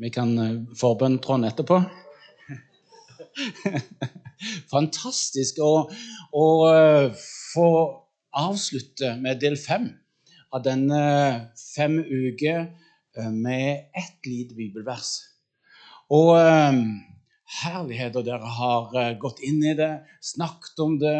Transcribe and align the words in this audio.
Vi 0.00 0.10
kan 0.14 0.32
eh, 0.40 0.56
forbønne 0.78 1.20
Trond 1.22 1.46
etterpå. 1.48 1.80
Fantastisk 4.72 5.60
å, 5.64 5.70
å 6.32 6.46
eh, 6.70 7.26
få 7.52 7.68
avslutte 8.36 9.14
med 9.20 9.40
del 9.42 9.58
fem 9.60 9.88
av 10.54 10.64
denne 10.64 11.00
fem 11.60 11.98
uker 12.00 12.62
eh, 12.64 13.30
med 13.32 13.90
ett 13.96 14.28
lite 14.28 14.56
bibelvers. 14.56 15.18
Og 16.14 16.36
herligheter 17.64 18.22
dere 18.22 18.50
har 18.58 19.16
gått 19.18 19.40
inn 19.42 19.58
i 19.66 19.72
det, 19.74 19.90
snakket 20.22 20.82
om 20.84 20.92
det. 21.00 21.16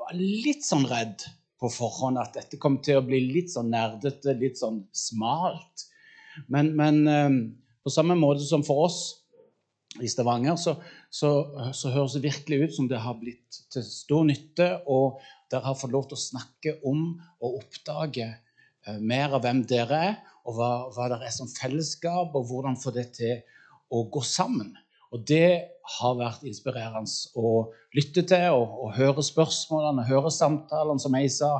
var 0.00 0.14
litt 0.16 0.64
sånn 0.64 0.86
redd 0.88 1.26
på 1.60 1.68
forhånd 1.72 2.20
at 2.22 2.38
dette 2.38 2.56
kom 2.60 2.78
til 2.84 3.02
å 3.02 3.04
bli 3.04 3.20
litt 3.34 3.52
sånn 3.52 3.68
nerdete, 3.74 4.32
litt 4.40 4.56
sånn 4.62 4.80
smalt. 4.96 5.84
Men, 6.52 6.72
men 6.76 7.00
på 7.84 7.92
samme 7.94 8.16
måte 8.18 8.44
som 8.46 8.64
for 8.66 8.86
oss 8.88 9.00
i 10.02 10.08
Stavanger, 10.08 10.56
så, 10.56 10.76
så, 11.10 11.30
så, 11.72 11.90
høres 11.94 12.16
det 12.16 12.26
virkelig 12.26 12.58
ut 12.64 12.74
som 12.76 12.88
det 12.90 13.00
har 13.00 13.16
blitt 13.20 13.60
til 13.72 13.84
stor 13.86 14.26
nytte, 14.28 14.68
og 14.90 15.20
dere 15.52 15.70
har 15.70 15.78
fått 15.78 15.94
lov 15.94 16.08
til 16.10 16.18
å 16.18 16.24
snakke 16.24 16.76
om 16.86 17.04
og 17.40 17.60
oppdage 17.60 18.26
uh, 18.28 18.98
mer 19.00 19.36
av 19.36 19.44
hvem 19.46 19.62
dere 19.68 20.00
er, 20.10 20.16
og 20.46 20.58
hva, 20.58 20.70
hva 20.94 21.08
dere 21.12 21.28
er 21.28 21.34
som 21.34 21.50
fellesskap, 21.50 22.34
og 22.34 22.50
hvordan 22.50 22.78
få 22.80 22.92
det 22.94 23.08
til 23.16 23.40
å 23.92 24.04
gå 24.12 24.22
sammen. 24.26 24.74
Og 25.14 25.22
det 25.26 25.48
har 25.96 26.16
vært 26.18 26.44
inspirerende 26.46 27.38
å 27.38 27.68
lytte 27.96 28.24
til 28.26 28.58
og, 28.58 28.80
og 28.82 28.96
høre 28.98 29.22
spørsmålene, 29.24 30.06
høre 30.10 30.32
samtalene, 30.34 31.02
som 31.02 31.14
jeg 31.18 31.32
sa. 31.34 31.52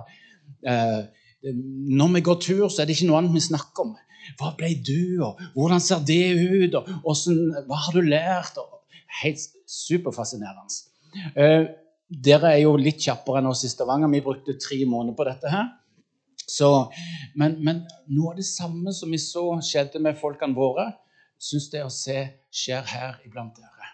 Eh, 0.67 1.07
når 1.47 2.17
vi 2.17 2.25
går 2.27 2.41
tur, 2.43 2.67
så 2.67 2.83
er 2.83 2.89
det 2.89 2.97
ikke 2.97 3.09
noe 3.11 3.21
annet 3.23 3.37
vi 3.37 3.45
snakker 3.47 3.87
om. 3.87 3.95
Hva 4.39 4.53
ble 4.59 4.73
du, 4.85 5.23
og 5.25 5.41
hvordan 5.55 5.83
ser 5.83 6.03
det 6.07 6.23
ut, 6.35 6.75
og 6.79 6.91
hvordan, 7.05 7.67
hva 7.69 7.81
har 7.87 7.97
du 7.97 8.03
lært? 8.07 8.59
Og 8.63 8.77
helt 9.23 9.43
superfascinerende. 9.71 10.83
Eh, 11.37 11.67
dere 12.07 12.53
er 12.55 12.63
jo 12.65 12.77
litt 12.79 13.01
kjappere 13.03 13.41
enn 13.41 13.51
oss 13.51 13.65
i 13.67 13.71
Stavanger. 13.73 14.13
Vi 14.13 14.25
brukte 14.25 14.59
tre 14.61 14.79
måneder 14.87 15.17
på 15.19 15.27
dette 15.29 15.53
her. 15.53 15.71
Så, 16.47 16.69
men, 17.35 17.57
men, 17.67 17.83
noe 18.15 18.33
av 18.33 18.39
det 18.39 18.47
samme 18.47 18.93
som 18.95 19.11
vi 19.11 19.19
så 19.19 19.49
skjedde 19.65 20.03
med 20.03 20.19
folkene 20.21 20.55
våre, 20.55 20.93
syns 21.43 21.67
jeg 21.73 21.85
å 21.85 21.93
se 21.93 22.21
skjer 22.55 22.87
her 22.93 23.19
iblant 23.27 23.57
dere. 23.59 23.91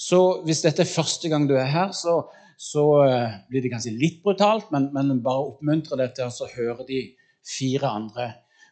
Så 0.00 0.18
hvis 0.46 0.64
dette 0.64 0.82
er 0.82 0.90
første 0.90 1.30
gang 1.30 1.46
du 1.46 1.54
er 1.54 1.70
her, 1.70 1.92
så, 1.94 2.16
så 2.58 2.82
uh, 3.06 3.36
blir 3.48 3.62
det 3.62 3.70
kanskje 3.72 3.94
litt 3.94 4.18
brutalt, 4.24 4.72
men, 4.74 4.90
men 4.96 5.22
bare 5.22 5.52
oppmuntre 5.52 6.00
deg 6.00 6.16
til 6.16 6.26
å 6.32 6.50
høre 6.56 6.88
de 6.88 7.04
fire 7.46 7.94
andre 8.00 8.26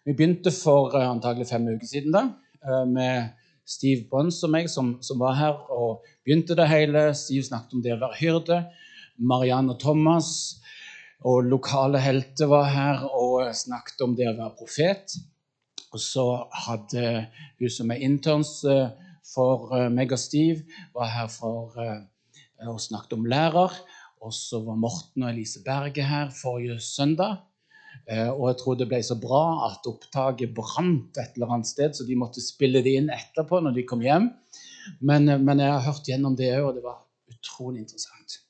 vi 0.04 0.14
begynte 0.16 0.52
for 0.54 0.94
uh, 0.94 1.10
antagelig 1.10 1.50
fem 1.50 1.66
uker 1.68 1.88
siden 1.88 2.14
da, 2.14 2.24
uh, 2.64 2.86
med 2.88 3.34
Steve 3.68 4.06
Bruns 4.10 4.40
og 4.46 4.52
meg 4.54 4.70
som, 4.72 4.94
som, 5.04 5.20
var 5.20 5.36
her 5.38 5.58
og 5.70 6.06
begynte 6.24 6.56
det 6.58 6.68
hele. 6.70 7.10
Steve 7.14 7.44
snakket 7.46 7.76
om 7.76 7.82
det 7.84 7.94
å 7.94 8.00
være 8.00 8.18
hyrde. 8.18 8.62
Marianne 9.20 9.76
og 9.76 9.82
Thomas 9.82 10.30
og 11.28 11.44
lokale 11.44 12.00
helter 12.00 12.48
var 12.48 12.70
her 12.72 13.04
og 13.04 13.52
snakket 13.54 14.00
om 14.06 14.16
det 14.16 14.30
å 14.30 14.38
være 14.38 14.56
profet. 14.58 15.14
Og 15.92 16.00
så 16.00 16.24
hadde 16.66 17.26
hun 17.60 17.72
som 17.72 17.92
er 17.92 18.02
interns 18.06 18.56
uh, 18.64 18.88
for 19.30 19.70
meg 19.92 20.10
og 20.10 20.18
Steve, 20.18 20.64
var 20.96 21.12
her 21.12 21.28
for 21.30 21.76
å 21.78 22.74
snakke 22.82 23.14
om 23.14 23.28
lærer. 23.30 23.76
Og 24.24 24.32
så 24.34 24.58
var 24.64 24.80
Morten 24.80 25.22
og 25.22 25.30
Elise 25.30 25.62
Berge 25.62 26.02
her 26.02 26.32
forrige 26.34 26.80
søndag. 26.82 27.44
Eh, 28.08 28.30
og 28.30 28.48
jeg 28.48 28.58
tror 28.60 28.78
det 28.78 28.88
ble 28.90 29.00
så 29.04 29.16
bra 29.20 29.42
at 29.68 29.86
opptaket 29.90 30.54
brant 30.56 31.18
et 31.20 31.36
eller 31.36 31.54
annet 31.54 31.68
sted, 31.70 31.94
så 31.94 32.06
de 32.06 32.18
måtte 32.18 32.42
spille 32.42 32.82
det 32.84 32.96
inn 32.98 33.12
etterpå 33.12 33.60
når 33.62 33.76
de 33.76 33.86
kom 33.88 34.02
hjem. 34.04 34.30
Men, 35.04 35.28
eh, 35.28 35.40
men 35.40 35.62
jeg 35.62 35.74
har 35.74 35.84
hørt 35.86 36.08
gjennom 36.08 36.38
det 36.38 36.50
òg, 36.56 36.70
og 36.70 36.78
det 36.78 36.86
var 36.86 37.04
utrolig 37.30 37.84
interessant. 37.84 38.40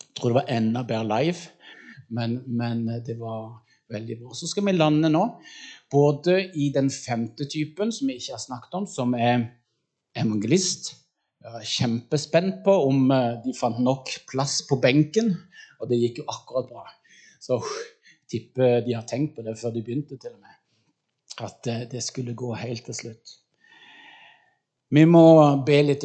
Jeg 0.00 0.14
tror 0.18 0.32
det 0.32 0.40
var 0.40 0.54
enda 0.54 0.84
bedre 0.86 1.08
live, 1.10 1.68
men, 2.14 2.40
men 2.46 2.86
eh, 2.88 3.02
det 3.04 3.18
var 3.20 3.58
veldig 3.92 4.18
bra. 4.22 4.32
Så 4.38 4.48
skal 4.48 4.68
vi 4.68 4.76
lande 4.78 5.10
nå 5.12 5.26
både 5.92 6.38
i 6.56 6.70
den 6.72 6.88
femte 6.92 7.44
typen, 7.50 7.92
som 7.92 8.08
vi 8.08 8.16
ikke 8.16 8.38
har 8.38 8.44
snakket 8.46 8.78
om, 8.78 8.88
som 8.88 9.12
er 9.18 9.50
evangelist. 10.16 10.94
Jeg 11.42 11.58
er 11.58 11.68
kjempespent 11.68 12.62
på 12.64 12.72
om 12.86 13.10
de 13.42 13.52
fant 13.58 13.80
nok 13.82 14.08
plass 14.30 14.60
på 14.68 14.78
benken, 14.80 15.34
og 15.82 15.90
det 15.90 15.98
gikk 15.98 16.22
jo 16.22 16.28
akkurat 16.30 16.70
bra. 16.70 16.84
Så 17.42 17.58
tipper 18.32 18.80
de 18.86 18.96
har 18.96 19.06
tenkt 19.08 19.36
på 19.36 19.44
det 19.46 19.54
før 19.60 19.74
de 19.76 19.84
begynte, 19.84 20.16
til 20.16 20.34
og 20.34 20.40
med. 20.40 20.58
At 21.42 21.68
det 21.92 22.02
skulle 22.04 22.36
gå 22.36 22.52
helt 22.60 22.84
til 22.88 22.96
slutt. 22.96 23.36
Vi 24.92 25.04
må 25.08 25.24
be 25.64 25.78
litt, 25.84 26.04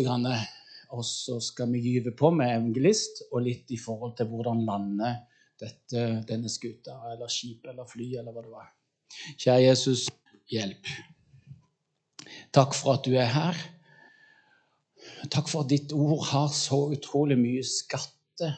og 0.96 1.04
så 1.04 1.40
skal 1.44 1.72
vi 1.74 1.84
gyve 1.84 2.14
på 2.16 2.32
med 2.32 2.54
evangelist 2.54 3.26
og 3.32 3.44
litt 3.44 3.72
i 3.76 3.80
forhold 3.82 4.16
til 4.16 4.30
hvordan 4.32 4.64
lander 4.68 5.18
dette, 5.60 6.04
denne 6.30 6.50
skuta, 6.52 7.00
eller 7.12 7.32
skipet 7.32 7.74
eller 7.74 7.90
fly, 7.90 8.14
eller 8.22 8.32
hva 8.32 8.46
det 8.46 8.54
var. 8.54 8.70
Kjære 9.36 9.66
Jesus, 9.66 10.06
hjelp. 10.52 10.92
Takk 12.56 12.76
for 12.78 12.96
at 12.96 13.08
du 13.08 13.18
er 13.18 13.28
her. 13.34 13.60
Takk 15.34 15.50
for 15.52 15.66
at 15.66 15.72
ditt 15.72 15.94
ord 15.96 16.24
har 16.30 16.48
så 16.54 16.80
utrolig 16.94 17.38
mye 17.40 17.64
skatter 17.68 18.56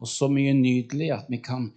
og 0.00 0.08
så 0.08 0.30
mye 0.32 0.54
nydelig 0.56 1.10
at 1.14 1.28
vi 1.30 1.40
kan 1.44 1.70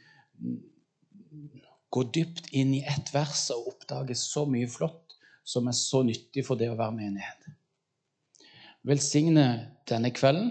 gå 1.93 2.03
dypt 2.15 2.49
inn 2.57 2.73
i 2.73 2.81
ett 2.89 3.11
vers 3.13 3.45
og 3.53 3.73
oppdage 3.73 4.15
så 4.17 4.47
mye 4.49 4.69
flott 4.71 5.13
som 5.45 5.67
er 5.69 5.75
så 5.77 6.01
nyttig 6.07 6.45
for 6.47 6.57
det 6.59 6.71
å 6.71 6.77
være 6.79 6.95
menighet. 6.95 7.51
Velsigne 8.87 9.45
denne 9.89 10.09
kvelden, 10.15 10.49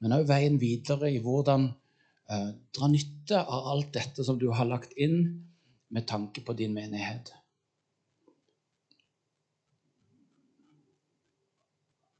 men 0.00 0.14
òg 0.14 0.28
veien 0.28 0.60
videre 0.60 1.10
i 1.10 1.18
hvordan 1.24 1.66
eh, 1.72 2.52
dra 2.76 2.90
nytte 2.92 3.40
av 3.40 3.72
alt 3.72 3.90
dette 3.96 4.24
som 4.24 4.38
du 4.38 4.46
har 4.52 4.68
lagt 4.68 4.94
inn 5.00 5.18
med 5.90 6.06
tanke 6.08 6.44
på 6.44 6.54
din 6.56 6.76
menighet. 6.76 7.32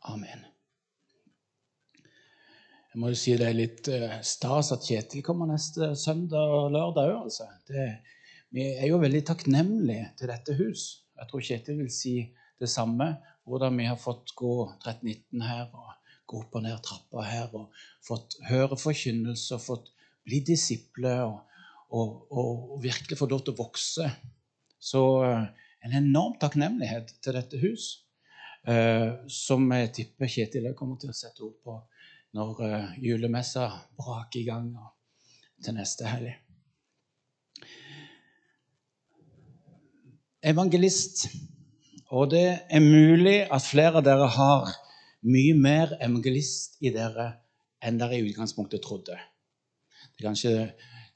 Amen. 0.07 0.45
Jeg 2.97 3.03
må 3.03 3.11
jo 3.13 3.19
si 3.21 3.35
det 3.37 3.49
er 3.51 3.57
litt 3.59 3.89
eh, 3.93 4.19
stas 4.25 4.73
at 4.73 4.87
Kjetil 4.89 5.25
kommer 5.25 5.51
neste 5.51 5.91
søndag 6.01 6.53
og 6.59 6.71
lørdag 6.73 7.11
òg. 7.13 7.27
Altså. 7.29 7.49
Det 7.69 7.89
vi 8.55 8.67
er 8.77 8.87
jo 8.89 9.01
veldig 9.03 9.23
takknemlige 9.27 10.11
til 10.19 10.31
dette 10.31 10.55
hus. 10.59 10.87
Jeg 11.17 11.31
tror 11.31 11.45
Kjetil 11.49 11.81
vil 11.81 11.93
si 11.93 12.17
det 12.61 12.71
samme. 12.71 13.17
Hvordan 13.47 13.79
vi 13.79 13.87
har 13.87 13.99
fått 14.01 14.33
gå 14.39 14.55
1319 14.69 15.43
her 15.47 15.69
og 15.75 15.93
gå 16.27 16.41
opp 16.43 16.57
og 16.59 16.65
ned 16.65 16.81
trappa 16.83 17.25
her 17.27 17.53
og 17.55 17.75
fått 18.07 18.39
høre 18.49 18.79
forkynnelse 18.81 19.59
fått 19.63 19.93
bli 20.27 20.41
disipler 20.47 21.23
og, 21.27 21.37
og, 21.95 22.17
og, 22.33 22.81
virkelig 22.83 23.19
få 23.19 23.29
lov 23.31 23.45
til 23.47 23.55
å 23.55 23.61
vokse. 23.61 24.09
Så 24.83 25.03
uh, 25.23 25.47
en 25.87 25.95
enorm 26.01 26.35
takknemlighet 26.43 27.15
til 27.23 27.39
dette 27.39 27.61
hus, 27.63 27.87
uh, 28.67 29.23
som 29.31 29.71
jeg 29.77 29.93
tipper 30.01 30.31
Kjetil 30.31 30.73
kommer 30.79 30.99
til 30.99 31.15
å 31.15 31.17
sette 31.17 31.47
ord 31.47 31.61
på 31.63 31.79
når 32.37 32.65
uh, 32.67 32.99
julemessa 32.99 33.69
braker 33.97 34.43
i 34.43 34.49
gang 34.51 34.73
til 35.63 35.79
neste 35.79 36.11
helg. 36.11 36.35
Evangelist. 40.45 41.27
Og 42.15 42.31
det 42.31 42.47
er 42.71 42.83
mulig 42.83 43.39
at 43.51 43.65
flere 43.67 44.01
av 44.01 44.07
dere 44.07 44.29
har 44.37 44.75
mye 45.27 45.55
mer 45.59 45.97
evangelist 46.01 46.79
i 46.85 46.93
dere 46.95 47.33
enn 47.83 47.99
dere 48.01 48.19
i 48.19 48.27
utgangspunktet 48.29 48.85
trodde. 48.85 49.17
Det 50.15 50.23
er 50.23 50.29
kanskje 50.29 50.53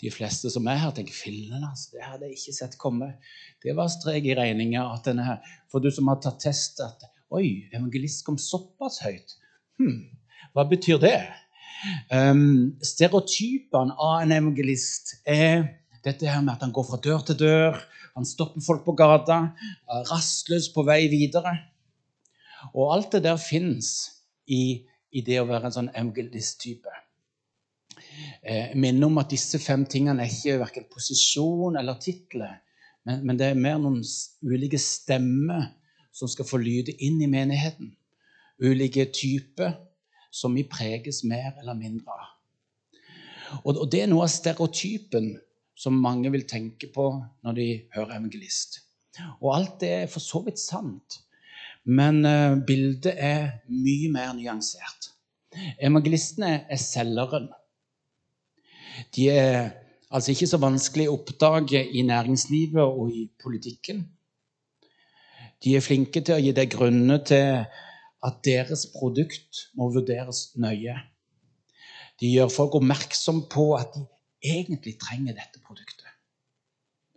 de 0.00 0.10
fleste 0.12 0.50
som 0.52 0.66
er 0.70 0.80
her, 0.80 0.92
tenker 0.96 1.14
fillen, 1.14 1.62
altså, 1.66 1.90
det 1.94 2.04
hadde 2.06 2.28
jeg 2.28 2.38
ikke 2.38 2.56
sett 2.56 2.76
komme. 2.80 3.10
Det 3.62 3.74
var 3.76 3.90
strek 3.92 4.24
i 4.24 4.36
regninga 4.36 4.86
for 5.70 5.80
du 5.80 5.90
som 5.92 6.08
har 6.08 6.20
tatt 6.24 6.40
test, 6.40 6.80
at 6.80 7.04
oi, 7.30 7.68
evangelist 7.72 8.24
kom 8.26 8.38
såpass 8.40 9.00
høyt. 9.04 9.36
Hm, 9.78 10.08
hva 10.54 10.64
betyr 10.68 11.00
det? 11.02 11.18
Um, 12.12 12.76
stereotypene 12.84 13.94
av 13.96 14.24
en 14.24 14.34
evangelist 14.36 15.14
er 15.24 15.68
dette 16.04 16.28
her 16.28 16.42
med 16.44 16.56
at 16.56 16.64
han 16.64 16.72
går 16.76 16.88
fra 16.88 17.00
dør 17.04 17.24
til 17.28 17.38
dør, 17.40 17.80
han 18.14 18.26
stopper 18.26 18.62
folk 18.64 18.84
på 18.86 18.94
gata, 18.98 19.40
rastløs 20.10 20.70
på 20.74 20.84
vei 20.86 21.04
videre. 21.12 21.54
Og 22.74 22.94
alt 22.94 23.12
det 23.16 23.24
der 23.24 23.38
fins 23.40 23.92
i, 24.46 24.82
i, 25.10 25.22
det 25.24 25.38
å 25.40 25.46
være 25.48 25.70
en 25.70 25.76
sånn 25.76 25.92
evangelist-type. 25.94 26.96
Eh, 28.42 28.72
jeg 28.72 28.80
minner 28.80 29.08
om 29.08 29.20
at 29.22 29.30
disse 29.32 29.60
fem 29.62 29.86
tingene 29.88 30.24
er 30.24 30.32
ikke 30.32 30.58
verken 30.60 30.88
posisjon 30.92 31.78
eller 31.80 32.00
titler, 32.02 32.58
men, 33.06 33.22
men, 33.24 33.38
det 33.40 33.48
er 33.48 33.60
mer 33.60 33.78
noen 33.80 34.02
ulike 34.44 34.78
stemmer 34.80 35.70
som 36.12 36.28
skal 36.28 36.48
få 36.48 36.60
lyde 36.60 36.92
inn 37.00 37.20
i 37.24 37.30
menigheten. 37.30 37.94
Ulike 38.60 39.06
typer 39.14 39.78
som 40.30 40.52
vi 40.54 40.66
preges 40.68 41.22
mer 41.24 41.54
eller 41.62 41.78
mindre 41.78 42.12
av. 42.12 42.26
Og, 43.64 43.72
og 43.72 43.86
det 43.90 44.04
er 44.04 44.10
noe 44.10 44.26
av 44.26 44.32
stereotypen 44.32 45.32
som 45.80 45.96
mange 45.96 46.30
vil 46.32 46.44
tenke 46.48 46.90
på 46.92 47.06
når 47.44 47.56
de 47.56 47.68
hører 47.94 48.18
evangelist. 48.18 48.82
Og 49.40 49.54
alt 49.56 49.80
det 49.80 49.92
er 50.02 50.10
for 50.12 50.22
så 50.24 50.42
vidt 50.44 50.60
sant. 50.60 51.20
Men 51.88 52.20
uh, 52.28 52.58
bildet 52.66 53.14
er 53.16 53.62
mye 53.72 54.10
mer 54.12 54.34
nyansert. 54.36 55.10
Evangelistene 55.80 56.52
er 56.70 56.80
selgeren. 56.80 57.48
De 59.16 59.30
er 59.32 59.70
altså 60.10 60.34
ikke 60.34 60.50
så 60.50 60.60
vanskelig 60.60 61.08
å 61.08 61.16
oppdage 61.16 61.80
i 61.80 62.04
næringslivet 62.06 62.84
og 62.84 63.14
i 63.16 63.24
politikken. 63.42 64.04
De 65.64 65.74
er 65.76 65.84
flinke 65.84 66.22
til 66.24 66.36
å 66.36 66.42
gi 66.42 66.52
deg 66.56 66.70
grunner 66.72 67.24
til 67.26 67.64
at 68.26 68.40
deres 68.44 68.86
produkt 68.92 69.66
må 69.76 69.88
vurderes 69.94 70.50
nøye. 70.60 70.96
De 72.20 72.28
gjør 72.28 72.52
folk 72.52 72.76
oppmerksom 72.76 73.46
på 73.52 73.70
at 73.78 73.96
de 73.96 74.04
egentlig 74.42 74.96
trenger 75.00 75.36
dette 75.36 75.62
produktet. 75.64 76.08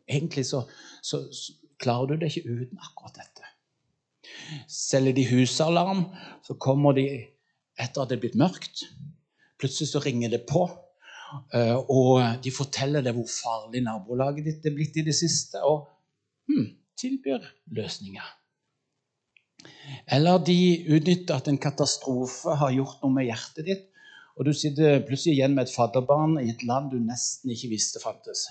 Egentlig 0.07 0.45
så, 0.45 0.63
så, 1.01 1.23
så 1.31 1.53
klarer 1.79 2.13
du 2.13 2.23
det 2.23 2.31
ikke 2.31 2.49
uten 2.49 2.81
akkurat 2.83 3.19
dette. 3.21 3.49
Selger 4.71 5.15
de 5.15 5.25
husalarm, 5.29 6.05
så 6.47 6.55
kommer 6.59 6.95
de 6.97 7.07
etter 7.79 8.03
at 8.03 8.11
det 8.11 8.17
er 8.17 8.23
blitt 8.25 8.39
mørkt. 8.39 8.85
Plutselig 9.59 9.91
så 9.93 10.01
ringer 10.03 10.33
det 10.33 10.43
på, 10.49 10.65
eh, 11.55 11.75
og 11.77 12.43
de 12.43 12.53
forteller 12.53 13.05
deg 13.05 13.15
hvor 13.17 13.29
farlig 13.31 13.83
nabolaget 13.85 14.47
ditt 14.49 14.69
er 14.69 14.75
blitt 14.75 14.99
i 14.99 15.05
det 15.07 15.15
siste, 15.17 15.61
og 15.63 15.87
hmm, 16.49 16.71
tilbyr 16.99 17.45
løsninger. 17.77 18.31
Eller 20.11 20.43
de 20.43 20.59
utnytter 20.91 21.37
at 21.37 21.47
en 21.47 21.61
katastrofe 21.61 22.55
har 22.59 22.73
gjort 22.75 23.03
noe 23.03 23.15
med 23.15 23.29
hjertet 23.29 23.67
ditt, 23.69 23.89
og 24.33 24.47
du 24.47 24.53
sitter 24.57 25.03
plutselig 25.05 25.37
igjen 25.37 25.53
med 25.53 25.67
et 25.67 25.75
fadderbarn 25.75 26.39
i 26.41 26.49
et 26.53 26.63
land 26.65 26.89
du 26.91 26.97
nesten 27.01 27.53
ikke 27.53 27.69
visste 27.75 28.01
fantes. 28.01 28.47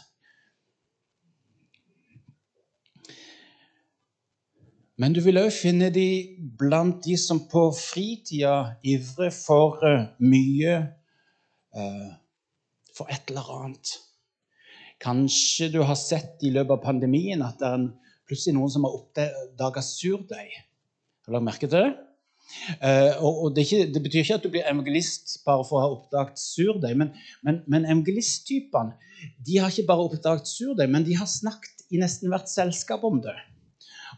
Men 5.00 5.16
du 5.16 5.22
vil 5.24 5.40
òg 5.40 5.50
finne 5.50 5.88
de 5.90 6.06
blant 6.58 7.00
de 7.02 7.16
som 7.18 7.40
på 7.50 7.64
fritida 7.74 8.76
ivrer 8.86 9.32
for 9.34 9.80
uh, 9.82 10.04
mye 10.22 10.76
uh, 11.74 12.10
For 12.92 13.08
et 13.08 13.30
eller 13.32 13.46
annet. 13.56 13.94
Kanskje 15.00 15.70
du 15.72 15.78
har 15.80 15.96
sett 15.96 16.44
i 16.44 16.50
løpet 16.52 16.74
av 16.76 16.82
pandemien 16.84 17.40
at 17.42 17.56
det 17.58 17.70
er 17.72 17.86
plutselig 18.28 18.52
noen 18.58 18.70
som 18.74 18.84
har 18.84 18.98
oppdaga 18.98 19.82
surdeig. 19.82 20.52
Har 21.24 21.32
du 21.32 21.38
lagt 21.38 21.46
merke 21.48 21.70
til 21.70 21.88
det? 21.88 22.11
Uh, 22.78 23.22
og, 23.24 23.54
det, 23.56 23.66
ikke, 23.66 23.86
det, 23.94 24.02
betyr 24.04 24.22
ikke 24.22 24.36
at 24.38 24.44
du 24.44 24.50
blir 24.52 24.66
evangelist 24.68 25.38
bare 25.46 25.64
for 25.66 25.78
å 25.78 25.84
ha 25.84 25.94
oppdaget 25.94 26.40
surdeig. 26.40 26.96
Men, 26.98 27.14
men, 27.46 27.62
men 27.70 27.88
evangelisttypene 27.88 28.98
de 29.46 29.58
har 29.62 29.70
ikke 29.70 29.88
bare 29.88 30.04
oppdaget 30.08 30.50
surdeig, 30.50 30.90
men 30.90 31.06
de 31.06 31.16
har 31.18 31.30
snakket 31.30 31.86
i 31.92 32.00
nesten 32.02 32.32
hvert 32.32 32.50
selskap 32.50 33.04
om 33.06 33.20
det. 33.22 33.34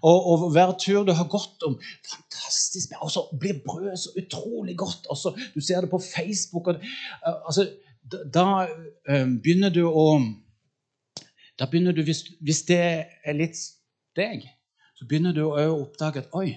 Og, 0.04 0.18
og, 0.18 0.46
hver 0.52 0.74
tur 0.80 1.04
du 1.06 1.12
har 1.16 1.28
gått 1.30 1.62
om 1.66 1.76
Fantastisk. 2.10 2.92
Og 3.00 3.12
så 3.12 3.24
blir 3.40 3.62
brødet 3.64 3.98
så 4.02 4.12
utrolig 4.20 4.76
godt. 4.78 5.06
Og 5.12 5.16
så, 5.16 5.32
du 5.54 5.60
ser 5.64 5.84
det 5.84 5.90
på 5.92 6.00
Facebook. 6.02 6.72
Og, 6.72 6.82
uh, 7.24 7.46
altså, 7.46 7.68
da, 8.34 8.46
uh, 8.66 9.28
begynner 9.44 9.72
du 9.74 9.86
å 9.88 10.08
da 11.58 11.68
begynner 11.70 11.94
du, 11.94 12.02
hvis, 12.02 12.24
hvis, 12.42 12.64
det 12.66 12.82
er 13.22 13.36
litt 13.36 13.58
deg, 14.18 14.42
så 14.98 15.06
begynner 15.06 15.34
du 15.36 15.44
å 15.46 15.54
oppdage 15.76 16.24
at 16.24 16.32
oi, 16.34 16.48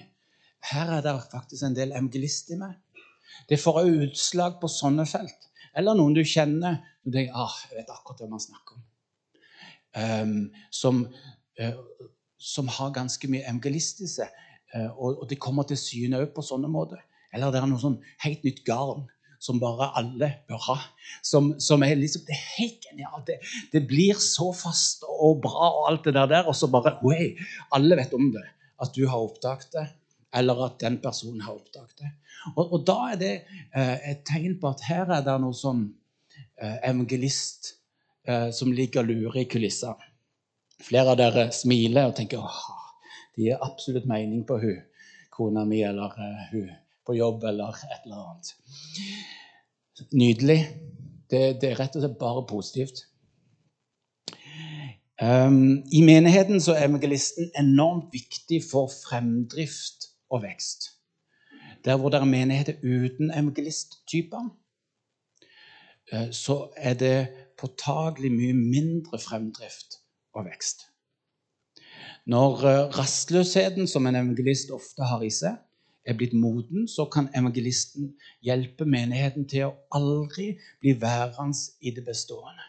her 0.72 0.92
er 0.98 1.04
det 1.04 1.14
faktisk 1.32 1.66
en 1.66 1.76
del 1.76 1.94
evangelist 1.94 2.52
i 2.54 2.60
meg. 2.60 2.76
Det 3.48 3.60
får 3.60 3.82
òg 3.82 4.04
utslag 4.08 4.58
på 4.60 4.70
sånne 4.72 5.06
felt. 5.08 5.48
Eller 5.76 5.96
noen 5.96 6.16
du 6.16 6.24
kjenner. 6.26 6.80
Du 7.04 7.12
tenker 7.14 7.36
ah, 7.38 7.56
jeg 7.70 7.80
vet 7.80 7.92
akkurat 7.92 8.22
hvem 8.24 8.32
man 8.36 8.42
snakker 8.42 8.78
om. 8.78 8.86
Um, 9.98 10.34
som 10.74 11.04
uh, 11.58 12.08
som 12.38 12.70
har 12.70 12.94
ganske 12.94 13.28
mye 13.30 13.44
evangelist 13.44 14.02
i 14.06 14.08
seg. 14.10 14.34
Eh, 14.74 14.88
og, 14.94 15.26
det 15.28 15.40
kommer 15.42 15.66
til 15.66 15.78
syne 15.80 16.22
òg 16.22 16.32
på 16.34 16.44
sånne 16.46 16.70
måter. 16.70 17.00
Eller 17.34 17.52
det 17.52 17.60
er 17.60 17.70
noe 17.70 17.82
sånn 17.82 17.98
helt 18.24 18.44
nytt 18.46 18.62
garn 18.66 19.06
som 19.42 19.60
bare 19.62 19.90
alle 19.98 20.30
bør 20.48 20.62
ha. 20.70 20.78
Som, 21.22 21.52
som 21.62 21.82
er 21.86 21.98
liksom, 21.98 22.24
Det 22.26 22.34
er 22.34 22.46
helt 22.56 22.86
genialt. 22.88 23.26
Det, 23.28 23.38
det, 23.74 23.84
blir 23.90 24.18
så 24.22 24.50
fast 24.56 25.04
og 25.08 25.42
bra 25.44 25.72
og 25.74 25.90
alt 25.90 26.08
det 26.08 26.16
der, 26.18 26.46
og 26.46 26.56
så 26.56 26.70
bare 26.70 26.96
Oi! 27.06 27.34
Alle 27.74 27.98
vet 27.98 28.14
om 28.16 28.30
det. 28.34 28.46
At 28.78 28.94
du 28.94 29.04
har 29.10 29.18
oppdaget 29.18 29.72
det, 29.74 29.88
eller 30.38 30.64
at 30.66 30.78
den 30.80 30.98
personen 31.02 31.42
har 31.44 31.56
oppdaget 31.56 32.04
det. 32.04 32.10
Og, 32.54 32.64
og 32.64 32.84
da 32.86 32.98
er 33.12 33.20
det 33.20 33.32
eh, 33.74 34.10
et 34.12 34.24
tegn 34.28 34.58
på 34.60 34.70
at 34.70 34.84
her 34.88 35.10
er 35.18 35.24
det 35.26 35.36
noe 35.42 35.56
sånn 35.56 35.84
eh, 36.60 36.78
evangelist 36.88 37.74
eh, 38.28 38.48
som 38.54 38.72
ligger 38.74 39.04
og 39.04 39.10
lurer 39.12 39.42
i 39.42 39.48
kulissa. 39.50 39.96
Flere 40.78 41.14
av 41.14 41.18
dere 41.18 41.48
smiler 41.54 42.10
og 42.10 42.16
tenker 42.18 42.42
åh, 42.42 42.60
det 43.34 43.48
gir 43.48 43.64
absolutt 43.64 44.06
mening 44.10 44.44
på 44.46 44.60
hun, 44.62 44.78
kona 45.34 45.64
mi 45.66 45.82
eller 45.86 46.14
uh, 46.14 46.44
hun 46.52 46.70
på 47.06 47.14
jobb 47.16 47.44
eller 47.50 47.76
et 47.86 48.06
eller 48.06 48.24
annet. 48.24 48.50
Nydelig. 50.12 50.58
Det, 51.30 51.40
det 51.60 51.70
er 51.70 51.78
rett 51.78 51.96
og 51.96 52.04
slett 52.04 52.18
bare 52.20 52.42
positivt. 52.48 53.04
Um, 55.18 55.82
I 55.90 56.02
menigheten 56.06 56.60
så 56.62 56.76
er 56.76 56.86
evangelisten 56.86 57.50
enormt 57.58 58.12
viktig 58.14 58.60
for 58.66 58.90
fremdrift 58.92 60.07
og 60.30 60.42
vekst. 60.42 60.90
Der 61.84 61.96
hvor 61.96 62.08
det 62.10 62.20
er 62.20 62.24
menigheter 62.24 62.74
uten 62.82 63.30
evangelisttyper, 63.30 64.48
uh, 66.12 66.30
så 66.32 66.68
er 66.76 66.94
det 66.94 67.28
påtagelig 67.58 68.32
mye 68.32 68.52
mindre 68.52 69.18
fremdrift 69.18 70.00
og 70.34 70.44
vekst. 70.44 70.88
Når 72.28 72.64
eh, 72.68 72.98
rastløsheten 72.98 73.86
som 73.88 74.06
en 74.06 74.16
evangelist 74.16 74.70
ofte 74.70 75.06
har 75.08 75.22
i 75.24 75.30
seg, 75.32 75.56
er 76.08 76.16
blitt 76.16 76.34
moden, 76.36 76.84
så 76.88 77.06
kan 77.12 77.28
evangelisten 77.36 78.10
hjelpe 78.44 78.84
menigheten 78.88 79.46
til 79.48 79.68
å 79.68 79.74
aldri 79.96 80.50
bli 80.80 80.92
værende 81.00 81.56
i 81.80 81.92
det 81.96 82.04
bestående. 82.04 82.66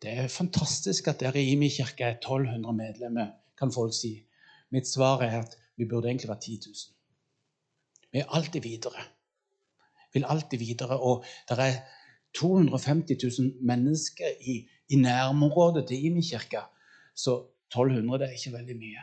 Det 0.00 0.12
er 0.22 0.32
fantastisk 0.32 1.08
at 1.12 1.20
dere 1.20 1.40
i 1.40 1.56
min 1.60 1.72
kirke 1.72 2.06
er 2.06 2.18
1200 2.18 2.76
medlemmer, 2.76 3.32
kan 3.56 3.72
folk 3.72 3.96
si. 3.96 4.14
Mitt 4.72 4.88
svar 4.88 5.24
er 5.24 5.42
at 5.42 5.56
vi 5.80 5.88
burde 5.88 6.10
egentlig 6.10 6.28
vært 6.28 6.44
10 6.46 6.60
000. 6.68 6.74
Vi 8.12 8.20
er 8.20 8.34
alltid 8.36 8.60
videre. 8.66 9.06
Vil 10.12 10.28
alltid 10.28 10.60
videre. 10.60 10.98
Og 11.00 11.24
det 11.48 11.56
er 11.64 11.80
250 12.36 13.16
000 13.24 13.66
mennesker 13.66 14.36
i 14.46 14.60
i 14.90 14.96
nærområdet 14.96 15.86
til 15.88 16.04
Imi 16.04 16.22
kirke, 16.22 16.62
så 17.14 17.36
1200 17.70 18.18
det 18.18 18.28
er 18.28 18.32
ikke 18.38 18.56
veldig 18.56 18.76
mye. 18.76 19.02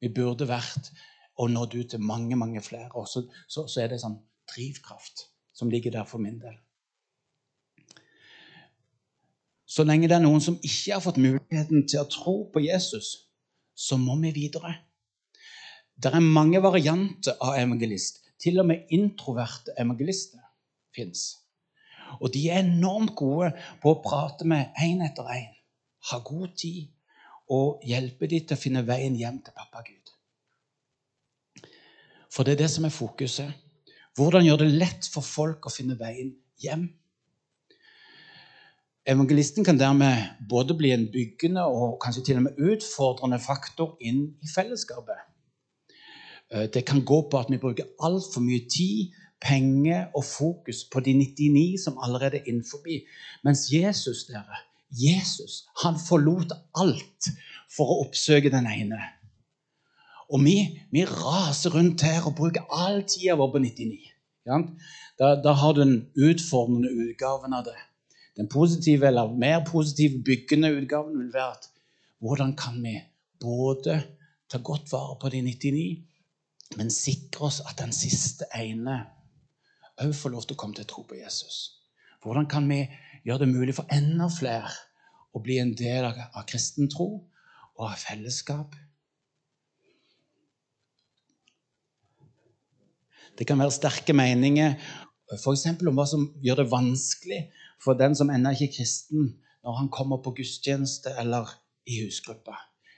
Vi 0.00 0.08
burde 0.14 0.48
vært 0.48 0.92
og 1.36 1.50
nådd 1.50 1.74
ut 1.74 1.90
til 1.90 2.00
mange 2.00 2.36
mange 2.36 2.62
flere. 2.62 2.90
Og 2.94 3.08
så, 3.08 3.24
så, 3.48 3.66
så 3.66 3.82
er 3.82 3.88
det 3.90 4.00
sånn 4.00 4.20
drivkraft 4.54 5.26
som 5.56 5.70
ligger 5.70 5.90
der 5.90 6.06
for 6.06 6.22
min 6.22 6.38
del. 6.40 6.54
Så 9.66 9.84
lenge 9.86 10.08
det 10.08 10.16
er 10.18 10.22
noen 10.22 10.42
som 10.42 10.58
ikke 10.62 10.94
har 10.94 11.02
fått 11.02 11.18
muligheten 11.22 11.86
til 11.88 12.02
å 12.02 12.08
tro 12.10 12.36
på 12.52 12.62
Jesus, 12.62 13.10
så 13.74 13.98
må 13.98 14.16
vi 14.22 14.32
videre. 14.34 14.76
Det 16.00 16.14
er 16.14 16.24
mange 16.24 16.62
varianter 16.64 17.36
av 17.44 17.58
evangelist. 17.60 18.22
Til 18.40 18.62
og 18.62 18.70
med 18.70 18.88
introverte 18.96 19.74
evangelister 19.78 20.40
fins. 20.96 21.26
Og 22.20 22.32
de 22.34 22.46
er 22.48 22.62
enormt 22.64 23.12
gode 23.18 23.50
på 23.82 23.92
å 23.92 24.00
prate 24.02 24.48
med 24.48 24.72
én 24.80 25.02
etter 25.04 25.28
én. 25.34 25.50
Ha 26.10 26.22
god 26.24 26.54
tid 26.56 26.88
og 27.52 27.84
hjelpe 27.84 28.30
dem 28.30 28.46
til 28.46 28.56
å 28.56 28.60
finne 28.62 28.86
veien 28.88 29.18
hjem 29.18 29.42
til 29.44 29.56
pappa 29.56 29.82
Gud. 29.84 30.14
For 32.30 32.46
det 32.46 32.54
er 32.54 32.62
det 32.62 32.70
som 32.72 32.86
er 32.86 32.94
fokuset. 32.94 33.52
Hvordan 34.16 34.46
gjøre 34.46 34.64
det 34.64 34.80
lett 34.80 35.08
for 35.12 35.26
folk 35.26 35.68
å 35.68 35.74
finne 35.74 35.98
veien 36.00 36.32
hjem? 36.62 36.88
Evangelisten 39.10 39.66
kan 39.66 39.78
dermed 39.80 40.40
både 40.48 40.76
bli 40.78 40.92
en 40.94 41.08
byggende 41.12 41.64
og 41.66 41.98
kanskje 42.02 42.24
til 42.28 42.40
og 42.40 42.46
med 42.46 42.62
utfordrende 42.72 43.40
faktor 43.42 43.96
inn 44.00 44.30
i 44.40 44.50
fellesskapet. 44.50 45.29
Eh, 46.50 46.66
det 46.74 46.84
kan 46.86 47.04
gå 47.04 47.22
på 47.30 47.38
at 47.38 47.50
vi 47.50 47.60
bruker 47.62 47.88
altfor 48.02 48.44
mye 48.44 48.66
tid 48.70 49.14
penger 49.40 50.10
og 50.14 50.24
fokus 50.24 50.84
på 50.92 51.00
de 51.00 51.14
99 51.16 51.78
som 51.84 51.98
allerede 52.02 52.40
er 52.40 52.48
innenfor. 52.50 52.84
Mens 53.44 53.68
Jesus, 53.72 54.26
dere, 54.28 54.64
Jesus, 54.90 55.64
han 55.84 55.96
forlot 56.08 56.52
alt 56.74 57.30
for 57.70 57.88
å 57.88 58.00
oppsøke 58.04 58.52
den 58.52 58.66
ene. 58.66 58.98
Og 60.30 60.42
vi, 60.44 60.56
vi 60.94 61.06
raser 61.08 61.74
rundt 61.74 62.04
her 62.06 62.26
og 62.28 62.36
bruker 62.38 62.66
all 62.70 63.02
tida 63.08 63.36
vår 63.38 63.52
på 63.54 63.62
99. 63.64 64.10
Ja? 64.46 64.60
Da, 65.18 65.34
da, 65.42 65.54
har 65.58 65.74
du 65.74 65.82
den 65.82 65.96
utfordrende 66.14 66.90
utgaven 66.90 67.54
av 67.56 67.64
det. 67.66 67.78
Den 68.38 68.48
positive 68.48 69.08
eller 69.08 69.32
mer 69.36 69.64
positive, 69.66 70.22
byggende 70.24 70.70
utgaven 70.76 71.18
vil 71.18 71.32
være 71.34 71.56
at 71.56 71.66
hvordan 72.20 72.54
kan 72.56 72.78
vi 72.84 72.94
både 73.42 73.98
ta 74.50 74.60
godt 74.64 74.92
vare 74.92 75.16
på 75.20 75.32
de 75.32 75.42
99, 75.46 75.84
men 76.78 76.92
sikre 76.94 77.48
oss 77.48 77.60
at 77.66 77.78
den 77.80 77.92
siste 77.94 78.46
ene 78.56 79.00
òg 80.00 80.12
får 80.16 80.32
lov 80.32 80.46
til 80.46 80.56
å 80.56 80.60
komme 80.60 80.76
til 80.76 80.86
å 80.86 80.90
tro 80.92 81.04
på 81.08 81.18
Jesus? 81.18 81.80
Hvordan 82.22 82.46
kan 82.50 82.68
vi 82.68 82.84
gjøre 83.24 83.44
det 83.44 83.52
mulig 83.52 83.74
for 83.76 83.90
enda 83.92 84.28
flere 84.32 84.70
å 85.32 85.42
bli 85.42 85.58
en 85.60 85.74
del 85.76 86.06
av 86.10 86.44
kristen 86.48 86.88
tro 86.92 87.08
og 87.76 87.84
av 87.88 87.98
fellesskap? 88.00 88.76
Det 93.38 93.46
kan 93.48 93.60
være 93.60 93.72
sterke 93.72 94.12
meninger 94.16 94.74
f.eks. 95.38 95.66
om 95.86 95.96
hva 95.96 96.06
som 96.08 96.26
gjør 96.42 96.62
det 96.62 96.70
vanskelig 96.72 97.40
for 97.80 97.96
den 97.98 98.16
som 98.18 98.30
ennå 98.32 98.52
ikke 98.52 98.66
er 98.66 98.74
kristen, 98.74 99.34
når 99.64 99.76
han 99.78 99.90
kommer 99.92 100.20
på 100.24 100.34
gudstjeneste 100.40 101.12
eller 101.20 101.48
i 101.88 102.02
husgruppa. 102.02 102.56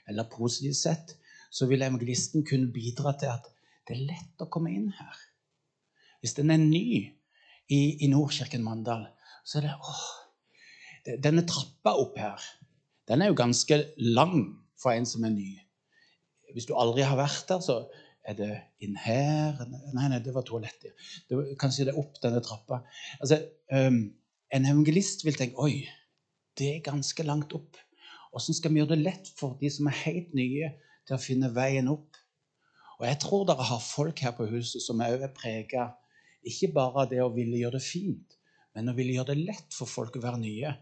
Eller 0.09 0.27
positivt 0.31 0.79
sett 0.79 1.13
så 1.53 1.67
vil 1.69 1.85
evangelisten 1.85 2.43
kunne 2.47 2.71
bidra 2.73 3.13
til 3.19 3.31
at 3.31 3.52
det 3.87 3.95
er 3.95 4.05
lett 4.09 4.43
å 4.43 4.49
komme 4.51 4.71
inn 4.73 4.89
her. 4.95 5.21
Hvis 6.23 6.35
den 6.37 6.53
er 6.53 6.61
ny 6.61 6.85
i, 7.67 7.81
i 8.03 8.07
Nordkirken 8.11 8.63
Mandal, 8.63 9.09
så 9.43 9.59
er 9.59 9.67
det 9.67 9.77
åh, 9.79 10.03
Denne 11.19 11.41
trappa 11.43 11.97
opp 11.99 12.15
her, 12.15 12.39
den 13.11 13.19
er 13.19 13.27
jo 13.27 13.35
ganske 13.35 13.75
lang 13.99 14.37
for 14.79 14.95
en 14.95 15.07
som 15.07 15.25
er 15.27 15.33
ny. 15.33 15.49
Hvis 16.55 16.69
du 16.69 16.77
aldri 16.79 17.03
har 17.03 17.19
vært 17.19 17.49
der, 17.49 17.59
så 17.59 17.81
er 18.23 18.37
det 18.37 18.51
inn 18.85 18.95
her 19.03 19.59
Nei, 19.67 20.07
nei, 20.07 20.21
det 20.23 20.31
var 20.35 20.45
toalettet. 20.47 20.95
Kanskje 21.59 21.89
det 21.89 21.91
er 21.91 21.99
opp 21.99 22.21
denne 22.23 22.39
trappa. 22.45 22.79
Altså, 23.19 23.41
um, 23.73 23.99
en 24.53 24.69
evangelist 24.69 25.25
vil 25.27 25.35
tenke 25.35 25.59
oi, 25.59 25.83
det 26.55 26.69
er 26.69 26.85
ganske 26.85 27.25
langt 27.27 27.51
opp. 27.57 27.79
Åssen 28.33 28.55
skal 28.55 28.73
vi 28.73 28.81
gjøre 28.81 28.95
det 28.95 29.03
lett 29.03 29.31
for 29.37 29.57
de 29.59 29.69
som 29.73 29.89
er 29.89 29.99
helt 30.05 30.33
nye, 30.37 30.71
til 31.03 31.17
å 31.17 31.21
finne 31.21 31.51
veien 31.51 31.89
opp? 31.91 32.15
Og 32.99 33.05
jeg 33.07 33.19
tror 33.23 33.45
dere 33.49 33.65
har 33.67 33.83
folk 33.83 34.21
her 34.25 34.33
på 34.37 34.47
huset 34.51 34.83
som 34.83 35.01
er 35.01 35.27
prega 35.35 35.91
ikke 36.43 36.73
bare 36.75 37.05
av 37.05 37.11
det 37.11 37.21
å 37.23 37.31
ville 37.33 37.59
gjøre 37.61 37.79
det 37.79 37.85
fint, 37.85 38.35
men 38.75 38.91
å 38.91 38.95
ville 38.97 39.15
gjøre 39.15 39.31
det 39.31 39.45
lett 39.47 39.75
for 39.75 39.89
folk 39.89 40.17
å 40.19 40.23
være 40.23 40.41
nye. 40.41 40.73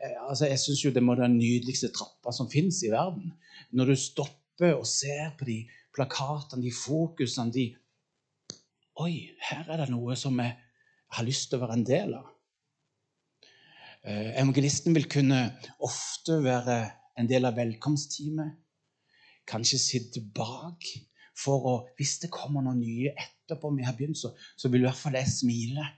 Eh, 0.00 0.16
altså, 0.26 0.48
jeg 0.50 0.60
syns 0.62 0.82
jo 0.84 0.92
det 0.94 1.02
må 1.04 1.14
være 1.14 1.28
den 1.28 1.38
nydeligste 1.38 1.92
trappa 1.94 2.34
som 2.34 2.50
fins 2.50 2.82
i 2.86 2.90
verden. 2.92 3.32
Når 3.70 3.92
du 3.92 3.96
stopper 4.00 4.74
og 4.74 4.86
ser 4.88 5.34
på 5.38 5.46
de 5.48 5.60
plakatene, 5.94 6.64
de 6.64 6.74
fokusene, 6.74 7.54
de 7.54 7.70
Oi, 9.02 9.32
her 9.42 9.66
er 9.74 9.80
det 9.80 9.88
noe 9.90 10.14
som 10.14 10.36
jeg 10.38 10.52
har 11.16 11.24
lyst 11.26 11.48
til 11.50 11.58
å 11.58 11.64
være 11.64 11.74
en 11.80 11.86
del 11.86 12.12
av. 12.14 12.28
Eh, 14.06 14.28
evangelisten 14.38 14.94
vil 14.94 15.08
kunne 15.10 15.40
ofte 15.82 16.36
være 16.44 16.76
en 17.18 17.26
del 17.26 17.48
av 17.48 17.56
velkomstteamet. 17.58 18.54
Kanskje 19.50 19.80
sitte 19.82 20.22
bak 20.36 20.86
for 21.34 21.66
å 21.66 21.74
Hvis 21.98 22.18
det 22.22 22.30
kommer 22.32 22.62
noen 22.62 22.80
nye 22.80 23.10
etterpå 23.10 23.72
vi 23.74 23.86
har 23.86 23.96
begynt, 23.98 24.20
så, 24.20 24.32
så 24.56 24.70
vil 24.70 24.84
i 24.84 24.88
hvert 24.88 25.00
fall 25.00 25.18
jeg 25.18 25.32
smile. 25.32 25.88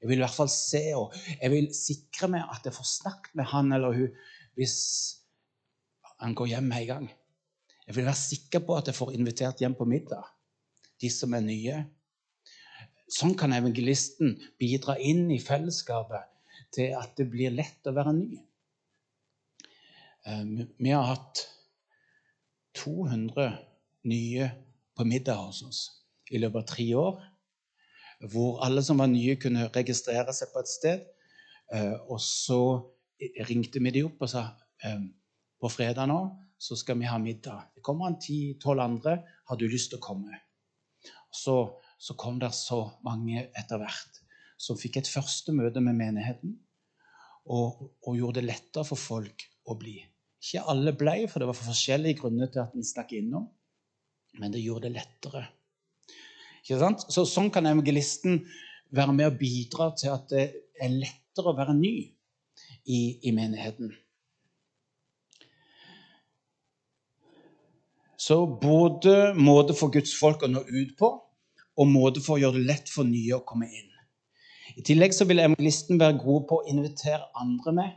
Jeg 0.00 0.08
vil 0.10 0.20
i 0.20 0.24
hvert 0.24 0.36
fall 0.36 0.50
se, 0.52 0.82
og 0.96 1.14
jeg 1.36 1.52
vil 1.52 1.68
sikre 1.76 2.30
meg 2.32 2.48
at 2.52 2.64
jeg 2.68 2.76
får 2.76 2.88
snakket 2.90 3.36
med 3.36 3.48
han 3.52 3.76
eller 3.76 3.96
hun 3.96 4.24
hvis 4.56 4.76
han 6.22 6.32
går 6.36 6.54
hjem 6.54 6.70
en 6.72 6.86
gang. 6.88 7.06
Jeg 7.86 7.96
vil 7.98 8.06
være 8.08 8.18
sikker 8.18 8.62
på 8.64 8.76
at 8.78 8.88
jeg 8.88 8.96
får 8.96 9.12
invitert 9.18 9.60
hjem 9.60 9.76
på 9.76 9.84
middag 9.88 10.24
de 11.02 11.10
som 11.12 11.34
er 11.36 11.44
nye. 11.44 11.76
Sånn 13.12 13.36
kan 13.38 13.54
evangelisten 13.54 14.34
bidra 14.58 14.96
inn 14.98 15.28
i 15.30 15.42
fellesskapet 15.42 16.32
til 16.74 16.96
at 16.98 17.12
det 17.18 17.28
blir 17.30 17.54
lett 17.54 17.86
å 17.86 17.94
være 17.96 18.14
ny. 18.16 18.40
Eh, 20.26 20.44
vi 20.80 20.90
har 20.90 21.06
hatt 21.12 21.44
200 22.80 23.52
nye 24.10 24.48
på 24.96 25.06
middag 25.08 25.40
hos 25.42 25.62
oss 25.66 25.80
i 26.32 26.40
løpet 26.42 26.62
av 26.62 26.70
tre 26.72 26.86
år. 26.98 27.20
Hvor 28.32 28.62
alle 28.64 28.82
som 28.82 28.98
var 29.02 29.10
nye, 29.12 29.36
kunne 29.40 29.68
registrere 29.74 30.32
seg 30.34 30.52
på 30.52 30.62
et 30.62 30.72
sted. 30.72 31.06
Eh, 31.74 31.94
og 32.08 32.20
så 32.22 32.60
ringte 33.48 33.82
vi 33.82 33.92
de 33.96 34.06
opp 34.08 34.24
og 34.24 34.32
sa 34.32 34.48
eh, 34.84 35.06
på 35.60 35.70
fredag 35.72 36.08
nå 36.10 36.20
så 36.58 36.76
skal 36.76 36.98
vi 36.98 37.08
ha 37.08 37.18
middag. 37.20 37.72
Det 37.74 37.82
kommer 37.84 38.08
en 38.08 38.20
ti-tolv 38.20 38.80
andre. 38.80 39.18
Har 39.48 39.58
du 39.60 39.66
lyst 39.68 39.92
til 39.92 40.00
å 40.00 40.06
komme? 40.06 40.38
Så, 41.32 41.56
så 42.00 42.16
kom 42.16 42.38
det 42.40 42.52
så 42.56 42.80
mange 43.04 43.48
etter 43.52 43.80
hvert 43.82 44.22
som 44.56 44.78
fikk 44.80 45.02
et 45.02 45.10
første 45.10 45.52
møte 45.52 45.82
med 45.84 45.98
menigheten 45.98 46.54
og, 47.44 47.90
og, 48.00 48.12
gjorde 48.16 48.40
det 48.40 48.48
lettere 48.48 48.86
for 48.88 48.98
folk 48.98 49.44
å 49.68 49.76
bli. 49.78 49.98
Ikke 50.40 50.64
alle 50.72 50.94
ble, 50.96 51.18
for 51.28 51.42
det 51.42 51.50
var 51.50 51.58
for 51.58 51.74
forskjellige 51.74 52.22
grunner 52.22 52.48
til 52.52 52.64
at 52.64 52.74
en 52.74 52.86
stakk 52.86 53.12
innom, 53.18 53.50
men 54.40 54.52
det 54.54 54.64
gjorde 54.64 54.88
det 54.88 55.00
lettere. 55.00 55.44
Så, 56.66 57.22
sånn 57.28 57.52
kan 57.54 57.68
evangelisten 57.68 58.40
være 58.96 59.14
med 59.14 59.28
og 59.30 59.38
bidra 59.38 59.92
til 59.98 60.14
at 60.14 60.26
det 60.32 60.46
er 60.82 60.96
lettere 60.96 61.52
å 61.52 61.56
være 61.56 61.76
ny 61.78 61.94
i, 62.86 63.00
i 63.22 63.32
menigheten. 63.34 63.92
Så 68.16 68.40
både 68.46 69.34
måte 69.38 69.76
for 69.76 69.92
Guds 69.94 70.14
folk 70.18 70.42
å 70.42 70.50
nå 70.50 70.64
ut 70.66 70.96
på, 70.98 71.10
og 71.76 71.92
måte 71.92 72.22
for 72.24 72.36
å 72.36 72.40
gjøre 72.40 72.58
det 72.58 72.70
lett 72.70 72.90
for 72.90 73.06
nye 73.06 73.36
å 73.36 73.44
komme 73.46 73.68
inn. 73.68 73.92
I 74.76 74.82
tillegg 74.84 75.14
så 75.14 75.26
vil 75.28 75.42
evangelisten 75.44 76.00
være 76.00 76.18
god 76.20 76.46
på 76.48 76.58
å 76.58 76.66
invitere 76.72 77.28
andre 77.38 77.74
med. 77.76 77.92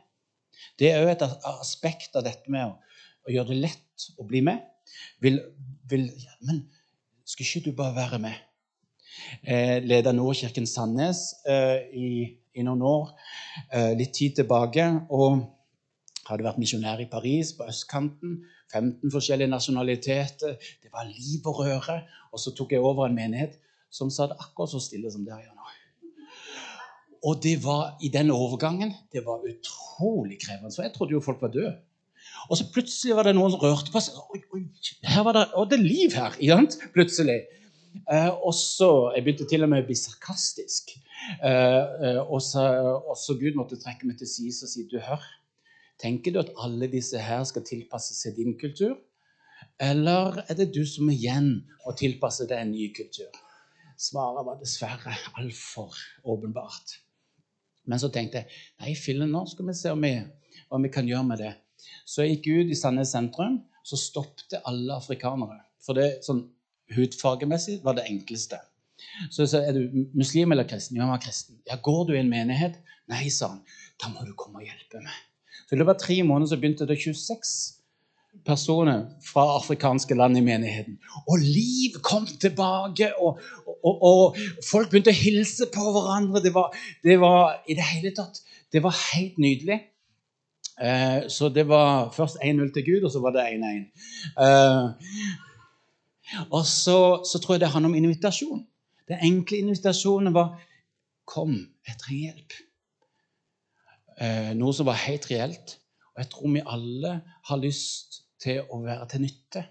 Det 0.80 0.92
er 0.92 1.02
òg 1.02 1.14
et 1.14 1.24
aspekt 1.50 2.16
av 2.20 2.26
dette 2.28 2.52
med 2.52 2.68
å, 2.68 2.76
å, 3.26 3.32
gjøre 3.32 3.54
det 3.54 3.62
lett 3.64 4.10
å 4.20 4.28
bli 4.28 4.44
med. 4.46 4.62
Vil, 5.24 5.42
vil, 5.90 6.08
ja, 6.24 6.36
men 6.48 6.64
skal 7.26 7.46
ikke 7.46 7.70
du 7.70 7.76
bare 7.78 7.96
være 7.96 8.20
med? 8.20 8.38
Jeg 9.44 9.86
leder 9.86 10.16
Nordkirken 10.16 10.68
Sandnes 10.68 11.22
eh, 11.50 11.80
i, 11.94 12.10
i, 12.56 12.64
noen 12.66 12.82
år, 12.86 13.10
eh, 13.74 13.94
litt 14.00 14.14
tid 14.16 14.40
tilbake. 14.42 14.86
og 15.10 15.42
hadde 16.30 16.46
vært 16.46 16.60
misjonær 16.62 17.02
i 17.02 17.10
Paris, 17.10 17.56
på 17.58 17.66
østkanten. 17.70 18.40
15 18.70 19.10
forskjellige 19.10 19.50
nasjonaliteter. 19.50 20.58
Det 20.84 20.92
var 20.94 21.10
liv 21.10 21.48
og 21.50 21.64
røre. 21.64 22.04
Og 22.32 22.42
så 22.42 22.54
tok 22.54 22.76
jeg 22.76 22.86
over 22.86 23.08
en 23.08 23.18
menighet 23.18 23.58
som 23.90 24.12
satt 24.14 24.36
akkurat 24.38 24.70
så 24.70 24.82
stille 24.84 25.10
som 25.12 25.26
der 25.26 25.42
gjør 25.42 25.56
nå. 25.56 25.66
Og 27.30 27.42
det 27.44 27.58
var 27.64 27.98
i 28.06 28.12
den 28.14 28.30
overgangen 28.32 28.94
det 29.12 29.26
var 29.26 29.42
utrolig 29.44 30.38
krevende. 30.40 30.72
Så 30.72 30.86
jeg 30.86 30.94
trodde 30.94 31.18
jo 31.18 31.24
folk 31.24 31.42
var 31.42 31.52
døde. 31.52 31.74
Og 32.48 32.58
så 32.60 32.68
plutselig 32.74 33.18
var 33.18 33.28
det 33.28 33.36
noen 33.38 33.54
som 33.54 33.62
rørte 33.64 33.94
på 33.94 34.02
seg. 34.04 34.18
Oi, 34.34 34.42
oi, 34.56 34.64
her 35.12 35.26
var 35.28 35.38
det, 35.38 35.48
og 35.60 35.70
det 35.72 35.80
er 35.80 35.86
liv 35.86 36.16
her! 36.16 36.38
Plutselig. 36.96 37.42
Eh, 38.14 38.32
og 38.46 38.54
så, 38.54 39.12
Jeg 39.16 39.26
begynte 39.26 39.50
til 39.50 39.66
og 39.66 39.72
med 39.72 39.84
å 39.84 39.88
bli 39.90 39.98
sarkastisk. 39.98 40.94
Eh, 41.44 41.52
eh, 41.52 42.22
og, 42.22 42.40
så, 42.46 42.64
og 43.02 43.18
så 43.20 43.36
Gud 43.40 43.58
måtte 43.60 43.80
trekke 43.82 44.08
meg 44.08 44.22
til 44.22 44.30
side 44.30 44.56
og 44.66 44.72
si 44.72 44.88
du 44.90 44.98
hør, 45.04 45.26
Tenker 46.00 46.32
du 46.32 46.40
at 46.40 46.54
alle 46.64 46.88
disse 46.88 47.20
her 47.20 47.44
skal 47.44 47.66
tilpasse 47.68 48.16
seg 48.16 48.38
din 48.38 48.54
kultur? 48.60 48.96
Eller 49.84 50.38
er 50.46 50.56
det 50.56 50.70
du 50.76 50.86
som 50.88 51.10
igjen 51.12 51.50
må 51.84 51.94
tilpasse 52.00 52.48
deg 52.48 52.64
en 52.64 52.72
ny 52.72 52.88
kultur? 52.96 53.32
Svaret 54.00 54.48
var 54.48 54.62
dessverre 54.62 55.16
altfor 55.42 55.98
åpenbart. 56.24 56.96
Men 57.84 58.00
så 58.00 58.08
tenkte 58.14 58.44
jeg 58.44 58.62
nei, 58.80 58.94
fillen, 58.96 59.32
nå 59.34 59.44
skal 59.52 59.68
vi 59.68 59.76
se 59.76 59.92
om 59.92 60.06
vi, 60.06 60.14
hva 60.70 60.80
vi 60.80 60.92
kan 60.94 61.08
gjøre 61.10 61.28
med 61.28 61.44
det. 61.44 61.52
Så 62.06 62.26
jeg 62.26 62.38
gikk 62.38 62.50
ut 62.50 62.74
i 62.74 62.78
Sandnes 62.78 63.14
sentrum, 63.16 63.60
så 63.86 64.00
stoppet 64.00 64.60
alle 64.68 64.98
afrikanere. 64.98 65.62
For 65.84 65.98
det 65.98 66.20
sånn 66.26 66.44
hudfargemessig 66.96 67.80
var 67.86 67.98
det 67.98 68.08
enkleste. 68.10 68.60
Så 69.32 69.46
jeg 69.46 69.52
sa 69.52 69.64
er 69.64 69.78
du 69.78 70.06
muslim 70.18 70.52
eller 70.52 70.68
kristen? 70.68 70.98
Ja, 70.98 71.06
jeg 71.06 71.14
var 71.14 71.24
kristen. 71.24 71.60
Ja, 71.70 71.80
Går 71.84 72.06
du 72.10 72.16
i 72.16 72.22
en 72.22 72.32
menighet? 72.32 72.80
Nei, 73.10 73.28
sa 73.34 73.54
han. 73.54 73.62
Da 74.02 74.12
må 74.12 74.26
du 74.28 74.34
komme 74.38 74.62
og 74.62 74.68
hjelpe 74.68 75.02
meg. 75.04 75.20
Så 75.70 75.78
løpet 75.78 75.96
av 75.96 76.02
tre 76.02 76.18
måneder 76.26 76.52
så 76.52 76.60
begynte 76.60 76.88
det 76.90 76.98
26 77.00 77.54
personer 78.46 79.06
fra 79.26 79.46
afrikanske 79.58 80.16
land 80.18 80.38
i 80.38 80.44
menigheten. 80.46 81.00
Og 81.28 81.42
liv 81.42 81.98
kom 82.06 82.28
tilbake, 82.42 83.12
og, 83.18 83.40
og, 83.84 84.04
og 84.06 84.40
folk 84.66 84.92
begynte 84.92 85.14
å 85.14 85.20
hilse 85.20 85.70
på 85.74 85.92
hverandre. 85.96 86.44
Det 86.44 86.54
var, 86.56 86.76
det 87.06 87.18
var, 87.22 87.60
i 87.68 87.78
det 87.78 87.88
hele 87.94 88.14
tatt 88.18 88.42
det 88.74 88.84
var 88.86 88.94
helt 88.94 89.40
nydelig. 89.42 89.80
Eh, 90.80 91.28
så 91.30 91.50
det 91.50 91.68
var 91.68 92.12
først 92.16 92.38
1-0 92.44 92.74
til 92.74 92.86
Gud, 92.86 93.04
og 93.04 93.12
så 93.12 93.20
var 93.20 93.36
det 93.36 93.48
1-1. 93.58 93.86
Eh, 94.46 94.86
og 96.52 96.66
så, 96.66 97.24
så, 97.32 97.40
tror 97.40 97.56
jeg 97.56 97.62
det 97.62 97.74
handler 97.74 97.90
om 97.90 97.96
invitasjon. 97.96 98.68
Den 99.08 99.20
enkle 99.24 99.58
invitasjonen 99.58 100.34
var 100.34 100.60
Kom, 101.30 101.52
jeg 101.86 101.96
trenger 102.02 102.24
hjelp 102.32 102.54
eh, 104.20 104.52
noe 104.58 104.76
som 104.76 104.88
var 104.90 105.00
helt 105.06 105.28
reelt. 105.32 105.78
Og 106.14 106.24
jeg 106.24 106.32
tror 106.34 106.56
vi 106.56 106.66
alle 106.76 107.14
har 107.50 107.62
lyst 107.62 108.24
til 108.42 108.64
å 108.72 108.82
være 108.84 109.08
til 109.14 109.24
nytte, 109.26 109.64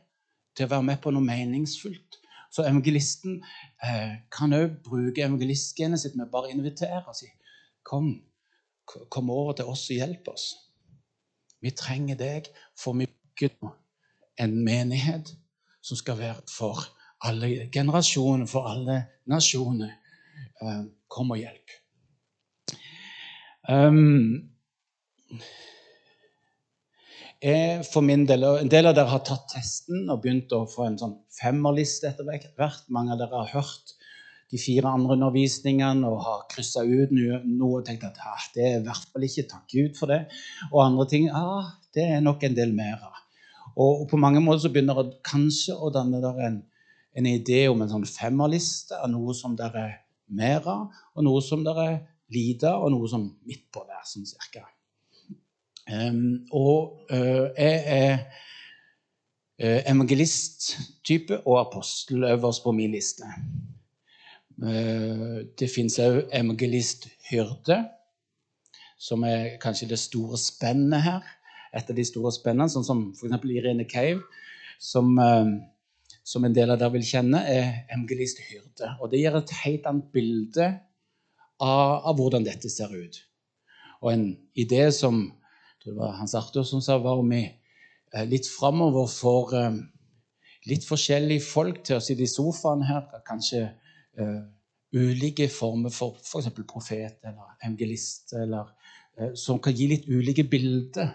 til 0.57 0.69
å 0.69 0.73
være 0.75 0.87
med 0.91 1.03
på 1.03 1.13
noe 1.15 1.25
meningsfullt. 1.25 2.21
Så 2.49 2.65
evangelisten 2.65 3.43
eh, 3.85 4.15
kan 4.33 4.55
òg 4.57 4.79
bruke 4.85 5.25
evangelistgenet 5.25 6.01
sitt 6.01 6.17
med 6.17 6.31
bare 6.33 6.49
å 6.49 6.57
invitere 6.57 7.05
og 7.07 7.17
si 7.17 7.29
Kom, 7.89 8.09
kom 8.85 9.31
over 9.33 9.55
til 9.57 9.69
oss 9.71 9.87
og 9.89 9.97
hjelp 9.97 10.27
oss. 10.29 10.51
Vi 11.65 11.73
trenger 11.75 12.19
deg, 12.19 12.51
for 12.79 12.97
vi 12.99 13.09
bygger 13.09 13.73
en 14.43 14.55
menighet 14.65 15.33
som 15.83 15.99
skal 15.99 16.19
være 16.19 16.45
for 16.51 16.85
alle 17.27 17.69
generasjoner, 17.75 18.47
for 18.47 18.69
alle 18.71 19.01
nasjoner. 19.27 19.95
Eh, 20.63 20.85
kom 21.11 21.33
og 21.35 21.41
hjelp. 21.41 21.75
Um, 23.69 24.51
jeg, 27.43 27.85
for 27.93 28.01
min 28.01 28.25
del, 28.27 28.45
En 28.45 28.71
del 28.71 28.89
av 28.89 28.97
dere 28.97 29.13
har 29.13 29.23
tatt 29.27 29.51
testen 29.53 30.09
og 30.11 30.23
begynt 30.23 30.53
å 30.57 30.65
få 30.71 30.89
en 30.89 30.99
sånn 30.99 31.17
femmerliste 31.39 32.11
etter 32.11 32.27
hvert. 32.27 32.87
Mange 32.89 33.15
av 33.15 33.21
dere 33.23 33.43
har 33.45 33.53
hørt 33.61 33.98
de 34.49 34.59
fire 34.61 34.89
andre 34.89 35.17
undervisningene 35.19 36.09
og 36.09 36.23
har 36.25 36.45
kryssa 36.53 36.85
ut 36.87 37.13
noe 37.13 37.81
og 37.81 37.85
tenkt 37.87 38.07
at 38.09 38.19
det 38.55 38.65
er 38.65 38.79
i 38.79 38.85
hvert 38.87 39.11
fall 39.13 39.27
ikke 39.27 39.47
takk 39.51 39.67
Gud 39.75 39.99
for 39.99 40.13
det. 40.13 40.23
Og 40.73 40.83
andre 40.87 41.07
ting 41.11 41.29
det 41.95 42.07
er 42.07 42.25
nok 42.25 42.47
en 42.47 42.57
del 42.57 42.73
mer 42.77 42.97
av. 42.97 43.19
Og, 43.79 44.03
og, 44.03 44.05
på 44.11 44.19
mange 44.19 44.41
måter 44.43 44.65
så 44.65 44.73
begynner 44.73 45.03
det 45.05 45.21
kanskje 45.27 45.77
å 45.77 45.93
danne 45.95 46.23
der 46.25 46.41
en, 46.49 46.59
en 47.15 47.29
idé 47.31 47.67
om 47.71 47.83
en 47.83 47.93
sånn 47.93 48.09
femmerliste 48.09 48.97
av 48.99 49.13
noe 49.13 49.37
som 49.37 49.55
det 49.59 49.69
er 49.69 49.93
mer 50.35 50.67
av, 50.69 50.89
og 51.15 51.25
noe 51.25 51.45
som 51.45 51.63
det 51.67 51.77
er 51.85 51.95
lite 52.35 52.73
og 52.75 52.91
noe 52.93 53.09
som 53.11 53.29
midt 53.49 53.69
på 53.73 53.85
der, 53.89 54.03
sånn 54.09 54.27
cirka. 54.29 54.67
Um, 55.89 56.45
og 56.53 57.09
uh, 57.09 57.49
jeg 57.57 57.79
er 57.95 58.19
uh, 59.63 59.81
evangelisttype 59.89 61.41
og 61.47 61.63
apostel 61.63 62.27
øverst 62.29 62.65
på 62.67 62.75
min 62.77 62.93
liste. 62.93 63.31
Uh, 64.59 65.45
det 65.59 65.69
fins 65.71 65.99
òg 66.03 66.25
evangelisthyrde, 66.35 67.79
som 68.99 69.23
er 69.27 69.57
kanskje 69.63 69.91
det 69.93 70.01
store 70.03 70.39
spennet 70.41 71.05
her. 71.05 71.27
Et 71.77 71.91
av 71.91 71.97
de 71.97 72.05
store 72.07 72.33
spennene, 72.35 72.71
sånn 72.73 72.87
som 72.87 73.03
f.eks. 73.13 73.45
Irene 73.53 73.87
Cave, 73.87 74.25
som, 74.81 75.13
som, 76.25 76.45
en 76.47 76.55
del 76.57 76.73
av 76.73 76.79
dere 76.81 76.95
vil 76.97 77.05
kjenne, 77.05 77.43
er 77.45 77.85
evangelisthyrde. 77.93 78.95
Og 78.99 79.13
det 79.13 79.21
gir 79.21 79.37
et 79.37 79.53
helt 79.61 79.87
annet 79.87 80.09
bilde 80.15 80.69
av, 81.61 82.09
av 82.09 82.17
hvordan 82.19 82.47
dette 82.49 82.73
ser 82.73 82.95
ut. 82.97 83.21
Og 84.01 84.11
en 84.15 84.25
idé 84.59 84.89
som 84.97 85.27
det 85.85 85.95
var 85.97 86.19
Hans 86.19 86.35
Arthur 86.35 86.67
som 86.69 86.83
sa 86.85 86.99
var 86.99 87.21
om 87.21 87.31
vi 87.33 87.45
eh, 87.47 88.25
litt 88.29 88.49
framover 88.51 89.09
eh, 89.57 89.77
litt 90.69 90.85
forskjellige 90.85 91.45
folk 91.47 91.83
til 91.87 91.97
å 91.97 92.03
sitte 92.05 92.27
i 92.27 92.31
sofaen 92.31 92.83
her. 92.85 93.07
Kanskje 93.27 93.71
ulike 94.95 95.49
former 95.53 95.93
for 95.95 96.17
f.eks. 96.19 96.51
For 96.51 96.67
profet 96.69 97.19
eller 97.29 97.57
evangelist, 97.63 98.35
eller, 98.39 98.71
uh, 99.21 99.33
som 99.39 99.61
kan 99.63 99.77
gi 99.77 99.89
litt 99.91 100.09
ulike 100.09 100.47
bilder 100.49 101.13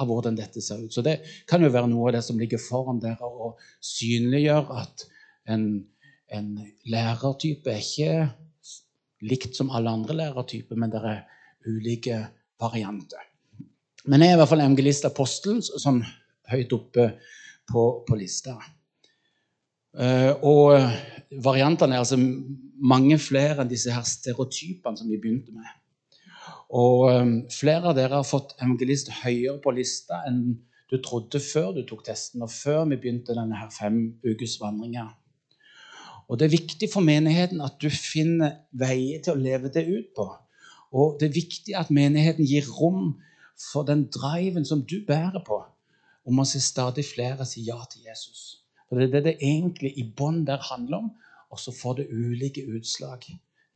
av 0.00 0.08
hvordan 0.08 0.36
dette 0.38 0.62
ser 0.64 0.82
ut. 0.84 0.92
Så 0.94 1.04
det 1.04 1.18
kan 1.50 1.62
jo 1.62 1.70
være 1.72 1.90
noe 1.90 2.08
av 2.10 2.16
det 2.16 2.22
som 2.26 2.38
ligger 2.40 2.60
foran 2.62 3.02
dere, 3.02 3.28
å 3.28 3.54
synliggjøre 3.84 4.78
at 4.82 5.04
en, 5.52 5.66
en 6.32 6.54
lærertype 6.88 7.70
er 7.72 7.82
ikke 7.82 8.14
likt 9.22 9.58
som 9.58 9.70
alle 9.70 9.92
andre 9.92 10.16
lærertyper, 10.18 10.78
men 10.78 10.90
det 10.90 11.02
er 11.06 11.20
ulike 11.68 12.18
varianter. 12.62 13.28
Men 14.08 14.24
jeg 14.24 14.32
er 14.32 14.36
i 14.36 14.40
hvert 14.40 14.50
fall 14.50 14.64
evangelist-apostel, 14.64 15.60
sånn 15.62 16.00
høyt 16.50 16.72
oppe 16.74 17.12
på, 17.70 17.82
på 18.08 18.18
lista. 18.18 18.56
Uh, 19.92 20.32
og 20.40 21.42
variantene 21.44 21.96
er 21.96 22.02
altså 22.02 22.16
mange 22.16 23.18
flere 23.20 23.60
enn 23.62 23.70
disse 23.70 23.92
her 23.92 24.06
stereotypene 24.08 24.98
som 24.98 25.10
vi 25.10 25.20
begynte 25.20 25.52
med. 25.54 25.68
Og 26.72 27.08
um, 27.12 27.32
flere 27.52 27.90
av 27.90 27.96
dere 27.98 28.16
har 28.16 28.28
fått 28.28 28.54
evangelist 28.58 29.12
høyere 29.22 29.58
på 29.62 29.74
lista 29.76 30.22
enn 30.28 30.44
du 30.92 30.98
trodde 31.04 31.40
før 31.40 31.72
du 31.76 31.82
tok 31.88 32.04
testen, 32.04 32.42
og 32.44 32.52
før 32.52 32.84
vi 32.90 32.98
begynte 33.00 33.36
denne 33.36 33.56
her 33.56 33.70
fem 33.72 33.98
ukes 34.24 34.58
vandringa. 34.60 35.06
Og 36.28 36.38
det 36.38 36.46
er 36.46 36.54
viktig 36.54 36.88
for 36.92 37.04
menigheten 37.04 37.60
at 37.64 37.78
du 37.80 37.88
finner 37.92 38.58
veier 38.76 39.20
til 39.24 39.34
å 39.34 39.40
leve 39.40 39.72
det 39.72 39.84
ut 39.88 40.12
på. 40.16 40.26
Og 40.92 41.16
det 41.20 41.28
er 41.28 41.36
viktig 41.36 41.76
at 41.76 41.92
menigheten 41.92 42.48
gir 42.48 42.68
rom 42.76 43.14
for 43.72 43.88
den 43.88 44.06
driven 44.12 44.64
som 44.68 44.84
du 44.84 45.00
bærer 45.08 45.40
på, 45.44 45.62
om 46.28 46.40
å 46.40 46.48
se 46.48 46.60
stadig 46.60 47.04
flere 47.08 47.48
si 47.48 47.64
ja 47.68 47.80
til 47.90 48.04
Jesus. 48.08 48.61
For 48.92 49.00
Det 49.00 49.06
er 49.06 49.12
det 49.12 49.24
det 49.24 49.38
egentlig 49.40 49.94
i 49.96 50.02
bånn 50.04 50.42
der 50.44 50.60
handler 50.68 50.98
om, 50.98 51.06
og 51.48 51.60
så 51.60 51.72
får 51.72 51.94
det 52.02 52.10
ulike 52.12 52.60
utslag. 52.76 53.24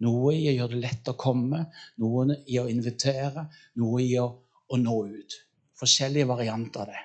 Noe 0.05 0.35
i 0.37 0.43
å 0.51 0.53
gjøre 0.53 0.75
det 0.75 0.81
lett 0.83 1.09
å 1.09 1.15
komme, 1.17 1.63
noe 1.97 2.37
i 2.45 2.59
å 2.61 2.67
invitere, 2.69 3.47
noe 3.81 4.03
i 4.05 4.11
å, 4.21 4.27
å 4.69 4.77
nå 4.77 4.99
ut. 5.09 5.39
Forskjellige 5.81 6.29
varianter 6.29 6.85
av 6.85 6.93
det. 6.93 7.01